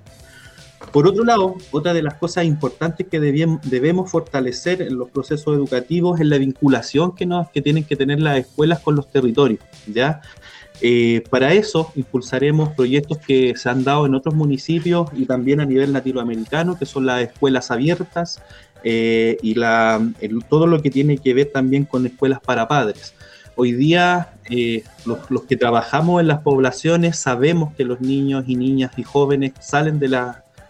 Por 0.91 1.07
otro 1.07 1.23
lado, 1.23 1.55
otra 1.71 1.93
de 1.93 2.03
las 2.03 2.15
cosas 2.15 2.43
importantes 2.43 3.07
que 3.07 3.21
debemos, 3.21 4.11
fortalecer 4.11 4.81
en 4.81 4.97
los 4.97 5.09
procesos 5.09 5.55
educativos 5.55 6.19
es 6.19 6.27
la 6.27 6.37
vinculación 6.37 7.15
que, 7.15 7.25
que 7.53 7.61
tienen 7.61 7.85
que 7.85 7.95
tener 7.95 8.19
las 8.19 8.37
escuelas 8.39 8.81
con 8.81 8.97
los 8.97 9.09
territorios, 9.09 9.61
¿ya? 9.87 10.21
Eh, 10.81 11.23
para 11.29 11.53
eso 11.53 11.91
impulsaremos 11.95 12.69
proyectos 12.69 13.17
que 13.17 13.55
se 13.55 13.69
han 13.69 13.83
dado 13.83 14.05
en 14.05 14.13
otros 14.13 14.35
municipios 14.35 15.09
y 15.13 15.25
también 15.25 15.59
a 15.59 15.65
nivel 15.65 15.91
latinoamericano, 15.91 16.77
que 16.77 16.85
son 16.85 17.05
las 17.05 17.23
escuelas 17.23 17.71
abiertas 17.71 18.41
eh, 18.83 19.37
y 19.41 19.55
todo 20.49 20.67
lo 20.67 20.81
que 20.81 20.91
tiene 20.91 21.17
que 21.17 21.33
ver 21.33 21.51
también 21.51 21.85
con 21.85 22.05
escuelas 22.05 22.39
para 22.39 22.67
padres. 22.67 23.13
Hoy 23.55 23.71
día 23.71 24.33
eh, 24.51 24.83
los, 25.05 25.43
que 25.43 25.57
trabajamos 25.57 26.21
en 26.21 26.27
las 26.27 26.41
poblaciones 26.41 27.17
sabemos 27.17 27.73
que 27.73 27.83
los 27.83 27.99
niños 28.01 28.43
y 28.47 28.55
niñas 28.55 28.91
y 28.97 29.03
jóvenes 29.03 29.53
salen 29.59 29.97
de, 29.97 30.15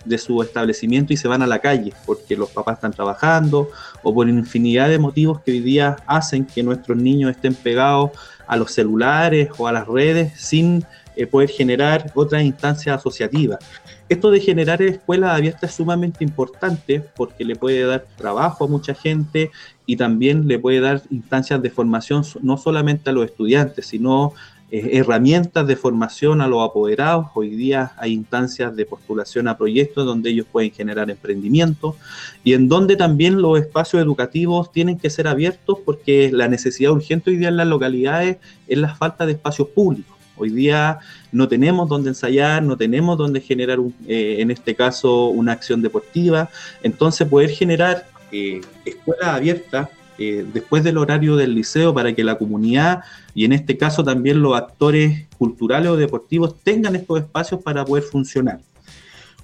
de 0.05 0.17
su 0.17 0.41
establecimiento 0.41 1.11
y 1.11 1.17
se 1.17 1.27
van 1.27 1.41
a 1.41 1.47
la 1.47 1.59
calle 1.59 1.91
porque 2.05 2.37
los 2.37 2.49
papás 2.49 2.75
están 2.75 2.93
trabajando 2.93 3.69
o 4.03 4.13
por 4.13 4.29
infinidad 4.29 4.87
de 4.87 4.99
motivos 4.99 5.41
que 5.41 5.51
hoy 5.51 5.59
día 5.59 5.97
hacen 6.07 6.45
que 6.45 6.63
nuestros 6.63 6.97
niños 6.97 7.31
estén 7.31 7.55
pegados 7.55 8.11
a 8.47 8.57
los 8.57 8.71
celulares 8.71 9.49
o 9.57 9.67
a 9.67 9.71
las 9.71 9.87
redes 9.87 10.33
sin 10.39 10.85
eh, 11.15 11.25
poder 11.25 11.49
generar 11.49 12.11
otras 12.13 12.43
instancias 12.43 12.97
asociativas. 12.97 13.59
Esto 14.07 14.31
de 14.31 14.39
generar 14.39 14.81
escuelas 14.81 15.35
abiertas 15.35 15.71
es 15.71 15.75
sumamente 15.75 16.23
importante 16.23 17.03
porque 17.15 17.43
le 17.43 17.55
puede 17.55 17.85
dar 17.85 18.05
trabajo 18.15 18.65
a 18.65 18.67
mucha 18.67 18.93
gente 18.93 19.51
y 19.85 19.97
también 19.97 20.47
le 20.47 20.59
puede 20.59 20.79
dar 20.79 21.01
instancias 21.09 21.61
de 21.61 21.69
formación 21.71 22.23
no 22.41 22.57
solamente 22.57 23.09
a 23.09 23.13
los 23.13 23.25
estudiantes, 23.25 23.87
sino 23.87 24.33
eh, 24.69 24.97
herramientas 24.97 25.65
de 25.65 25.77
formación 25.77 26.41
a 26.41 26.47
los 26.47 26.67
apoderados. 26.67 27.27
Hoy 27.35 27.51
día 27.51 27.93
hay 27.97 28.11
instancias 28.11 28.75
de 28.75 28.85
postulación 28.85 29.47
a 29.47 29.57
proyectos 29.57 30.05
donde 30.05 30.29
ellos 30.29 30.45
pueden 30.51 30.71
generar 30.71 31.09
emprendimiento 31.09 31.95
y 32.43 32.51
en 32.51 32.67
donde 32.67 32.97
también 32.97 33.41
los 33.41 33.57
espacios 33.57 34.01
educativos 34.01 34.73
tienen 34.73 34.97
que 34.97 35.09
ser 35.09 35.29
abiertos 35.29 35.77
porque 35.85 36.31
la 36.33 36.49
necesidad 36.49 36.91
urgente 36.91 37.29
hoy 37.29 37.37
día 37.37 37.47
en 37.47 37.55
las 37.55 37.67
localidades 37.67 38.37
es 38.67 38.77
la 38.77 38.93
falta 38.93 39.25
de 39.25 39.33
espacios 39.33 39.69
públicos. 39.69 40.17
Hoy 40.35 40.49
día 40.49 40.99
no 41.31 41.47
tenemos 41.47 41.87
donde 41.87 42.09
ensayar, 42.09 42.61
no 42.61 42.75
tenemos 42.77 43.17
donde 43.17 43.39
generar, 43.39 43.79
eh, 44.05 44.37
en 44.39 44.51
este 44.51 44.75
caso, 44.75 45.27
una 45.27 45.53
acción 45.53 45.81
deportiva. 45.81 46.49
Entonces, 46.83 47.27
poder 47.27 47.49
generar 47.49 48.05
eh, 48.31 48.61
escuelas 48.85 49.29
abiertas 49.29 49.89
eh, 50.17 50.45
después 50.53 50.83
del 50.83 50.97
horario 50.97 51.35
del 51.35 51.53
liceo 51.53 51.93
para 51.93 52.13
que 52.13 52.23
la 52.23 52.37
comunidad 52.37 53.01
y 53.35 53.45
en 53.45 53.53
este 53.53 53.77
caso 53.77 54.03
también 54.03 54.41
los 54.41 54.55
actores 54.55 55.27
culturales 55.37 55.89
o 55.89 55.97
deportivos 55.97 56.55
tengan 56.63 56.95
estos 56.95 57.19
espacios 57.19 57.61
para 57.61 57.85
poder 57.85 58.03
funcionar. 58.03 58.59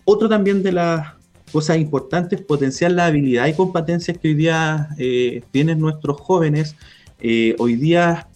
Otro 0.06 0.28
también 0.28 0.64
de 0.64 0.72
las 0.72 1.14
cosas 1.52 1.78
importantes 1.78 2.40
es 2.40 2.46
potenciar 2.46 2.92
la 2.92 3.06
habilidad 3.06 3.48
y 3.48 3.54
competencias 3.54 4.18
que 4.18 4.30
hoy 4.30 4.34
día 4.34 4.90
eh, 4.98 5.44
tienen 5.52 5.80
nuestros 5.80 6.20
jóvenes. 6.20 6.76
Eh, 7.20 7.56
hoy 7.60 7.76
día, 7.76 8.28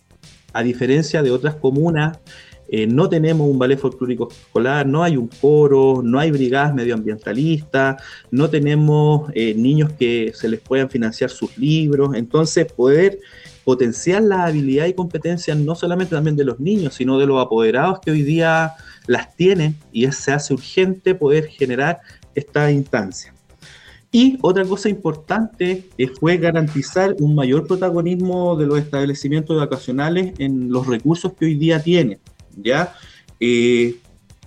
a 0.53 0.63
diferencia 0.63 1.23
de 1.23 1.31
otras 1.31 1.55
comunas, 1.55 2.19
eh, 2.69 2.85
no 2.85 3.07
tenemos 3.07 3.49
un 3.49 3.57
ballet 3.57 3.77
folclórico 3.77 4.29
escolar, 4.29 4.85
no 4.85 5.03
hay 5.03 5.15
un 5.15 5.27
coro, 5.27 6.01
no 6.03 6.19
hay 6.19 6.31
brigadas 6.31 6.73
medioambientalistas, 6.73 8.01
no 8.29 8.49
tenemos 8.49 9.31
eh, 9.33 9.53
niños 9.55 9.93
que 9.93 10.31
se 10.33 10.49
les 10.49 10.59
puedan 10.59 10.89
financiar 10.89 11.29
sus 11.29 11.57
libros. 11.57 12.13
Entonces, 12.15 12.71
poder 12.71 13.19
potenciar 13.63 14.23
la 14.23 14.45
habilidad 14.45 14.85
y 14.85 14.93
competencias 14.93 15.57
no 15.57 15.75
solamente 15.75 16.15
también 16.15 16.35
de 16.35 16.45
los 16.45 16.59
niños, 16.59 16.95
sino 16.95 17.17
de 17.19 17.25
los 17.25 17.43
apoderados 17.43 17.99
que 17.99 18.11
hoy 18.11 18.23
día 18.23 18.73
las 19.07 19.35
tienen 19.35 19.75
y 19.91 20.09
se 20.11 20.31
hace 20.31 20.53
urgente 20.53 21.15
poder 21.15 21.47
generar 21.47 21.99
esta 22.35 22.71
instancia. 22.71 23.33
Y 24.11 24.37
otra 24.41 24.63
cosa 24.63 24.87
importante 24.87 25.89
fue 26.19 26.37
garantizar 26.37 27.15
un 27.19 27.35
mayor 27.35 27.67
protagonismo 27.67 28.55
de 28.55 28.65
los 28.65 28.79
establecimientos 28.79 29.57
vacacionales 29.57 30.33
en 30.37 30.71
los 30.71 30.87
recursos 30.87 31.33
que 31.33 31.45
hoy 31.45 31.55
día 31.55 31.81
tienen. 31.81 32.19
¿Ya? 32.57 32.93
Eh, 33.39 33.95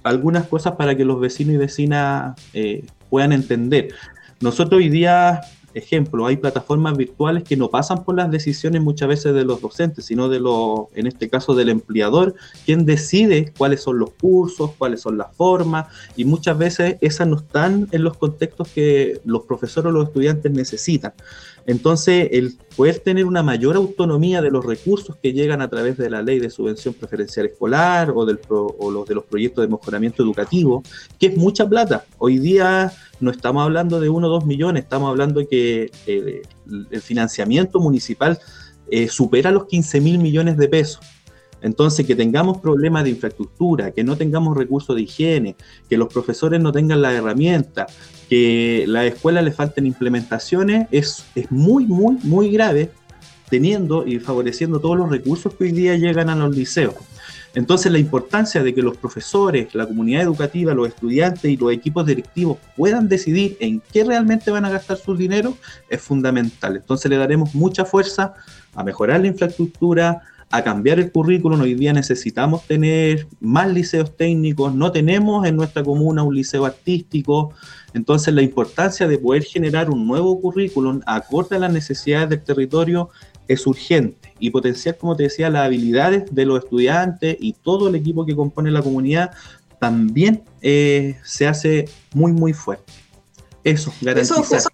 algunas 0.03 0.47
cosas 0.47 0.75
para 0.77 0.97
que 0.97 1.05
los 1.05 1.21
vecinos 1.21 1.55
y 1.55 1.59
vecinas 1.59 2.41
eh, 2.55 2.85
puedan 3.09 3.33
entender. 3.33 3.95
Nosotros 4.41 4.79
hoy 4.79 4.89
día 4.89 5.41
ejemplo, 5.75 6.27
hay 6.27 6.37
plataformas 6.37 6.97
virtuales 6.97 7.45
que 7.45 7.57
no 7.57 7.71
pasan 7.71 8.05
por 8.05 8.17
las 8.17 8.31
decisiones 8.31 8.83
muchas 8.83 9.09
veces 9.09 9.35
de 9.35 9.45
los 9.45 9.61
docentes, 9.61 10.05
sino 10.07 10.29
de 10.29 10.41
los, 10.41 10.87
en 10.95 11.07
este 11.07 11.29
caso 11.29 11.55
del 11.55 11.69
empleador, 11.69 12.35
quien 12.65 12.85
decide 12.85 13.53
cuáles 13.57 13.83
son 13.83 13.99
los 13.99 14.11
cursos, 14.11 14.73
cuáles 14.77 15.01
son 15.01 15.19
las 15.19 15.35
formas, 15.35 15.87
y 16.17 16.25
muchas 16.25 16.59
veces 16.59 16.97
esas 17.01 17.29
no 17.29 17.37
están 17.37 17.89
en 17.93 18.05
los 18.05 18.17
contextos 18.17 18.69
que 18.69 19.21
los 19.25 19.43
profesores 19.43 19.91
o 19.91 19.93
los 19.93 20.09
estudiantes 20.09 20.51
necesitan. 20.53 21.13
Entonces, 21.67 22.29
el 22.33 22.57
poder 22.77 22.99
tener 22.99 23.27
una 23.27 23.43
mayor 23.43 23.77
autonomía 23.77 24.43
de 24.43 24.51
los 24.51 24.65
recursos 24.65 25.17
que 25.17 25.33
llegan 25.33 25.61
a 25.63 25.69
través 25.69 25.97
de 25.97 26.11
la 26.11 26.23
ley 26.23 26.39
de 26.39 26.51
subvención 26.51 26.95
preferencial 26.95 27.47
escolar 27.47 28.13
o, 28.15 28.25
los 28.91 29.09
de 29.09 29.15
los 29.15 29.25
proyectos 29.25 29.63
de 29.65 29.69
mejoramiento 29.69 30.23
educativo, 30.23 30.83
que 31.19 31.29
es 31.29 31.37
mucha 31.37 31.69
plata. 31.69 32.05
Hoy 32.19 32.39
día 32.39 32.93
no 33.21 33.31
estamos 33.31 33.63
hablando 33.63 34.01
de 34.01 34.09
uno 34.09 34.29
o 34.29 34.31
dos 34.31 34.47
millones, 34.47 34.85
estamos 34.85 35.11
hablando 35.11 35.41
de 35.41 35.49
que 35.49 35.91
eh, 36.07 36.43
el 36.91 37.01
financiamiento 37.03 37.81
municipal 37.81 38.39
eh, 38.91 39.09
supera 39.09 39.51
los 39.51 39.67
15 39.67 40.01
mil 40.01 40.19
millones 40.19 40.57
de 40.57 40.69
pesos. 40.69 41.01
Entonces, 41.63 42.07
que 42.07 42.15
tengamos 42.15 42.59
problemas 42.59 43.05
de 43.05 43.11
infraestructura, 43.11 43.91
que 43.91 44.05
no 44.05 44.17
tengamos 44.17 44.57
recursos 44.57 44.97
de 44.97 45.03
higiene, 45.03 45.57
que 45.89 45.97
los 45.97 46.13
profesores 46.13 46.61
no 46.61 46.73
tengan 46.73 47.03
la 47.03 47.13
herramienta, 47.13 47.87
que 48.29 48.85
la 48.87 49.05
escuela 49.07 49.43
le 49.43 49.53
falten 49.53 49.87
implementaciones, 49.87 50.89
es, 50.91 51.25
es 51.35 51.51
muy, 51.51 51.87
muy, 51.87 52.17
muy 52.23 52.51
grave, 52.51 52.91
teniendo 53.51 54.07
y 54.07 54.21
favoreciendo 54.21 54.81
todos 54.81 54.97
los 54.97 55.11
recursos 55.11 55.55
que 55.55 55.65
hoy 55.65 55.73
día 55.73 55.97
llegan 55.97 56.31
a 56.31 56.37
los 56.37 56.57
liceos. 56.57 56.95
Entonces 57.55 57.91
la 57.91 57.99
importancia 57.99 58.63
de 58.63 58.73
que 58.73 58.83
los 58.83 58.97
profesores, 58.97 59.75
la 59.75 59.87
comunidad 59.87 60.23
educativa, 60.23 60.73
los 60.73 60.89
estudiantes 60.89 61.51
y 61.51 61.57
los 61.57 61.73
equipos 61.73 62.07
directivos 62.07 62.59
puedan 62.77 63.09
decidir 63.09 63.57
en 63.61 63.83
qué 63.93 64.05
realmente 64.05 64.53
van 64.53 64.65
a 64.65 64.71
gastar 64.71 64.99
su 64.99 65.17
dinero 65.17 65.57
es 65.89 66.01
fundamental. 66.01 66.77
Entonces 66.77 67.11
le 67.11 67.17
daremos 67.17 67.55
mucha 67.55 67.85
fuerza 67.85 68.35
a 68.75 68.85
mejorar 68.85 69.21
la 69.21 69.27
infraestructura, 69.27 70.23
a 70.51 70.63
cambiar 70.63 70.99
el 70.99 71.13
currículum. 71.13 71.61
Hoy 71.61 71.75
día 71.75 71.93
necesitamos 71.93 72.67
tener 72.67 73.27
más 73.41 73.73
liceos 73.73 74.17
técnicos, 74.17 74.75
no 74.75 74.91
tenemos 74.91 75.47
en 75.47 75.57
nuestra 75.57 75.83
comuna 75.85 76.23
un 76.23 76.35
liceo 76.35 76.67
artístico. 76.67 77.53
Entonces 77.95 78.35
la 78.35 78.43
importancia 78.43 79.07
de 79.07 79.19
poder 79.19 79.45
generar 79.45 79.91
un 79.91 80.07
nuevo 80.07 80.41
currículum 80.41 81.01
acorde 81.07 81.57
a 81.57 81.61
las 81.61 81.73
necesidades 81.73 82.29
del 82.29 82.43
territorio 82.43 83.11
es 83.47 83.67
urgente 83.67 84.35
y 84.39 84.51
potenciar, 84.51 84.97
como 84.97 85.17
te 85.17 85.25
decía, 85.25 85.51
las 85.51 85.67
habilidades 85.67 86.33
de 86.33 86.45
los 86.45 86.65
estudiantes 86.65 87.37
y 87.41 87.53
todo 87.53 87.89
el 87.89 87.95
equipo 87.95 88.27
que 88.27 88.37
compone 88.37 88.71
la 88.71 88.83
comunidad 88.83 89.33
también 89.81 90.43
eh, 90.63 91.17
se 91.25 91.47
hace 91.47 91.89
muy, 92.13 92.33
muy 92.33 92.53
fuerte. 92.53 92.93
Eso, 93.65 93.93
garantizar. 94.01 94.73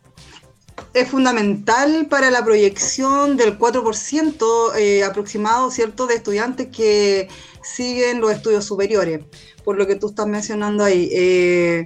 Es 0.96 1.08
fundamental 1.08 2.06
para 2.08 2.30
la 2.30 2.42
proyección 2.42 3.36
del 3.36 3.58
4% 3.58 4.76
eh, 4.76 5.04
aproximado, 5.04 5.70
¿cierto?, 5.70 6.06
de 6.06 6.14
estudiantes 6.14 6.68
que 6.68 7.28
siguen 7.62 8.20
los 8.20 8.32
estudios 8.32 8.64
superiores, 8.64 9.20
por 9.62 9.76
lo 9.76 9.86
que 9.86 9.96
tú 9.96 10.08
estás 10.08 10.26
mencionando 10.26 10.84
ahí. 10.84 11.10
Eh, 11.12 11.84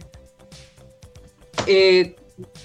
eh 1.66 2.16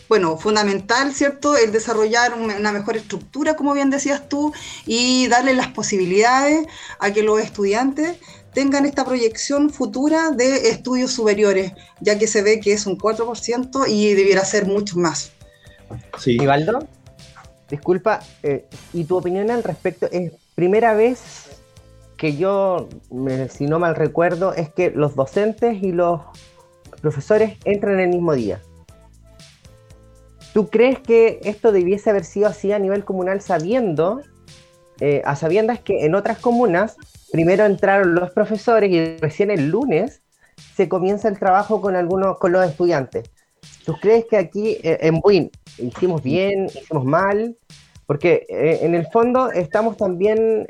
bueno, 0.08 0.38
fundamental, 0.38 1.16
¿cierto? 1.16 1.58
El 1.58 1.72
desarrollar 1.72 2.36
una 2.36 2.72
mejor 2.72 2.96
estructura, 2.96 3.56
como 3.56 3.74
bien 3.74 3.90
decías 3.90 4.30
tú, 4.30 4.54
y 4.86 5.28
darle 5.28 5.56
las 5.56 5.70
posibilidades 5.70 6.68
a 7.00 7.12
que 7.12 7.24
los 7.24 7.42
estudiantes 7.42 8.18
tengan 8.54 8.86
esta 8.86 9.04
proyección 9.04 9.72
futura 9.72 10.30
de 10.30 10.70
estudios 10.70 11.12
superiores, 11.12 11.74
ya 12.02 12.20
que 12.20 12.28
se 12.28 12.44
ve 12.44 12.60
que 12.60 12.74
es 12.74 12.86
un 12.86 13.00
4% 13.00 13.86
y 13.90 14.14
debiera 14.14 14.46
ser 14.46 14.68
mucho 14.68 14.98
más. 14.98 15.35
Sí. 16.18 16.38
Ivaldo, 16.42 16.80
disculpa, 17.70 18.20
eh, 18.44 18.66
¿y 18.94 19.06
tu 19.06 19.18
opinión 19.18 19.52
al 19.52 19.64
respecto? 19.64 20.08
Es 20.12 20.32
primera 20.56 20.94
vez 20.94 21.62
que 22.18 22.38
yo, 22.38 22.88
si 23.50 23.66
no 23.66 23.80
mal 23.80 23.96
recuerdo, 23.96 24.54
es 24.54 24.70
que 24.70 24.92
los 24.92 25.16
docentes 25.16 25.84
y 25.84 25.92
los 25.92 26.22
profesores 27.02 27.58
entran 27.66 28.00
el 28.00 28.10
mismo 28.10 28.34
día. 28.34 28.62
¿Tú 30.54 30.70
crees 30.70 31.00
que 31.00 31.42
esto 31.44 31.74
debiese 31.74 32.10
haber 32.10 32.24
sido 32.24 32.48
así 32.48 32.72
a 32.72 32.80
nivel 32.80 33.04
comunal 33.04 33.42
sabiendo, 33.42 34.22
eh, 35.02 35.22
a 35.26 35.36
sabiendas 35.36 35.82
que 35.82 36.06
en 36.06 36.16
otras 36.16 36.40
comunas 36.40 36.96
primero 37.32 37.66
entraron 37.66 38.16
los 38.16 38.32
profesores 38.32 38.90
y 38.90 39.18
recién 39.18 39.52
el 39.52 39.68
lunes 39.70 40.22
se 40.74 40.88
comienza 40.88 41.28
el 41.28 41.38
trabajo 41.38 41.82
con 41.82 41.98
algunos, 41.98 42.40
con 42.40 42.54
los 42.54 42.66
estudiantes? 42.66 43.30
¿Tú 43.86 43.96
crees 44.02 44.26
que 44.26 44.38
aquí 44.38 44.78
eh, 44.84 44.98
en 45.02 45.20
Buin 45.20 45.52
hicimos 45.78 46.24
bien, 46.24 46.66
hicimos 46.66 47.06
mal? 47.06 47.56
Porque 48.06 48.46
eh, 48.50 48.80
en 48.82 48.96
el 48.96 49.08
fondo 49.08 49.52
estamos 49.52 49.98
también 49.98 50.68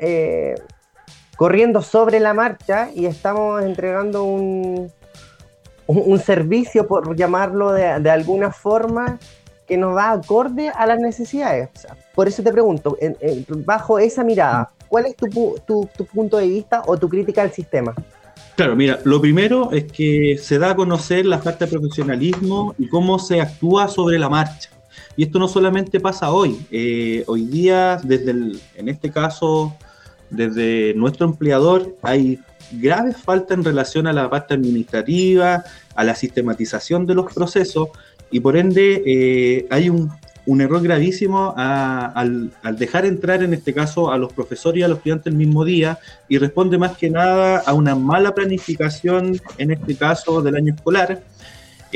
corriendo 1.36 1.82
sobre 1.82 2.18
la 2.18 2.32
marcha 2.32 2.90
y 2.94 3.06
estamos 3.06 3.62
entregando 3.62 4.24
un, 4.24 4.90
un, 5.86 6.18
servicio, 6.18 6.86
por 6.86 7.14
llamarlo 7.14 7.72
de, 7.72 8.10
alguna 8.10 8.50
forma, 8.50 9.18
que 9.66 9.76
nos 9.76 9.96
va 9.96 10.12
acorde 10.12 10.70
a 10.70 10.86
las 10.86 10.98
necesidades. 10.98 11.68
por 12.14 12.28
eso 12.28 12.42
te 12.42 12.52
pregunto, 12.52 12.96
bajo 13.64 13.98
esa 13.98 14.24
mirada, 14.24 14.70
¿cuál 14.88 15.06
es 15.06 15.16
tu, 15.16 15.28
tu, 15.66 16.04
punto 16.06 16.38
de 16.38 16.48
vista 16.48 16.82
o 16.86 16.96
tu 16.96 17.08
crítica 17.08 17.42
al 17.42 17.52
sistema? 17.52 17.94
Claro, 18.56 18.74
mira, 18.74 19.00
lo 19.04 19.20
primero 19.20 19.70
es 19.70 19.84
que 19.84 20.38
se 20.40 20.58
da 20.58 20.70
a 20.70 20.76
conocer 20.76 21.26
la 21.26 21.38
falta 21.40 21.66
de 21.66 21.72
profesionalismo 21.72 22.74
y 22.78 22.88
cómo 22.88 23.18
se 23.18 23.42
actúa 23.42 23.86
sobre 23.86 24.18
la 24.18 24.30
marcha. 24.30 24.70
Y 25.14 25.24
esto 25.24 25.38
no 25.38 25.46
solamente 25.46 26.00
pasa 26.00 26.32
hoy. 26.32 26.58
Eh, 26.70 27.22
hoy 27.26 27.44
día, 27.44 28.00
desde 28.02 28.30
en 28.30 28.88
este 28.88 29.10
caso, 29.10 29.76
desde 30.30 30.94
nuestro 30.94 31.26
empleador, 31.26 31.96
hay 32.00 32.38
graves 32.72 33.18
faltas 33.18 33.58
en 33.58 33.64
relación 33.64 34.06
a 34.06 34.14
la 34.14 34.30
parte 34.30 34.54
administrativa, 34.54 35.62
a 35.94 36.04
la 36.04 36.14
sistematización 36.14 37.06
de 37.06 37.14
los 37.14 37.32
procesos 37.34 37.90
y 38.30 38.40
por 38.40 38.56
ende 38.56 39.02
eh, 39.06 39.66
hay 39.70 39.90
un 39.90 40.10
un 40.46 40.60
error 40.60 40.82
gravísimo 40.82 41.52
al, 41.56 42.52
dejar 42.78 43.04
entrar 43.04 43.42
en 43.42 43.52
este 43.52 43.74
caso 43.74 44.10
a 44.10 44.16
los 44.18 44.32
profesores 44.32 44.80
y 44.80 44.82
a 44.82 44.88
los 44.88 44.98
estudiantes 44.98 45.32
el 45.32 45.38
mismo 45.38 45.64
día 45.64 45.98
y 46.28 46.38
responde 46.38 46.78
más 46.78 46.96
que 46.96 47.10
nada 47.10 47.58
a 47.58 47.74
una 47.74 47.94
mala 47.94 48.34
planificación, 48.34 49.40
en 49.58 49.70
este 49.72 49.96
caso 49.96 50.40
del 50.42 50.56
año 50.56 50.74
escolar. 50.74 51.20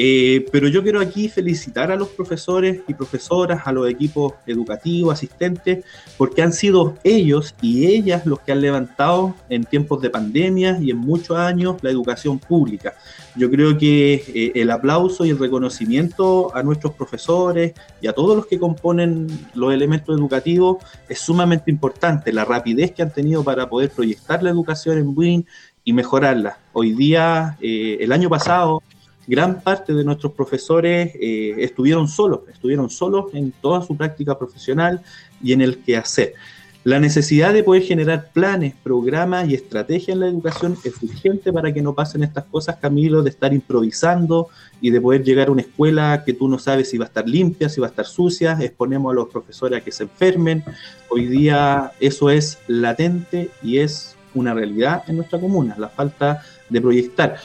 Eh, 0.03 0.47
pero 0.51 0.67
yo 0.67 0.83
quiero 0.83 0.99
aquí 0.99 1.29
felicitar 1.29 1.93
a 1.93 1.97
los 1.97 2.09
profesores 2.09 2.81
y 2.89 2.95
profesoras, 2.95 3.67
a 3.67 3.73
los 3.73 3.87
equipos 3.87 4.33
educativos, 4.47 5.13
asistentes, 5.13 5.85
porque 6.17 6.41
han 6.41 6.55
sido 6.55 6.97
ellos 7.05 7.55
y 7.61 7.85
ellas 7.85 8.25
los 8.25 8.41
que 8.41 8.53
han 8.53 8.63
levantado 8.63 9.35
en 9.51 9.65
tiempos 9.65 10.01
de 10.01 10.09
pandemia 10.09 10.79
y 10.81 10.91
en 10.91 10.97
muchos 10.97 11.37
años 11.37 11.77
la 11.83 11.91
educación 11.91 12.39
pública. 12.39 12.95
Yo 13.37 13.51
creo 13.51 13.77
que 13.77 14.15
eh, 14.15 14.53
el 14.55 14.71
aplauso 14.71 15.27
y 15.27 15.31
el 15.31 15.39
reconocimiento 15.39 16.51
a 16.57 16.63
nuestros 16.63 16.95
profesores 16.95 17.75
y 18.01 18.07
a 18.07 18.15
todos 18.15 18.35
los 18.35 18.47
que 18.47 18.59
componen 18.59 19.27
los 19.53 19.75
elementos 19.75 20.19
educativos 20.19 20.79
es 21.11 21.19
sumamente 21.19 21.71
importante. 21.71 22.33
La 22.33 22.47
rapidez 22.47 22.93
que 22.93 23.03
han 23.03 23.13
tenido 23.13 23.45
para 23.45 23.69
poder 23.69 23.91
proyectar 23.91 24.43
la 24.43 24.49
educación 24.49 24.97
en 24.97 25.13
WIN 25.15 25.47
y 25.85 25.93
mejorarla. 25.93 26.57
Hoy 26.73 26.93
día, 26.93 27.59
eh, 27.61 27.99
el 28.01 28.13
año 28.13 28.31
pasado, 28.31 28.83
gran 29.31 29.61
parte 29.61 29.95
de 29.95 30.03
nuestros 30.03 30.33
profesores 30.33 31.13
eh, 31.15 31.55
estuvieron 31.59 32.09
solos, 32.09 32.41
estuvieron 32.53 32.91
solos 32.91 33.27
en 33.33 33.53
toda 33.53 33.81
su 33.81 33.97
práctica 33.97 34.37
profesional 34.37 35.03
y 35.41 35.53
en 35.53 35.61
el 35.61 35.79
quehacer. 35.79 36.35
La 36.83 36.99
necesidad 36.99 37.55
de 37.55 37.63
poder 37.63 37.83
generar 37.83 38.31
planes, 38.33 38.75
programas 38.83 39.49
y 39.49 39.55
estrategias 39.55 40.15
en 40.15 40.21
la 40.21 40.27
educación 40.27 40.77
es 40.83 41.01
urgente 41.01 41.53
para 41.53 41.73
que 41.73 41.81
no 41.81 41.95
pasen 41.95 42.25
estas 42.25 42.47
cosas, 42.47 42.79
Camilo, 42.79 43.23
de 43.23 43.31
estar 43.31 43.55
improvisando 43.55 44.49
y 44.81 44.91
de 44.91 45.01
poder 45.01 45.23
llegar 45.23 45.49
a 45.49 45.53
una 45.53 45.63
escuela 45.63 46.25
que 46.27 46.33
tú 46.33 46.49
no 46.49 46.59
sabes 46.59 46.91
si 46.91 46.99
va 46.99 47.05
a 47.05 47.09
estar 47.09 47.29
limpia, 47.29 47.69
si 47.69 47.81
va 47.81 47.87
a 47.87 47.91
estar 47.91 48.07
sucia, 48.07 48.59
exponemos 48.61 49.13
a 49.13 49.15
los 49.15 49.29
profesores 49.29 49.81
a 49.81 49.85
que 49.85 49.93
se 49.93 50.05
enfermen. 50.05 50.65
Hoy 51.09 51.27
día 51.27 51.93
eso 52.01 52.31
es 52.31 52.59
latente 52.67 53.51
y 53.63 53.79
es 53.79 54.17
una 54.35 54.55
realidad 54.55 55.05
en 55.07 55.17
nuestra 55.19 55.39
comuna, 55.39 55.77
la 55.79 55.89
falta 55.89 56.43
de 56.69 56.81
proyectar. 56.81 57.39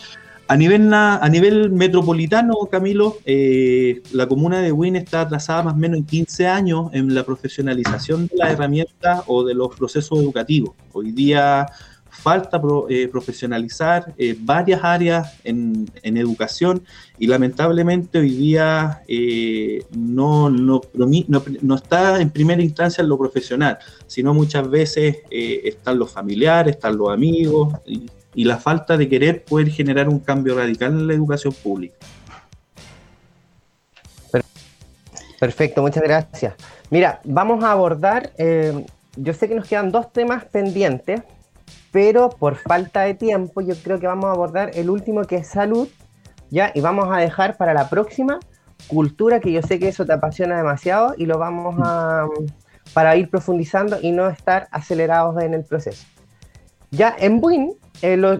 A 0.48 0.56
nivel, 0.56 0.93
a 0.93 1.28
nivel 1.28 1.72
metropolitano, 1.72 2.54
Camilo, 2.70 3.18
eh, 3.26 4.04
la 4.12 4.28
comuna 4.28 4.62
de 4.62 4.72
Win 4.72 4.96
está 4.96 5.22
atrasada 5.22 5.64
más 5.64 5.74
o 5.74 5.78
menos 5.78 5.98
en 5.98 6.06
15 6.06 6.48
años 6.48 6.89
en 6.93 7.16
la 7.16 7.24
profesionalización 7.24 8.28
de 8.28 8.38
las 8.38 8.52
herramientas 8.52 9.24
o 9.26 9.43
de 9.43 9.56
los 9.56 9.76
procesos 9.76 10.20
educativos. 10.20 10.76
Hoy 10.93 11.12
día 11.12 11.66
falta 12.12 12.62
eh, 12.89 13.08
profesionalizar 13.08 14.14
eh, 14.20 14.38
varias 14.39 14.84
áreas 14.84 15.34
en, 15.43 15.89
educación 16.04 16.84
y 17.18 17.26
lamentablemente 17.26 18.20
hoy 18.20 18.30
día 18.30 19.02
no, 19.98 20.52
no, 20.52 20.82
no, 20.93 21.76
está 21.76 22.22
en 22.22 22.30
primera 22.30 22.62
instancia 22.62 23.02
en 23.02 23.10
lo 23.10 23.18
profesional, 23.18 23.80
sino 24.06 24.32
muchas 24.36 24.70
veces 24.70 25.18
están 25.32 25.98
los 25.98 26.12
familiares, 26.12 26.76
están 26.76 26.98
los 26.98 27.10
amigos 27.10 27.74
y 27.88 28.06
y 28.36 28.43
la 28.43 28.57
falta 28.57 28.97
de 28.97 29.07
querer 29.09 29.43
poder 29.43 29.69
generar 29.69 30.09
un 30.09 30.19
cambio 30.19 30.55
radical 30.55 30.91
en 30.91 31.07
la 31.07 31.13
educación 31.13 31.53
pública. 31.53 31.95
Perfecto, 35.39 35.81
muchas 35.81 36.03
gracias. 36.03 36.53
Mira, 36.89 37.21
vamos 37.23 37.63
a 37.63 37.71
abordar, 37.71 38.31
eh, 38.38 38.86
yo 39.15 39.33
sé 39.33 39.47
que 39.47 39.55
nos 39.55 39.67
quedan 39.67 39.91
dos 39.91 40.11
temas 40.11 40.45
pendientes, 40.45 41.21
pero 41.91 42.29
por 42.29 42.55
falta 42.55 43.01
de 43.01 43.13
tiempo 43.13 43.61
yo 43.61 43.75
creo 43.75 43.99
que 43.99 44.07
vamos 44.07 44.25
a 44.25 44.31
abordar 44.31 44.71
el 44.75 44.89
último 44.89 45.23
que 45.23 45.38
es 45.38 45.47
salud, 45.47 45.88
¿ya? 46.49 46.71
Y 46.73 46.81
vamos 46.81 47.07
a 47.11 47.17
dejar 47.17 47.57
para 47.57 47.73
la 47.73 47.89
próxima 47.89 48.39
cultura, 48.88 49.39
que 49.39 49.51
yo 49.51 49.61
sé 49.61 49.79
que 49.79 49.88
eso 49.88 50.05
te 50.05 50.13
apasiona 50.13 50.57
demasiado, 50.57 51.15
y 51.17 51.25
lo 51.25 51.38
vamos 51.38 51.75
a, 51.83 52.27
para 52.93 53.15
ir 53.15 53.29
profundizando 53.29 53.97
y 54.01 54.11
no 54.11 54.29
estar 54.29 54.67
acelerados 54.71 55.41
en 55.41 55.53
el 55.53 55.63
proceso. 55.63 56.05
Ya 56.91 57.15
en 57.17 57.41
Buin 57.41 57.73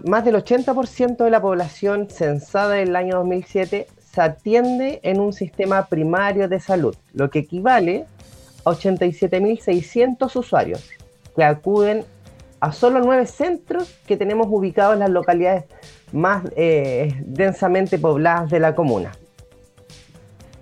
más 0.04 0.24
del 0.24 0.36
80% 0.36 1.16
de 1.16 1.30
la 1.30 1.40
población 1.40 2.08
censada 2.10 2.80
en 2.80 2.88
el 2.88 2.96
año 2.96 3.16
2007 3.16 3.86
se 4.12 4.20
atiende 4.20 5.00
en 5.02 5.20
un 5.20 5.32
sistema 5.32 5.86
primario 5.86 6.48
de 6.48 6.60
salud, 6.60 6.94
lo 7.12 7.30
que 7.30 7.40
equivale 7.40 8.06
a 8.64 8.70
87.600 8.70 10.36
usuarios 10.36 10.88
que 11.34 11.44
acuden 11.44 12.04
a 12.60 12.72
solo 12.72 13.00
nueve 13.00 13.26
centros 13.26 13.94
que 14.06 14.16
tenemos 14.16 14.46
ubicados 14.50 14.94
en 14.94 15.00
las 15.00 15.10
localidades 15.10 15.64
más 16.12 16.44
eh, 16.56 17.14
densamente 17.26 17.98
pobladas 17.98 18.50
de 18.50 18.60
la 18.60 18.74
comuna. 18.74 19.12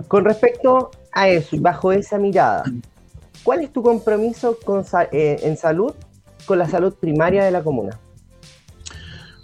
Con 0.09 0.25
respecto 0.25 0.91
a 1.13 1.29
eso, 1.29 1.57
bajo 1.61 1.93
esa 1.93 2.19
mirada, 2.19 2.65
¿cuál 3.45 3.61
es 3.61 3.73
tu 3.73 3.83
compromiso 3.83 4.59
eh, 5.13 5.37
en 5.43 5.57
salud 5.57 5.95
con 6.47 6.59
la 6.59 6.69
salud 6.69 6.95
primaria 6.95 7.45
de 7.45 7.53
la 7.53 7.63
comuna? 7.63 8.01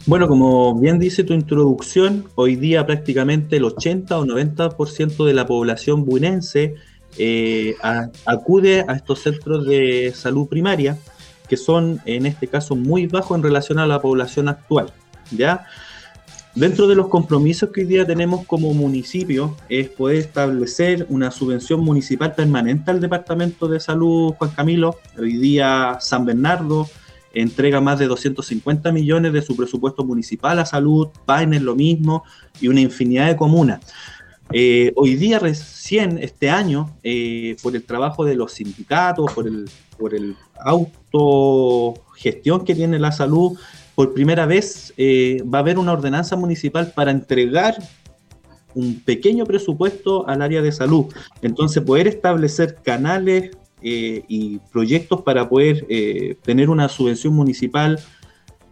Bueno, 0.07 0.29
como 0.29 0.79
bien 0.79 0.99
dice 0.99 1.25
tu 1.25 1.35
introducción, 1.35 2.25
hoy 2.35 2.57
día 2.57 2.87
prácticamente 2.87 3.57
el 3.57 3.65
80 3.65 4.19
o 4.19 4.25
90% 4.25 5.27
de 5.27 5.35
la 5.35 5.47
población 5.47 6.07
buinense 6.07 6.77
eh, 7.19 7.75
acude 8.25 8.85
a 8.89 8.95
estos 8.95 9.21
centros 9.21 9.67
de 9.67 10.13
salud 10.15 10.49
primaria, 10.49 10.97
que 11.49 11.59
son 11.59 12.01
en 12.07 12.25
este 12.25 12.47
caso 12.49 12.77
muy 12.77 13.07
bajos 13.09 13.37
en 13.37 13.43
relación 13.43 13.79
a 13.79 13.87
la 13.87 14.01
población 14.01 14.49
actual. 14.49 14.91
¿ya? 15.31 15.67
Dentro 16.55 16.89
de 16.89 16.95
los 16.95 17.09
compromisos 17.09 17.71
que 17.71 17.83
hoy 17.83 17.87
día 17.87 18.07
tenemos 18.07 18.47
como 18.47 18.73
municipio 18.73 19.55
es 19.69 19.91
poder 19.91 20.17
establecer 20.17 21.07
una 21.11 21.31
subvención 21.31 21.81
municipal 21.81 22.35
permanente 22.35 22.91
al 22.91 23.01
Departamento 23.01 23.69
de 23.69 23.81
Salud 23.81 24.33
Juan 24.33 24.51
Camilo. 24.51 24.99
Hoy 25.19 25.37
día 25.37 25.99
San 26.01 26.25
Bernardo, 26.25 26.89
entrega 27.33 27.81
más 27.81 27.99
de 27.99 28.07
250 28.07 28.93
millones 28.93 29.33
de 29.33 29.43
su 29.43 29.57
presupuesto 29.57 30.05
municipal 30.05 30.59
a 30.59 30.67
salud, 30.67 31.09
Paine 31.27 31.61
lo 31.61 31.75
mismo 31.75 32.25
y 32.61 32.69
una 32.69 32.81
infinidad 32.81 33.29
de 33.29 33.37
comunas. 33.37 33.81
Eh, 34.53 34.93
hoy 34.97 35.15
día 35.15 35.39
recién, 35.39 36.19
este 36.19 36.51
año, 36.51 36.97
eh, 37.05 37.57
por 37.63 37.77
el 37.77 37.85
trabajo 37.85 38.25
de 38.25 38.35
los 38.35 38.53
sindicatos, 38.53 39.33
por 39.33 39.47
el, 39.47 39.71
por 39.97 40.15
el 40.15 40.37
autogestión 40.59 42.65
que 42.65 42.75
tiene 42.75 42.99
la 42.99 43.13
salud, 43.13 43.57
por 43.95 44.13
primera 44.13 44.47
vez 44.47 44.93
eh, 44.97 45.43
va 45.43 45.59
a 45.59 45.61
haber 45.61 45.79
una 45.79 45.93
ordenanza 45.93 46.35
municipal 46.35 46.93
para 46.97 47.13
entregar 47.13 47.77
un 48.75 49.01
pequeño 49.01 49.45
presupuesto 49.45 50.29
al 50.29 50.43
área 50.43 50.63
de 50.63 50.73
salud. 50.73 51.07
Entonces, 51.43 51.83
poder 51.83 52.09
establecer 52.09 52.77
canales 52.83 53.51
eh, 53.83 54.25
y 54.29 54.59
proyectos 54.73 55.23
para 55.23 55.49
poder 55.49 55.87
eh, 55.89 56.37
tener 56.43 56.71
una 56.71 56.89
subvención 56.89 57.35
municipal 57.35 57.99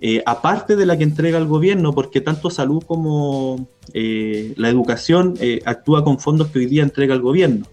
eh, 0.01 0.23
aparte 0.27 0.77
de 0.77 0.87
la 0.87 0.97
que 0.97 1.05
entrega 1.05 1.39
el 1.39 1.47
gobierno, 1.47 1.93
porque 1.93 2.21
tanto 2.21 2.51
salud 2.51 2.83
como 2.87 3.69
la 3.93 4.69
educación 4.69 5.35
actúa 5.65 6.05
con 6.05 6.21
fondos 6.21 6.49
que 6.49 6.61
hoy 6.61 6.67
día 6.67 6.83
entrega 6.83 7.15
el 7.15 7.23
gobierno. 7.23 7.67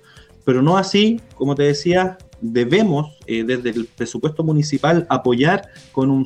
Pero 0.44 0.62
no 0.62 0.78
así, 0.78 1.20
como 1.36 1.56
te 1.56 1.64
decía, 1.64 2.18
debemos 2.42 3.18
desde 3.28 3.70
el 3.72 3.86
presupuesto 3.86 4.44
municipal 4.44 5.06
apoyar 5.10 5.70
con, 5.92 6.10
un 6.10 6.26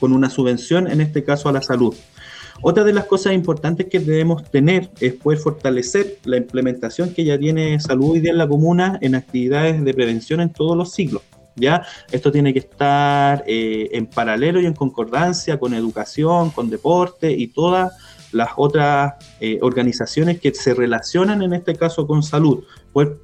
con 0.00 0.12
una 0.12 0.30
subvención, 0.30 0.90
en 0.90 1.00
este 1.00 1.22
caso 1.22 1.48
a 1.48 1.52
la 1.52 1.62
salud. 1.62 1.94
Otra 2.62 2.84
de 2.84 2.92
las 2.92 3.04
cosas 3.06 3.32
importantes 3.34 3.86
que 3.86 3.98
debemos 3.98 4.50
tener 4.50 4.90
es 5.00 5.14
poder 5.14 5.38
fortalecer 5.38 6.18
la 6.24 6.36
implementación 6.36 7.12
que 7.12 7.24
ya 7.24 7.38
tiene 7.38 7.78
Salud 7.80 8.12
Hoy 8.12 8.20
Día 8.20 8.32
en 8.32 8.38
la 8.38 8.48
comuna 8.48 8.98
en 9.02 9.14
actividades 9.14 9.84
de 9.84 9.94
prevención 9.94 10.40
en 10.40 10.52
todos 10.52 10.76
los 10.76 10.92
ciclos. 10.92 11.22
¿ya? 11.56 11.84
Esto 12.10 12.32
tiene 12.32 12.52
que 12.52 12.60
estar 12.60 13.44
eh, 13.46 13.88
en 13.92 14.06
paralelo 14.06 14.60
y 14.60 14.66
en 14.66 14.74
concordancia 14.74 15.58
con 15.58 15.74
educación, 15.74 16.50
con 16.50 16.70
deporte 16.70 17.30
y 17.32 17.48
todas 17.48 17.92
las 18.32 18.50
otras 18.56 19.14
eh, 19.40 19.58
organizaciones 19.62 20.40
que 20.40 20.52
se 20.54 20.74
relacionan 20.74 21.42
en 21.42 21.52
este 21.52 21.74
caso 21.76 22.06
con 22.06 22.22
salud. 22.22 22.64
Poder 22.92 23.18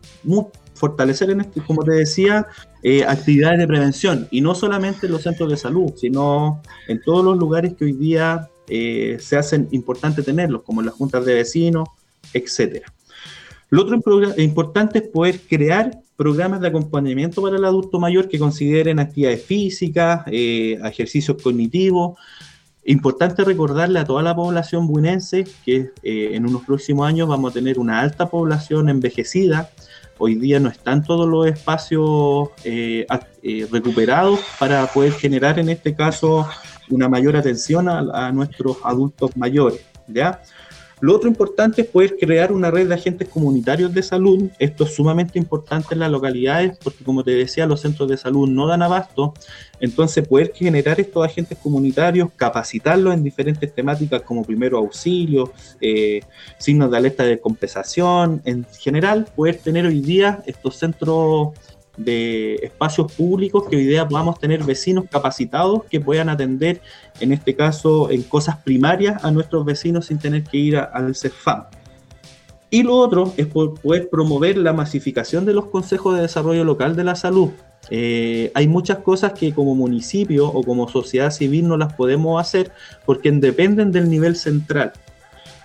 fortalecer, 0.75 1.31
en 1.31 1.43
este, 1.43 1.61
como 1.61 1.83
te 1.83 1.93
decía, 1.93 2.47
eh, 2.83 3.05
actividades 3.05 3.59
de 3.59 3.67
prevención 3.67 4.29
y 4.31 4.41
no 4.41 4.55
solamente 4.55 5.07
en 5.07 5.13
los 5.13 5.23
centros 5.23 5.51
de 5.51 5.57
salud, 5.57 5.93
sino 5.97 6.63
en 6.89 7.03
todos 7.03 7.25
los 7.25 7.37
lugares 7.37 7.75
que 7.75 7.85
hoy 7.85 7.93
día 7.93 8.49
eh, 8.73 9.19
se 9.19 9.37
hacen 9.37 9.69
importantes 9.73 10.25
tenerlos, 10.25 10.63
como 10.63 10.81
las 10.81 10.95
juntas 10.95 11.25
de 11.25 11.35
vecinos, 11.35 11.89
etc. 12.33 12.85
Lo 13.69 13.83
otro 13.83 14.01
importante 14.37 15.01
es 15.01 15.09
poder 15.09 15.41
crear 15.41 15.99
programas 16.17 16.61
de 16.61 16.69
acompañamiento 16.69 17.43
para 17.43 17.57
el 17.57 17.65
adulto 17.65 17.99
mayor 17.99 18.29
que 18.29 18.39
consideren 18.39 19.01
actividades 19.01 19.45
físicas, 19.45 20.23
eh, 20.29 20.79
ejercicios 20.85 21.37
cognitivos. 21.43 22.17
Importante 22.85 23.43
recordarle 23.43 23.99
a 23.99 24.05
toda 24.05 24.23
la 24.23 24.37
población 24.37 24.87
buenense 24.87 25.45
que 25.65 25.91
eh, 26.05 26.31
en 26.33 26.47
unos 26.47 26.63
próximos 26.63 27.09
años 27.09 27.29
vamos 27.29 27.51
a 27.51 27.55
tener 27.55 27.79
una 27.79 28.01
alta 28.01 28.31
población 28.31 28.89
envejecida. 28.89 29.71
Hoy 30.19 30.37
día 30.37 30.61
no 30.61 30.69
están 30.69 31.03
todos 31.03 31.29
los 31.29 31.47
espacios 31.47 32.51
recuperados 33.71 34.41
para 34.59 34.87
poder 34.87 35.13
generar 35.13 35.59
en 35.59 35.71
este 35.71 35.95
caso 35.95 36.47
una 36.91 37.09
mayor 37.09 37.37
atención 37.37 37.89
a, 37.89 38.33
nuestros 38.33 38.79
adultos 38.85 39.37
mayores, 39.37 39.81
¿ya? 40.09 40.41
Lo 41.01 41.17
otro 41.17 41.31
importante 41.31 41.81
es 41.81 41.89
poder 41.89 42.17
crear 42.21 42.53
una 42.53 42.71
red 42.71 42.87
de 42.87 42.95
agentes 42.95 43.27
comunitarios 43.27 43.95
de 43.95 44.03
salud. 44.03 44.51
Esto 44.59 44.85
es 44.85 44.95
sumamente 44.95 45.39
importante 45.39 45.95
en 45.95 46.01
las 46.01 46.11
localidades 46.11 46.77
porque, 46.83 47.03
como 47.05 47.25
te 47.25 47.31
decía, 47.31 47.65
los 47.65 47.81
centros 47.81 48.07
de 48.11 48.19
salud 48.19 48.47
no 48.47 48.67
dan 48.67 48.83
abasto. 48.83 49.33
Entonces, 49.81 50.29
poder 50.29 50.53
generar 50.55 51.01
estos 51.01 51.25
agentes 51.25 51.57
comunitarios, 51.57 52.29
capacitarlos 52.37 53.15
en 53.15 53.23
diferentes 53.23 53.75
temáticas 53.75 54.21
como 54.21 54.45
primero 54.45 54.77
auxilio, 54.77 55.51
eh, 55.81 56.21
signos 56.59 56.91
de 56.91 56.99
alerta 56.99 57.25
de 57.25 57.41
compensación, 57.41 58.43
en 58.45 58.67
general, 58.79 59.27
poder 59.35 59.57
tener 59.57 59.87
hoy 59.87 60.03
día 60.03 60.43
estos 60.45 60.77
centros 60.77 61.55
de 62.05 62.55
espacios 62.57 63.13
públicos 63.13 63.65
que 63.69 63.77
hoy 63.77 63.85
día 63.85 64.09
podamos 64.09 64.39
tener 64.39 64.65
vecinos 64.65 65.05
capacitados 65.11 65.85
que 65.85 66.01
puedan 66.01 66.29
atender, 66.29 66.81
en 67.21 67.33
este 67.33 67.55
caso, 67.55 68.11
en 68.11 68.23
cosas 68.23 68.57
primarias 68.59 69.23
a 69.25 69.31
nuestros 69.31 69.65
vecinos 69.65 70.07
sin 70.07 70.19
tener 70.19 70.45
que 70.45 70.57
ir 70.57 70.77
al 70.77 71.15
CEFAM. 71.15 71.65
Y 72.71 72.85
lo 72.85 72.97
otro 72.97 73.35
es 73.37 73.47
poder 73.47 74.09
promover 74.09 74.57
la 74.57 74.73
masificación 74.73 75.45
de 75.45 75.53
los 75.53 75.67
consejos 75.67 76.15
de 76.15 76.23
desarrollo 76.23 76.65
local 76.65 76.95
de 76.95 77.05
la 77.05 77.17
salud. 77.17 77.51
Eh, 77.91 78.53
hay 78.55 78.69
muchas 78.69 78.99
cosas 78.99 79.33
que 79.33 79.53
como 79.53 79.75
municipio 79.75 80.47
o 80.47 80.63
como 80.63 80.89
sociedad 80.89 81.31
civil 81.33 81.67
no 81.67 81.77
las 81.77 81.95
podemos 81.95 82.41
hacer 82.41 82.71
porque 83.05 83.33
dependen 83.33 83.91
del 83.91 84.09
nivel 84.09 84.37
central. 84.37 84.93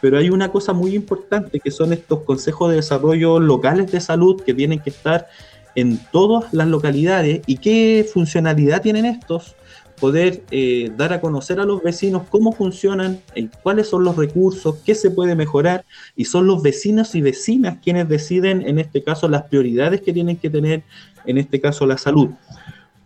Pero 0.02 0.18
hay 0.18 0.30
una 0.30 0.52
cosa 0.52 0.74
muy 0.74 0.96
importante 0.96 1.60
que 1.60 1.72
son 1.72 1.94
estos 1.94 2.22
consejos 2.22 2.70
de 2.70 2.78
desarrollo 2.78 3.40
locales 3.40 3.92
de 3.92 4.02
salud 4.02 4.42
que 4.42 4.54
tienen 4.54 4.80
que 4.80 4.90
estar 4.90 5.28
en 5.76 6.00
todas 6.12 6.54
las 6.54 6.68
localidades 6.68 7.42
y 7.46 7.58
qué 7.58 8.08
funcionalidad 8.12 8.82
tienen 8.82 9.06
estos, 9.06 9.56
poder 10.00 10.44
eh, 10.52 10.92
dar 10.98 11.14
a 11.14 11.22
conocer 11.22 11.60
a 11.60 11.66
los 11.66 11.82
vecinos 11.82 12.24
cómo 12.30 12.52
funcionan, 12.52 13.20
y 13.36 13.48
cuáles 13.64 13.88
son 13.90 14.04
los 14.04 14.16
recursos, 14.16 14.76
qué 14.86 14.96
se 14.96 15.12
puede 15.12 15.36
mejorar, 15.36 15.86
y 16.16 16.26
son 16.26 16.48
los 16.48 16.62
vecinos 16.62 17.16
y 17.16 17.22
vecinas 17.22 17.78
quienes 17.84 18.08
deciden, 18.10 18.68
en 18.68 18.80
este 18.80 19.04
caso, 19.04 19.28
las 19.28 19.44
prioridades 19.44 20.02
que 20.02 20.14
tienen 20.14 20.38
que 20.38 20.50
tener, 20.50 20.84
en 21.26 21.38
este 21.38 21.62
caso, 21.62 21.86
la 21.86 21.98
salud. 21.98 22.30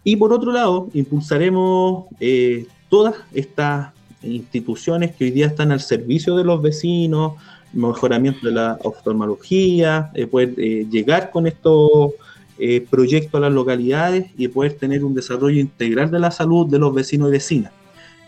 Y 0.04 0.16
por 0.16 0.34
otro 0.34 0.52
lado, 0.52 0.90
impulsaremos 0.94 2.06
eh, 2.20 2.66
todas 2.90 3.16
estas 3.34 3.92
instituciones 4.24 5.16
que 5.16 5.26
hoy 5.26 5.32
día 5.32 5.48
están 5.48 5.72
al 5.72 5.80
servicio 5.80 6.36
de 6.36 6.44
los 6.44 6.62
vecinos, 6.62 7.34
mejoramiento 7.72 8.48
de 8.48 8.54
la 8.54 8.80
oftalmología, 8.84 10.10
eh, 10.16 10.26
poder 10.26 10.56
llegar 10.56 11.30
con 11.30 11.46
estos 11.46 12.14
eh, 12.62 12.86
proyecto 12.89 13.38
a 13.38 13.39
las 13.39 13.53
localidades 13.53 14.32
y 14.38 14.49
poder 14.49 14.74
tener 14.74 15.05
un 15.05 15.14
desarrollo 15.14 15.62
integral 15.62 16.12
de 16.12 16.20
la 16.20 16.30
salud 16.30 16.68
de 16.68 16.78
los 16.78 16.93
vecinos 16.93 17.30
y 17.30 17.32
vecinas. 17.32 17.72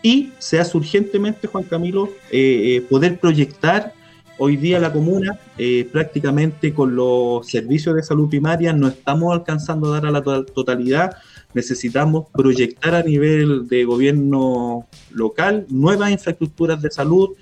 Y 0.02 0.30
se 0.38 0.58
hace 0.58 0.74
urgentemente, 0.74 1.48
Juan 1.48 1.64
Camilo, 1.64 2.08
eh, 2.30 2.76
eh, 2.76 2.80
poder 2.88 3.20
proyectar 3.20 3.92
hoy 4.38 4.56
día 4.56 4.80
la 4.80 4.90
comuna 4.90 5.38
prácticamente 5.92 6.72
con 6.72 6.96
los 6.96 7.46
servicios 7.46 7.94
de 7.94 8.02
salud 8.02 8.28
primaria 8.28 8.72
no 8.72 8.88
estamos 8.88 9.32
alcanzando 9.32 9.92
a 9.92 10.00
dar 10.00 10.06
a 10.06 10.10
la 10.10 10.22
totalidad. 10.22 11.16
Necesitamos 11.54 12.26
proyectar 12.32 12.94
a 12.94 13.02
nivel 13.02 13.68
de 13.68 13.84
gobierno 13.84 14.86
local 15.12 15.66
nuevas 15.68 16.10
infraestructuras 16.10 16.80
de 16.80 16.90
salud, 16.90 17.36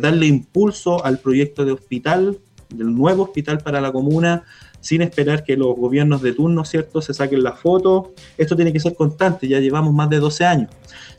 darle 0.00 0.26
impulso 0.26 1.04
al 1.04 1.18
proyecto 1.18 1.66
de 1.66 1.72
hospital, 1.72 2.38
del 2.70 2.94
nuevo 2.94 3.24
hospital 3.24 3.58
para 3.58 3.80
la 3.80 3.92
comuna, 3.92 4.44
sin 4.80 5.02
esperar 5.02 5.44
que 5.44 5.56
los 5.56 5.76
gobiernos 5.76 6.22
de 6.22 6.32
turno, 6.32 6.64
¿cierto?, 6.64 7.00
se 7.02 7.14
saquen 7.14 7.42
las 7.42 7.58
fotos. 7.58 8.08
Esto 8.36 8.56
tiene 8.56 8.72
que 8.72 8.80
ser 8.80 8.94
constante, 8.94 9.48
ya 9.48 9.60
llevamos 9.60 9.92
más 9.94 10.08
de 10.10 10.18
12 10.18 10.44
años. 10.44 10.70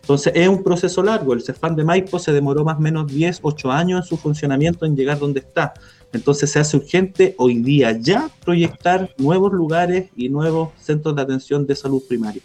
Entonces, 0.01 0.33
es 0.35 0.47
un 0.47 0.63
proceso 0.63 1.03
largo. 1.03 1.33
El 1.33 1.41
CEFAN 1.41 1.75
de 1.75 1.83
Maipo 1.83 2.17
se 2.19 2.31
demoró 2.31 2.63
más 2.63 2.77
o 2.77 2.81
menos 2.81 3.07
10, 3.07 3.39
8 3.41 3.71
años 3.71 4.01
en 4.01 4.05
su 4.07 4.17
funcionamiento 4.17 4.85
en 4.85 4.95
llegar 4.95 5.19
donde 5.19 5.41
está. 5.41 5.73
Entonces, 6.13 6.51
se 6.51 6.59
hace 6.59 6.77
urgente 6.77 7.35
hoy 7.37 7.59
día 7.59 7.91
ya 7.99 8.29
proyectar 8.43 9.11
nuevos 9.17 9.53
lugares 9.53 10.09
y 10.15 10.29
nuevos 10.29 10.69
centros 10.79 11.15
de 11.15 11.21
atención 11.21 11.67
de 11.67 11.75
salud 11.75 12.01
primaria. 12.07 12.41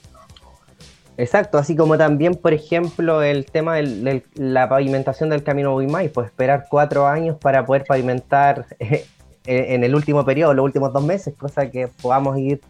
Exacto, 1.17 1.59
así 1.59 1.77
como 1.77 1.97
también, 1.97 2.35
por 2.35 2.53
ejemplo, 2.53 3.23
el 3.23 3.47
tema 3.47 3.77
de 3.77 4.25
la 4.35 4.69
pavimentación 4.69 5.31
del 5.31 5.45
camino 5.45 5.73
Buimay, 5.73 6.09
pues 6.09 6.27
esperar 6.27 6.67
cuatro 6.69 7.07
años 7.07 7.37
para 7.41 7.65
poder 7.65 7.85
pavimentar 7.85 8.67
eh, 8.81 9.07
en 9.47 9.85
el 9.85 9.95
último 9.95 10.25
periodo, 10.25 10.55
los 10.55 10.65
últimos 10.65 10.93
dos 10.93 11.05
meses, 11.05 11.35
cosa 11.37 11.71
que 11.71 11.89
podamos 11.89 12.39
ir 12.39 12.61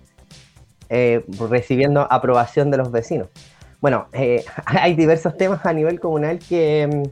eh, 0.90 1.24
recibiendo 1.50 2.06
aprobación 2.10 2.70
de 2.70 2.76
los 2.76 2.92
vecinos. 2.92 3.28
Bueno, 3.80 4.06
eh, 4.12 4.44
hay 4.66 4.94
diversos 4.94 5.36
temas 5.36 5.64
a 5.64 5.72
nivel 5.72 5.98
comunal 5.98 6.38
que, 6.38 7.04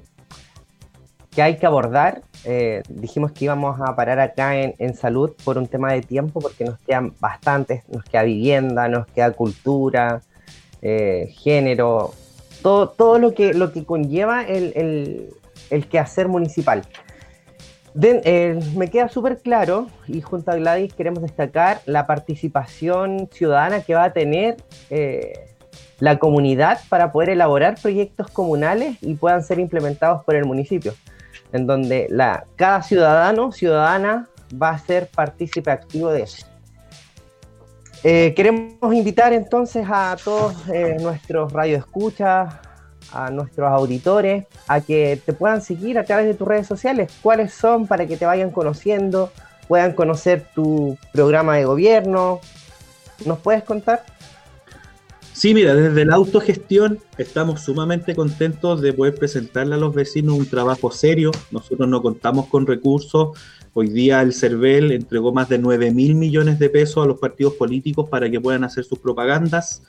que 1.31 1.43
hay 1.43 1.57
que 1.57 1.67
abordar. 1.67 2.23
Eh, 2.45 2.83
dijimos 2.89 3.33
que 3.33 3.47
íbamos 3.47 3.81
a 3.81 3.97
parar 3.97 4.21
acá 4.21 4.57
en, 4.57 4.75
en, 4.79 4.95
salud 4.95 5.33
por 5.45 5.59
un 5.59 5.67
tema 5.69 5.93
de 5.93 6.03
tiempo, 6.03 6.41
porque 6.41 6.65
nos 6.65 6.79
quedan 6.81 7.15
bastantes, 7.19 7.89
nos 7.89 8.05
queda 8.05 8.25
vivienda, 8.25 8.89
nos 8.89 9.07
queda 9.07 9.31
cultura, 9.33 10.23
género, 10.81 12.13
todo, 12.63 12.89
todo 12.89 13.19
lo, 13.19 13.35
que, 13.35 13.55
lo 13.55 13.73
que 13.73 13.85
conlleva 13.85 14.43
el, 14.43 14.73
el, 14.75 15.31
el 15.71 15.89
quehacer 15.89 16.29
municipal. 16.29 16.83
Eh, 18.01 18.59
me 18.75 18.89
queda 18.89 19.09
súper 19.09 19.39
claro, 19.39 19.87
y 20.09 20.23
junto 20.23 20.51
a 20.51 20.57
Gladys 20.57 20.95
queremos 20.95 21.23
destacar 21.23 21.83
la 21.85 22.07
participación 22.07 23.29
ciudadana 23.31 23.83
que 23.83 23.95
va 23.95 24.05
a 24.05 24.13
tener 24.13 24.57
eh, 24.89 25.55
la 25.99 26.19
comunidad 26.19 26.81
para 26.89 27.13
poder 27.13 27.31
elaborar 27.31 27.77
proyectos 27.81 28.29
comunales 28.29 28.97
y 29.03 29.15
puedan 29.15 29.43
ser 29.43 29.59
implementados 29.59 30.25
por 30.25 30.37
el 30.37 30.47
municipio, 30.47 30.95
en 31.53 31.67
donde 31.67 32.09
cada 32.57 32.83
ciudadano, 32.83 33.53
ciudadana, 33.53 34.29
va 34.61 34.71
a 34.71 34.79
ser 34.79 35.09
partícipe 35.09 35.71
activo 35.71 36.11
de 36.11 36.23
eso. 36.23 36.47
Eh, 38.05 38.33
queremos 38.35 38.95
invitar 38.95 39.33
entonces 39.33 39.87
a 39.89 40.17
todos 40.25 40.57
nuestros 41.01 41.53
radioescuchas, 41.53 42.55
a 43.13 43.31
nuestros 43.31 43.71
auditores 43.71 44.47
a 44.69 44.81
que 44.81 45.21
te 45.25 45.33
puedan 45.33 45.63
seguir 45.63 45.99
a 45.99 46.05
través 46.05 46.27
de 46.27 46.35
tus 46.35 46.49
redes 46.49 46.67
sociales. 46.67 47.13
¿Cuáles 47.23 47.53
son 47.53 47.87
para 47.87 48.07
que 48.07 48.17
te 48.17 48.27
vayan 48.27 48.51
conociendo, 48.51 49.33
puedan 49.69 49.93
conocer 49.93 50.47
tu 50.55 50.97
programa 51.13 51.57
de 51.57 51.65
gobierno? 51.65 52.41
¿Nos 53.25 53.39
puedes 53.39 53.63
contar? 53.65 54.05
Sí, 55.33 55.55
mira, 55.55 55.75
desde 55.75 56.05
la 56.05 56.17
autogestión 56.17 56.99
estamos 57.17 57.63
sumamente 57.63 58.15
contentos 58.15 58.83
de 58.83 58.93
poder 58.93 59.15
presentarle 59.15 59.75
a 59.75 59.79
los 59.79 59.95
vecinos 59.95 60.39
un 60.39 60.47
trabajo 60.47 60.91
serio. 60.91 61.31
Nosotros 61.51 61.89
no 61.89 62.03
contamos 62.03 62.47
con 62.47 62.67
recursos. 62.67 63.39
Hoy 63.73 63.89
día 63.89 64.21
el 64.21 64.35
CERVEL 64.35 64.93
entregó 64.93 65.33
más 65.33 65.49
de 65.49 65.59
9 65.59 65.91
mil 65.93 66.15
millones 66.15 66.59
de 66.59 66.69
pesos 66.69 67.03
a 67.03 67.09
los 67.09 67.19
partidos 67.19 67.55
políticos 67.55 68.09
para 68.11 68.31
que 68.31 68.41
puedan 68.41 68.65
hacer 68.65 68.85
sus 68.85 68.99
propagandas. 68.99 69.83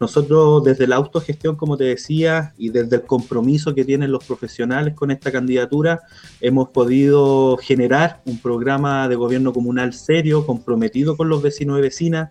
Nosotros 0.00 0.62
desde 0.62 0.86
la 0.86 0.96
autogestión, 0.96 1.56
como 1.56 1.76
te 1.76 1.84
decía, 1.84 2.54
y 2.56 2.68
desde 2.68 2.96
el 2.96 3.02
compromiso 3.02 3.74
que 3.74 3.84
tienen 3.84 4.12
los 4.12 4.24
profesionales 4.24 4.94
con 4.94 5.10
esta 5.10 5.32
candidatura, 5.32 6.00
hemos 6.40 6.68
podido 6.68 7.56
generar 7.56 8.22
un 8.24 8.38
programa 8.38 9.08
de 9.08 9.16
gobierno 9.16 9.52
comunal 9.52 9.92
serio, 9.92 10.46
comprometido 10.46 11.16
con 11.16 11.28
los 11.28 11.42
vecinos 11.42 11.78
y 11.78 11.82
vecinas, 11.82 12.30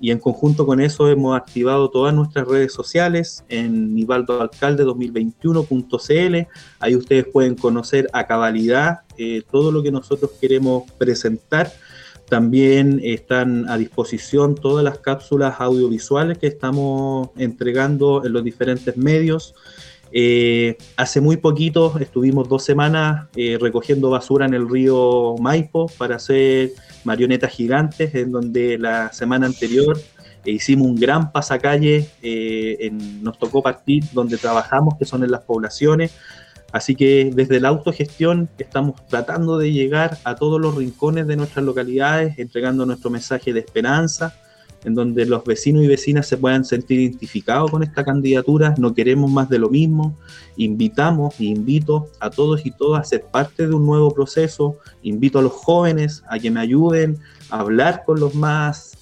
y 0.00 0.10
en 0.10 0.18
conjunto 0.18 0.64
con 0.64 0.80
eso 0.80 1.08
hemos 1.08 1.36
activado 1.36 1.90
todas 1.90 2.14
nuestras 2.14 2.46
redes 2.46 2.72
sociales 2.72 3.44
en 3.48 3.96
nivaldoalcalde2021.cl. 3.96 6.48
Ahí 6.78 6.94
ustedes 6.94 7.26
pueden 7.26 7.56
conocer 7.56 8.08
a 8.12 8.24
cabalidad 8.26 9.00
eh, 9.16 9.42
todo 9.50 9.72
lo 9.72 9.82
que 9.82 9.90
nosotros 9.90 10.30
queremos 10.40 10.84
presentar 10.98 11.72
también 12.28 13.00
están 13.02 13.68
a 13.68 13.76
disposición 13.76 14.54
todas 14.54 14.84
las 14.84 14.98
cápsulas 14.98 15.56
audiovisuales 15.60 16.38
que 16.38 16.46
estamos 16.46 17.30
entregando 17.36 18.24
en 18.24 18.32
los 18.32 18.44
diferentes 18.44 18.96
medios. 18.96 19.54
Eh, 20.10 20.76
hace 20.96 21.20
muy 21.20 21.36
poquito 21.36 21.98
estuvimos 21.98 22.48
dos 22.48 22.64
semanas 22.64 23.26
eh, 23.36 23.58
recogiendo 23.60 24.08
basura 24.08 24.46
en 24.46 24.54
el 24.54 24.68
río 24.68 25.36
Maipo 25.38 25.90
para 25.98 26.16
hacer 26.16 26.70
marionetas 27.04 27.52
gigantes, 27.52 28.14
en 28.14 28.32
donde 28.32 28.78
la 28.78 29.12
semana 29.12 29.46
anterior 29.46 29.98
eh, 30.44 30.50
hicimos 30.52 30.86
un 30.86 30.96
gran 30.96 31.30
pasacalle, 31.30 32.08
nos 33.22 33.38
tocó 33.38 33.62
partir 33.62 34.04
donde 34.12 34.38
trabajamos, 34.38 34.94
que 34.98 35.04
son 35.04 35.24
en 35.24 35.30
las 35.30 35.42
poblaciones, 35.42 36.12
Así 36.72 36.94
que 36.94 37.30
desde 37.34 37.60
la 37.60 37.68
autogestión 37.68 38.48
estamos 38.58 38.94
tratando 39.06 39.56
de 39.56 39.72
llegar 39.72 40.18
a 40.24 40.34
todos 40.34 40.60
los 40.60 40.74
rincones 40.74 41.26
de 41.26 41.36
nuestras 41.36 41.64
localidades, 41.64 42.38
entregando 42.38 42.84
nuestro 42.84 43.10
mensaje 43.10 43.54
de 43.54 43.60
esperanza, 43.60 44.34
en 44.84 44.94
donde 44.94 45.24
los 45.24 45.44
vecinos 45.44 45.82
y 45.82 45.88
vecinas 45.88 46.26
se 46.26 46.36
puedan 46.36 46.64
sentir 46.64 47.00
identificados 47.00 47.70
con 47.70 47.82
esta 47.82 48.04
candidatura. 48.04 48.74
No 48.78 48.94
queremos 48.94 49.30
más 49.30 49.48
de 49.48 49.58
lo 49.58 49.70
mismo. 49.70 50.16
Invitamos 50.56 51.40
e 51.40 51.44
invito 51.44 52.10
a 52.20 52.30
todos 52.30 52.64
y 52.64 52.70
todas 52.70 53.00
a 53.00 53.04
ser 53.04 53.22
parte 53.22 53.66
de 53.66 53.74
un 53.74 53.86
nuevo 53.86 54.12
proceso. 54.12 54.76
Invito 55.02 55.38
a 55.38 55.42
los 55.42 55.52
jóvenes 55.52 56.22
a 56.28 56.38
que 56.38 56.50
me 56.50 56.60
ayuden 56.60 57.18
a 57.50 57.60
hablar 57.60 58.02
con 58.04 58.20
los 58.20 58.34
más 58.34 58.98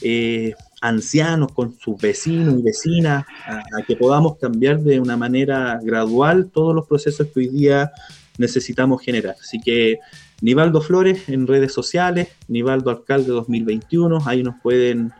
eh, 0.00 0.54
ancianos, 0.80 1.52
con 1.52 1.78
sus 1.78 2.00
vecinos 2.00 2.58
y 2.58 2.62
vecinas, 2.62 3.24
a, 3.46 3.82
que 3.86 3.96
podamos 3.96 4.38
cambiar 4.38 4.80
de 4.80 5.00
una 5.00 5.16
manera 5.16 5.78
gradual 5.82 6.50
todos 6.52 6.74
los 6.74 6.86
procesos 6.86 7.26
que 7.28 7.40
hoy 7.40 7.48
día 7.48 7.92
necesitamos 8.38 9.02
generar. 9.02 9.36
Así 9.40 9.60
que 9.60 9.98
Nivaldo 10.40 10.80
Flores 10.80 11.28
en 11.28 11.46
redes 11.46 11.72
sociales, 11.72 12.28
Nivaldo 12.48 12.90
Alcalde 12.90 13.28
2021, 13.28 14.22
ahí 14.24 14.42
nos 14.42 14.54
pueden 14.62 15.12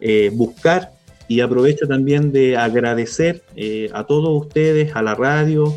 eh, 0.00 0.30
buscar 0.34 0.92
y 1.28 1.40
aprovecho 1.40 1.86
también 1.86 2.32
de 2.32 2.56
agradecer 2.56 3.42
eh, 3.56 3.90
a 3.94 4.04
todos 4.04 4.44
ustedes, 4.44 4.94
a 4.94 5.02
la 5.02 5.14
radio 5.14 5.74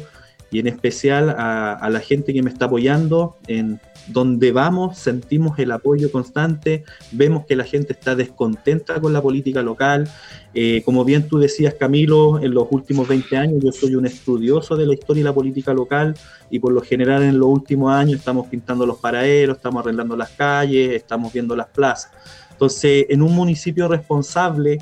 y 0.52 0.60
en 0.60 0.68
especial 0.68 1.30
a, 1.38 1.88
la 1.90 2.00
gente 2.00 2.34
que 2.34 2.42
me 2.42 2.50
está 2.50 2.66
apoyando 2.66 3.38
en 3.48 3.80
donde 4.08 4.52
vamos, 4.52 4.98
sentimos 4.98 5.60
el 5.60 5.72
apoyo 5.72 6.12
constante, 6.12 6.84
vemos 7.12 7.46
que 7.46 7.56
la 7.56 7.64
gente 7.64 7.94
está 7.94 8.16
descontenta 8.16 9.00
con 9.02 9.14
la 9.14 9.22
política 9.22 9.62
local. 9.62 10.10
Eh, 10.54 10.82
como 10.86 11.06
bien 11.06 11.28
tú 11.28 11.38
decías, 11.38 11.74
Camilo, 11.74 12.40
en 12.40 12.54
los 12.54 12.68
últimos 12.72 13.08
20 13.08 13.38
años 13.38 13.64
yo 13.64 13.72
soy 13.72 13.96
un 13.96 14.06
estudioso 14.06 14.76
de 14.76 14.86
la 14.86 14.94
historia 14.94 15.22
y 15.22 15.24
la 15.24 15.34
política 15.34 15.74
local 15.74 16.16
y 16.50 16.60
por 16.60 16.72
lo 16.74 16.82
general 16.82 17.24
en 17.24 17.38
los 17.38 17.50
últimos 17.50 17.94
años 17.94 18.20
estamos 18.20 18.48
pintando 18.48 18.86
los 18.86 18.98
paraderos, 18.98 19.58
estamos 19.58 19.82
arreglando 19.82 20.16
las 20.16 20.30
calles, 20.32 20.92
estamos 20.92 21.34
viendo 21.34 21.56
las 21.56 21.68
plazas. 21.68 22.12
Entonces, 22.52 23.06
en 23.10 23.22
un 23.22 23.36
municipio 23.36 23.88
responsable, 23.88 24.80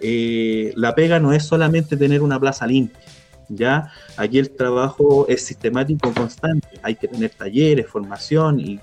eh, 0.00 0.72
la 0.76 0.94
pega 0.94 1.18
no 1.18 1.32
es 1.32 1.42
solamente 1.42 1.96
tener 1.96 2.22
una 2.22 2.38
plaza 2.38 2.66
limpia, 2.66 2.98
¿ya? 3.48 3.90
Aquí 4.16 4.38
el 4.38 4.50
trabajo 4.50 5.26
es 5.28 5.44
sistemático, 5.44 6.12
constante, 6.12 6.68
hay 6.82 6.94
que 6.94 7.08
tener 7.08 7.30
talleres, 7.30 7.86
formación 7.86 8.60
y, 8.60 8.80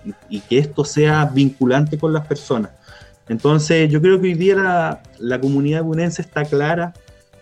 que 0.50 0.58
esto 0.58 0.84
sea 0.84 1.26
vinculante 1.26 1.98
con 1.98 2.14
las 2.14 2.26
personas. 2.28 2.72
Entonces 3.28 3.90
yo 3.90 4.02
creo 4.02 4.20
que 4.20 4.28
hoy 4.28 4.34
día 4.36 5.02
la, 5.18 5.42
comunidad 5.42 5.84
bunense 5.84 6.22
está 6.22 6.46
clara 6.46 6.94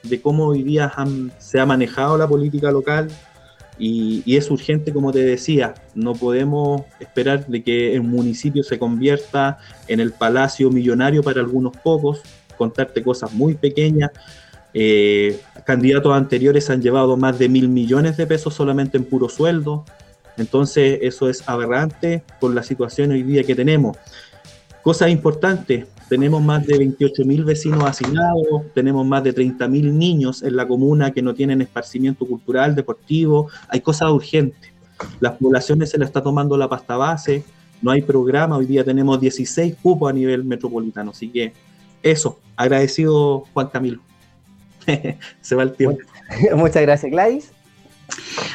de 0.04 0.22
cómo 0.22 0.48
hoy 0.48 0.64
día 0.64 0.92
se 1.40 1.60
ha 1.60 1.66
manejado 1.66 2.18
la 2.18 2.28
política 2.28 2.72
local 2.72 3.10
y, 3.78 4.22
y, 4.26 4.38
es 4.38 4.52
urgente, 4.52 4.94
como 4.94 5.12
te 5.12 5.20
decía, 5.20 5.74
no 5.96 6.14
podemos 6.14 6.84
esperar 7.00 7.48
de 7.48 7.64
que 7.64 7.96
el 7.96 8.04
municipio 8.04 8.64
se 8.64 8.78
convierta 8.78 9.58
en 9.88 10.00
el 10.00 10.12
palacio 10.12 10.70
millonario 10.70 11.24
para 11.24 11.42
algunos 11.42 11.76
pocos, 11.78 12.22
contarte 12.58 13.02
cosas 13.02 13.34
muy 13.34 13.56
pequeñas. 13.56 14.12
Eh, 14.74 15.40
candidatos 15.66 16.14
anteriores 16.14 16.70
han 16.70 16.82
llevado 16.82 17.16
más 17.16 17.38
de 17.38 17.48
mil 17.48 17.70
millones 17.70 18.18
de 18.18 18.26
pesos 18.26 18.54
solamente 18.54 18.98
en 18.98 19.06
puro 19.06 19.30
sueldo. 19.30 19.86
Entonces 20.38 21.00
eso 21.02 21.30
es 21.30 21.48
aberrante 21.48 22.24
por 22.40 22.54
la 22.54 22.64
situación 22.64 23.12
hoy 23.12 23.24
día 23.24 23.44
que 23.44 23.56
tenemos. 23.56 23.98
Cosas 24.82 25.10
importantes, 25.10 25.88
tenemos 26.10 26.42
más 26.42 26.66
de 26.66 26.78
28 26.78 27.24
mil 27.24 27.46
vecinos 27.46 27.84
asignados, 27.86 28.64
tenemos 28.74 29.06
más 29.06 29.24
de 29.24 29.32
30 29.32 29.68
mil 29.68 29.98
niños 29.98 30.44
en 30.44 30.56
la 30.56 30.68
comuna 30.68 31.12
que 31.12 31.22
no 31.22 31.34
tienen 31.34 31.62
esparcimiento 31.62 32.26
cultural, 32.26 32.76
deportivo, 32.76 33.50
hay 33.70 33.80
cosas 33.80 34.12
urgentes. 34.12 34.72
Las 35.20 35.38
poblaciones 35.38 35.90
se 35.90 35.98
le 35.98 36.06
está 36.06 36.22
tomando 36.22 36.58
la 36.58 36.68
pasta 36.68 36.98
base, 36.98 37.44
no 37.82 37.92
hay 37.92 38.02
programa, 38.02 38.58
hoy 38.58 38.66
día 38.66 38.84
tenemos 38.84 39.20
16 39.22 39.76
cupos 39.82 40.10
a 40.10 40.14
nivel 40.14 40.44
metropolitano, 40.44 41.12
así 41.12 41.30
que 41.30 41.54
eso, 42.02 42.40
agradecido 42.58 43.46
Juan 43.54 43.68
Camilo. 43.68 44.02
Se 45.42 45.56
va 45.56 45.64
el 45.64 45.74
tiempo. 45.74 46.02
Muchas 46.56 46.82
gracias, 46.82 47.12
Gladys. 47.12 47.52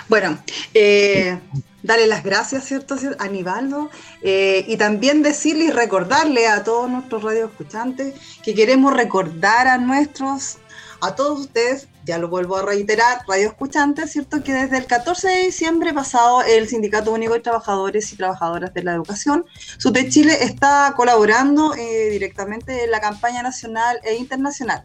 Bueno, 0.08 0.38
eh, 0.74 1.38
darle 1.82 2.06
las 2.06 2.22
gracias, 2.22 2.64
¿cierto? 2.64 2.96
A 3.18 3.28
Nivaldo. 3.28 3.90
Eh, 4.22 4.64
y 4.68 4.76
también 4.76 5.22
decirle 5.22 5.64
y 5.64 5.70
recordarle 5.70 6.46
a 6.48 6.64
todos 6.64 6.90
nuestros 6.90 7.22
radioescuchantes 7.22 8.14
que 8.42 8.54
queremos 8.54 8.94
recordar 8.94 9.68
a 9.68 9.78
nuestros, 9.78 10.58
a 11.00 11.14
todos 11.14 11.40
ustedes, 11.40 11.88
ya 12.04 12.18
lo 12.18 12.28
vuelvo 12.28 12.56
a 12.56 12.62
reiterar, 12.62 13.20
radioescuchantes, 13.28 14.12
¿cierto? 14.12 14.42
Que 14.42 14.54
desde 14.54 14.78
el 14.78 14.86
14 14.86 15.28
de 15.28 15.42
diciembre 15.44 15.92
pasado 15.92 16.42
el 16.42 16.66
Sindicato 16.68 17.12
Único 17.12 17.34
de 17.34 17.40
Trabajadores 17.40 18.12
y 18.12 18.16
Trabajadoras 18.16 18.72
de 18.72 18.82
la 18.82 18.94
Educación, 18.94 19.44
SUTE 19.76 20.08
Chile, 20.08 20.38
está 20.40 20.94
colaborando 20.96 21.74
eh, 21.74 22.08
directamente 22.10 22.84
en 22.84 22.90
la 22.90 23.00
campaña 23.00 23.42
nacional 23.42 24.00
e 24.04 24.14
internacional 24.14 24.84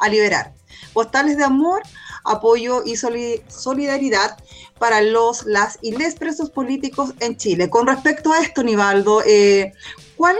a 0.00 0.08
liberar 0.08 0.52
postales 0.92 1.36
de 1.36 1.44
amor, 1.44 1.82
apoyo 2.24 2.82
y 2.84 2.96
solidaridad 2.96 4.36
para 4.78 5.00
los, 5.00 5.44
las 5.44 5.78
y 5.82 5.92
les 5.92 6.14
presos 6.16 6.50
políticos 6.50 7.14
en 7.20 7.36
Chile. 7.36 7.70
Con 7.70 7.86
respecto 7.86 8.32
a 8.32 8.40
esto, 8.40 8.62
Nivaldo, 8.62 9.22
eh, 9.26 9.72
¿cuál 10.16 10.36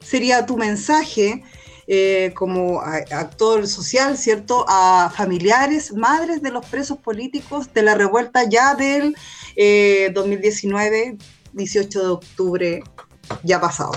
sería 0.00 0.46
tu 0.46 0.56
mensaje 0.56 1.42
eh, 1.88 2.32
como 2.34 2.80
actor 2.80 3.66
social, 3.68 4.16
¿cierto?, 4.18 4.64
a 4.68 5.12
familiares, 5.14 5.92
madres 5.92 6.42
de 6.42 6.50
los 6.50 6.66
presos 6.66 6.98
políticos 6.98 7.72
de 7.72 7.82
la 7.82 7.94
revuelta 7.94 8.44
ya 8.48 8.74
del 8.74 9.16
2019, 10.12 10.98
eh, 10.98 11.18
18 11.52 12.02
de 12.02 12.08
octubre 12.08 12.82
ya 13.42 13.60
pasado. 13.60 13.92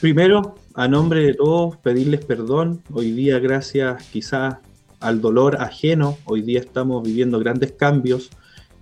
Primero, 0.00 0.54
a 0.74 0.88
nombre 0.88 1.24
de 1.24 1.34
todos, 1.34 1.76
pedirles 1.76 2.24
perdón. 2.24 2.82
Hoy 2.92 3.12
día, 3.12 3.38
gracias 3.38 4.04
quizás 4.06 4.56
al 5.00 5.20
dolor 5.20 5.56
ajeno, 5.60 6.16
hoy 6.24 6.42
día 6.42 6.60
estamos 6.60 7.02
viviendo 7.02 7.38
grandes 7.38 7.72
cambios. 7.72 8.30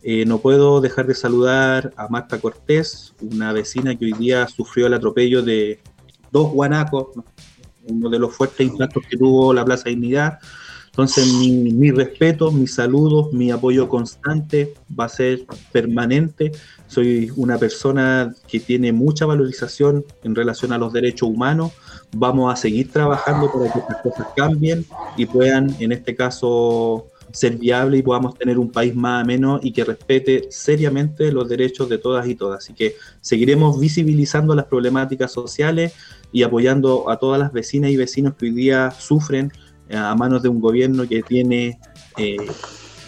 Eh, 0.02 0.24
no 0.24 0.38
puedo 0.38 0.80
dejar 0.80 1.06
de 1.06 1.14
saludar 1.14 1.92
a 1.96 2.08
Marta 2.08 2.38
Cortés, 2.38 3.14
una 3.20 3.52
vecina 3.52 3.96
que 3.96 4.06
hoy 4.06 4.12
día 4.12 4.46
sufrió 4.48 4.86
el 4.86 4.94
atropello 4.94 5.42
de 5.42 5.80
dos 6.30 6.52
guanacos, 6.52 7.08
uno 7.86 8.08
de 8.08 8.18
los 8.18 8.34
fuertes 8.34 8.66
impactos 8.66 9.02
que 9.08 9.16
tuvo 9.16 9.52
la 9.52 9.64
Plaza 9.64 9.88
Dignidad. 9.88 10.38
Entonces, 11.00 11.32
mi, 11.32 11.90
respeto, 11.92 12.52
mis 12.52 12.74
saludos, 12.74 13.32
mi 13.32 13.50
apoyo 13.50 13.88
constante 13.88 14.74
va 14.98 15.06
a 15.06 15.08
ser 15.08 15.46
permanente. 15.72 16.52
Soy 16.88 17.32
una 17.36 17.56
persona 17.56 18.34
que 18.46 18.60
tiene 18.60 18.92
mucha 18.92 19.24
valorización 19.24 20.04
en 20.24 20.34
relación 20.34 20.74
a 20.74 20.78
los 20.78 20.92
derechos 20.92 21.30
humanos. 21.30 21.72
Vamos 22.14 22.52
a 22.52 22.56
seguir 22.56 22.92
trabajando 22.92 23.50
para 23.50 23.72
que 23.72 23.78
estas 23.78 23.96
cosas 24.02 24.26
cambien 24.36 24.84
y 25.16 25.24
puedan, 25.24 25.74
en 25.80 25.92
este 25.92 26.14
caso, 26.14 27.06
ser 27.32 27.56
viables 27.56 28.00
y 28.00 28.02
podamos 28.02 28.34
tener 28.34 28.58
un 28.58 28.70
país 28.70 28.94
más 28.94 29.22
ameno 29.22 29.58
y 29.62 29.72
que 29.72 29.84
respete 29.84 30.48
seriamente 30.50 31.32
los 31.32 31.48
derechos 31.48 31.88
de 31.88 31.96
todas 31.96 32.28
y 32.28 32.34
todas. 32.34 32.64
Así 32.64 32.74
que 32.74 32.96
seguiremos 33.22 33.80
visibilizando 33.80 34.54
las 34.54 34.66
problemáticas 34.66 35.32
sociales 35.32 35.94
y 36.30 36.42
apoyando 36.42 37.08
a 37.08 37.18
todas 37.18 37.40
las 37.40 37.54
vecinas 37.54 37.90
y 37.90 37.96
vecinos 37.96 38.34
que 38.34 38.44
hoy 38.44 38.52
día 38.52 38.90
sufren 38.90 39.50
a 39.92 40.14
manos 40.14 40.42
de 40.42 40.48
un 40.48 40.60
gobierno 40.60 41.06
que 41.08 41.22
tiene 41.22 41.78
eh, 42.16 42.36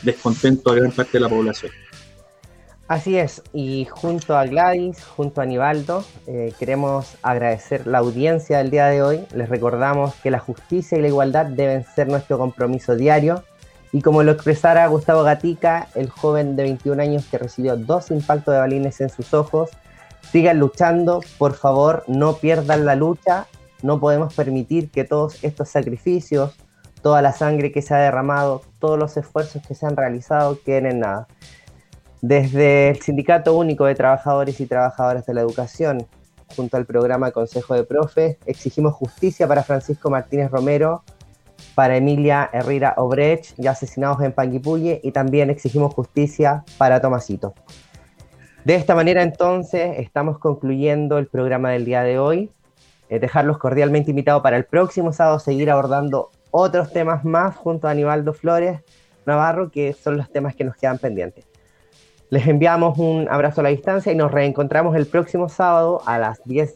descontento 0.02 0.70
a 0.70 0.74
gran 0.74 0.90
parte 0.90 1.12
de 1.14 1.20
la 1.20 1.28
población. 1.28 1.72
Así 2.88 3.16
es, 3.16 3.42
y 3.54 3.86
junto 3.86 4.36
a 4.36 4.44
Gladys, 4.44 5.02
junto 5.04 5.40
a 5.40 5.44
Aníbaldo, 5.44 6.04
eh, 6.26 6.52
queremos 6.58 7.14
agradecer 7.22 7.86
la 7.86 7.98
audiencia 7.98 8.58
del 8.58 8.70
día 8.70 8.86
de 8.86 9.02
hoy. 9.02 9.20
Les 9.34 9.48
recordamos 9.48 10.14
que 10.16 10.30
la 10.30 10.40
justicia 10.40 10.98
y 10.98 11.00
la 11.00 11.08
igualdad 11.08 11.46
deben 11.46 11.84
ser 11.94 12.08
nuestro 12.08 12.36
compromiso 12.36 12.94
diario. 12.94 13.44
Y 13.92 14.02
como 14.02 14.22
lo 14.22 14.32
expresara 14.32 14.86
Gustavo 14.88 15.22
Gatica, 15.22 15.88
el 15.94 16.10
joven 16.10 16.56
de 16.56 16.64
21 16.64 17.00
años 17.00 17.24
que 17.30 17.38
recibió 17.38 17.76
dos 17.76 18.10
impactos 18.10 18.52
de 18.52 18.60
balines 18.60 19.00
en 19.00 19.08
sus 19.08 19.32
ojos, 19.32 19.70
Sigan 20.30 20.58
luchando, 20.58 21.20
por 21.36 21.54
favor, 21.54 22.04
no 22.06 22.36
pierdan 22.36 22.86
la 22.86 22.94
lucha. 22.94 23.46
No 23.82 24.00
podemos 24.00 24.32
permitir 24.32 24.90
que 24.90 25.04
todos 25.04 25.42
estos 25.44 25.68
sacrificios, 25.68 26.54
toda 27.02 27.20
la 27.20 27.32
sangre 27.32 27.72
que 27.72 27.82
se 27.82 27.94
ha 27.94 27.98
derramado, 27.98 28.62
todos 28.78 28.98
los 28.98 29.16
esfuerzos 29.16 29.66
que 29.66 29.74
se 29.74 29.86
han 29.86 29.96
realizado 29.96 30.58
queden 30.64 30.86
en 30.86 31.00
nada. 31.00 31.28
Desde 32.20 32.90
el 32.90 33.00
Sindicato 33.00 33.56
Único 33.56 33.84
de 33.84 33.96
Trabajadores 33.96 34.60
y 34.60 34.66
Trabajadoras 34.66 35.26
de 35.26 35.34
la 35.34 35.40
Educación, 35.40 36.06
junto 36.56 36.76
al 36.76 36.86
programa 36.86 37.32
Consejo 37.32 37.74
de 37.74 37.84
Profes, 37.84 38.36
exigimos 38.46 38.94
justicia 38.94 39.48
para 39.48 39.64
Francisco 39.64 40.08
Martínez 40.10 40.50
Romero, 40.50 41.02
para 41.74 41.96
Emilia 41.96 42.48
Herrera 42.52 42.94
Obrecht, 42.96 43.54
ya 43.56 43.72
asesinados 43.72 44.20
en 44.22 44.32
Panguipulli, 44.32 45.00
y 45.02 45.10
también 45.10 45.50
exigimos 45.50 45.92
justicia 45.94 46.64
para 46.78 47.00
Tomasito. 47.00 47.54
De 48.64 48.76
esta 48.76 48.94
manera 48.94 49.22
entonces 49.22 49.98
estamos 49.98 50.38
concluyendo 50.38 51.18
el 51.18 51.26
programa 51.26 51.70
del 51.70 51.84
día 51.84 52.02
de 52.04 52.20
hoy. 52.20 52.50
Eh, 53.08 53.18
dejarlos 53.18 53.58
cordialmente 53.58 54.10
invitados 54.10 54.42
para 54.42 54.56
el 54.56 54.64
próximo 54.64 55.12
sábado 55.12 55.40
seguir 55.40 55.70
abordando 55.70 56.30
otros 56.52 56.92
temas 56.92 57.24
más 57.24 57.56
junto 57.56 57.88
a 57.88 57.90
Aníbaldo 57.90 58.32
Flores 58.32 58.80
Navarro, 59.26 59.72
que 59.72 59.92
son 59.92 60.16
los 60.16 60.30
temas 60.30 60.54
que 60.54 60.62
nos 60.62 60.76
quedan 60.76 60.98
pendientes. 60.98 61.44
Les 62.30 62.46
enviamos 62.46 62.96
un 62.98 63.28
abrazo 63.28 63.60
a 63.60 63.64
la 63.64 63.70
distancia 63.70 64.12
y 64.12 64.14
nos 64.14 64.30
reencontramos 64.30 64.94
el 64.94 65.06
próximo 65.06 65.48
sábado 65.48 66.00
a 66.06 66.18
las 66.18 66.40
10 66.44 66.74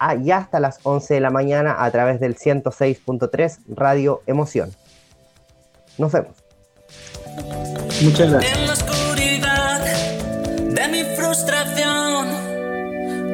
ah, 0.00 0.16
y 0.16 0.32
hasta 0.32 0.58
las 0.58 0.80
11 0.82 1.14
de 1.14 1.20
la 1.20 1.30
mañana 1.30 1.76
a 1.78 1.88
través 1.92 2.18
del 2.18 2.36
106.3 2.36 3.60
Radio 3.68 4.22
Emoción. 4.26 4.72
Nos 5.96 6.10
vemos. 6.10 6.36
Muchas 8.02 8.32
gracias 8.32 8.88
de 10.78 10.88
mi 10.88 11.02
frustración, 11.16 12.28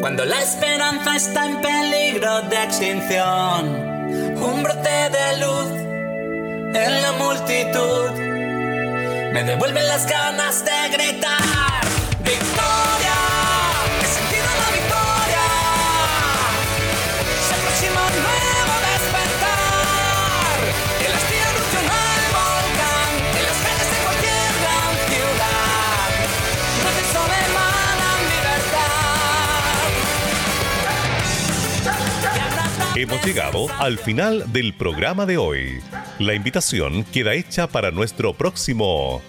cuando 0.01 0.24
la 0.24 0.40
esperanza 0.40 1.16
está 1.16 1.47
en 1.47 1.61
peligro 1.61 2.42
de 2.42 2.62
extinción, 2.62 3.66
un 4.40 4.62
brote 4.62 5.11
de 5.11 5.38
luz 5.40 5.84
en 6.75 7.03
la 7.03 7.12
multitud. 7.12 8.11
Me 9.33 9.45
devuelven 9.45 9.87
las 9.87 10.07
ganas 10.07 10.64
de 10.64 10.89
gritar 10.93 11.74
Hemos 32.97 33.26
llegado 33.26 33.66
al 33.80 33.99
final 33.99 34.53
del 34.53 34.72
programa 34.72 35.26
de 35.26 35.36
hoy. 35.36 35.80
La 36.20 36.32
invitación 36.32 37.03
queda 37.03 37.34
hecha 37.34 37.66
para 37.66 37.90
nuestro 37.90 38.34
próximo 38.34 39.20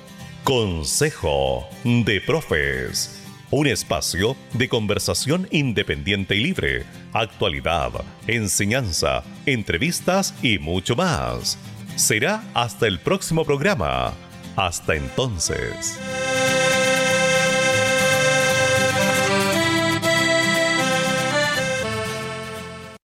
Consejo 0.43 1.67
de 1.83 2.21
Profes. 2.21 3.23
Un 3.49 3.65
espacio 3.65 4.37
de 4.53 4.69
conversación 4.69 5.47
independiente 5.49 6.35
y 6.35 6.43
libre, 6.43 6.85
actualidad, 7.11 7.89
enseñanza, 8.27 9.23
entrevistas 9.47 10.35
y 10.43 10.59
mucho 10.59 10.95
más. 10.95 11.57
Será 11.95 12.43
hasta 12.53 12.85
el 12.85 12.99
próximo 12.99 13.45
programa. 13.45 14.13
Hasta 14.55 14.93
entonces. 14.95 15.99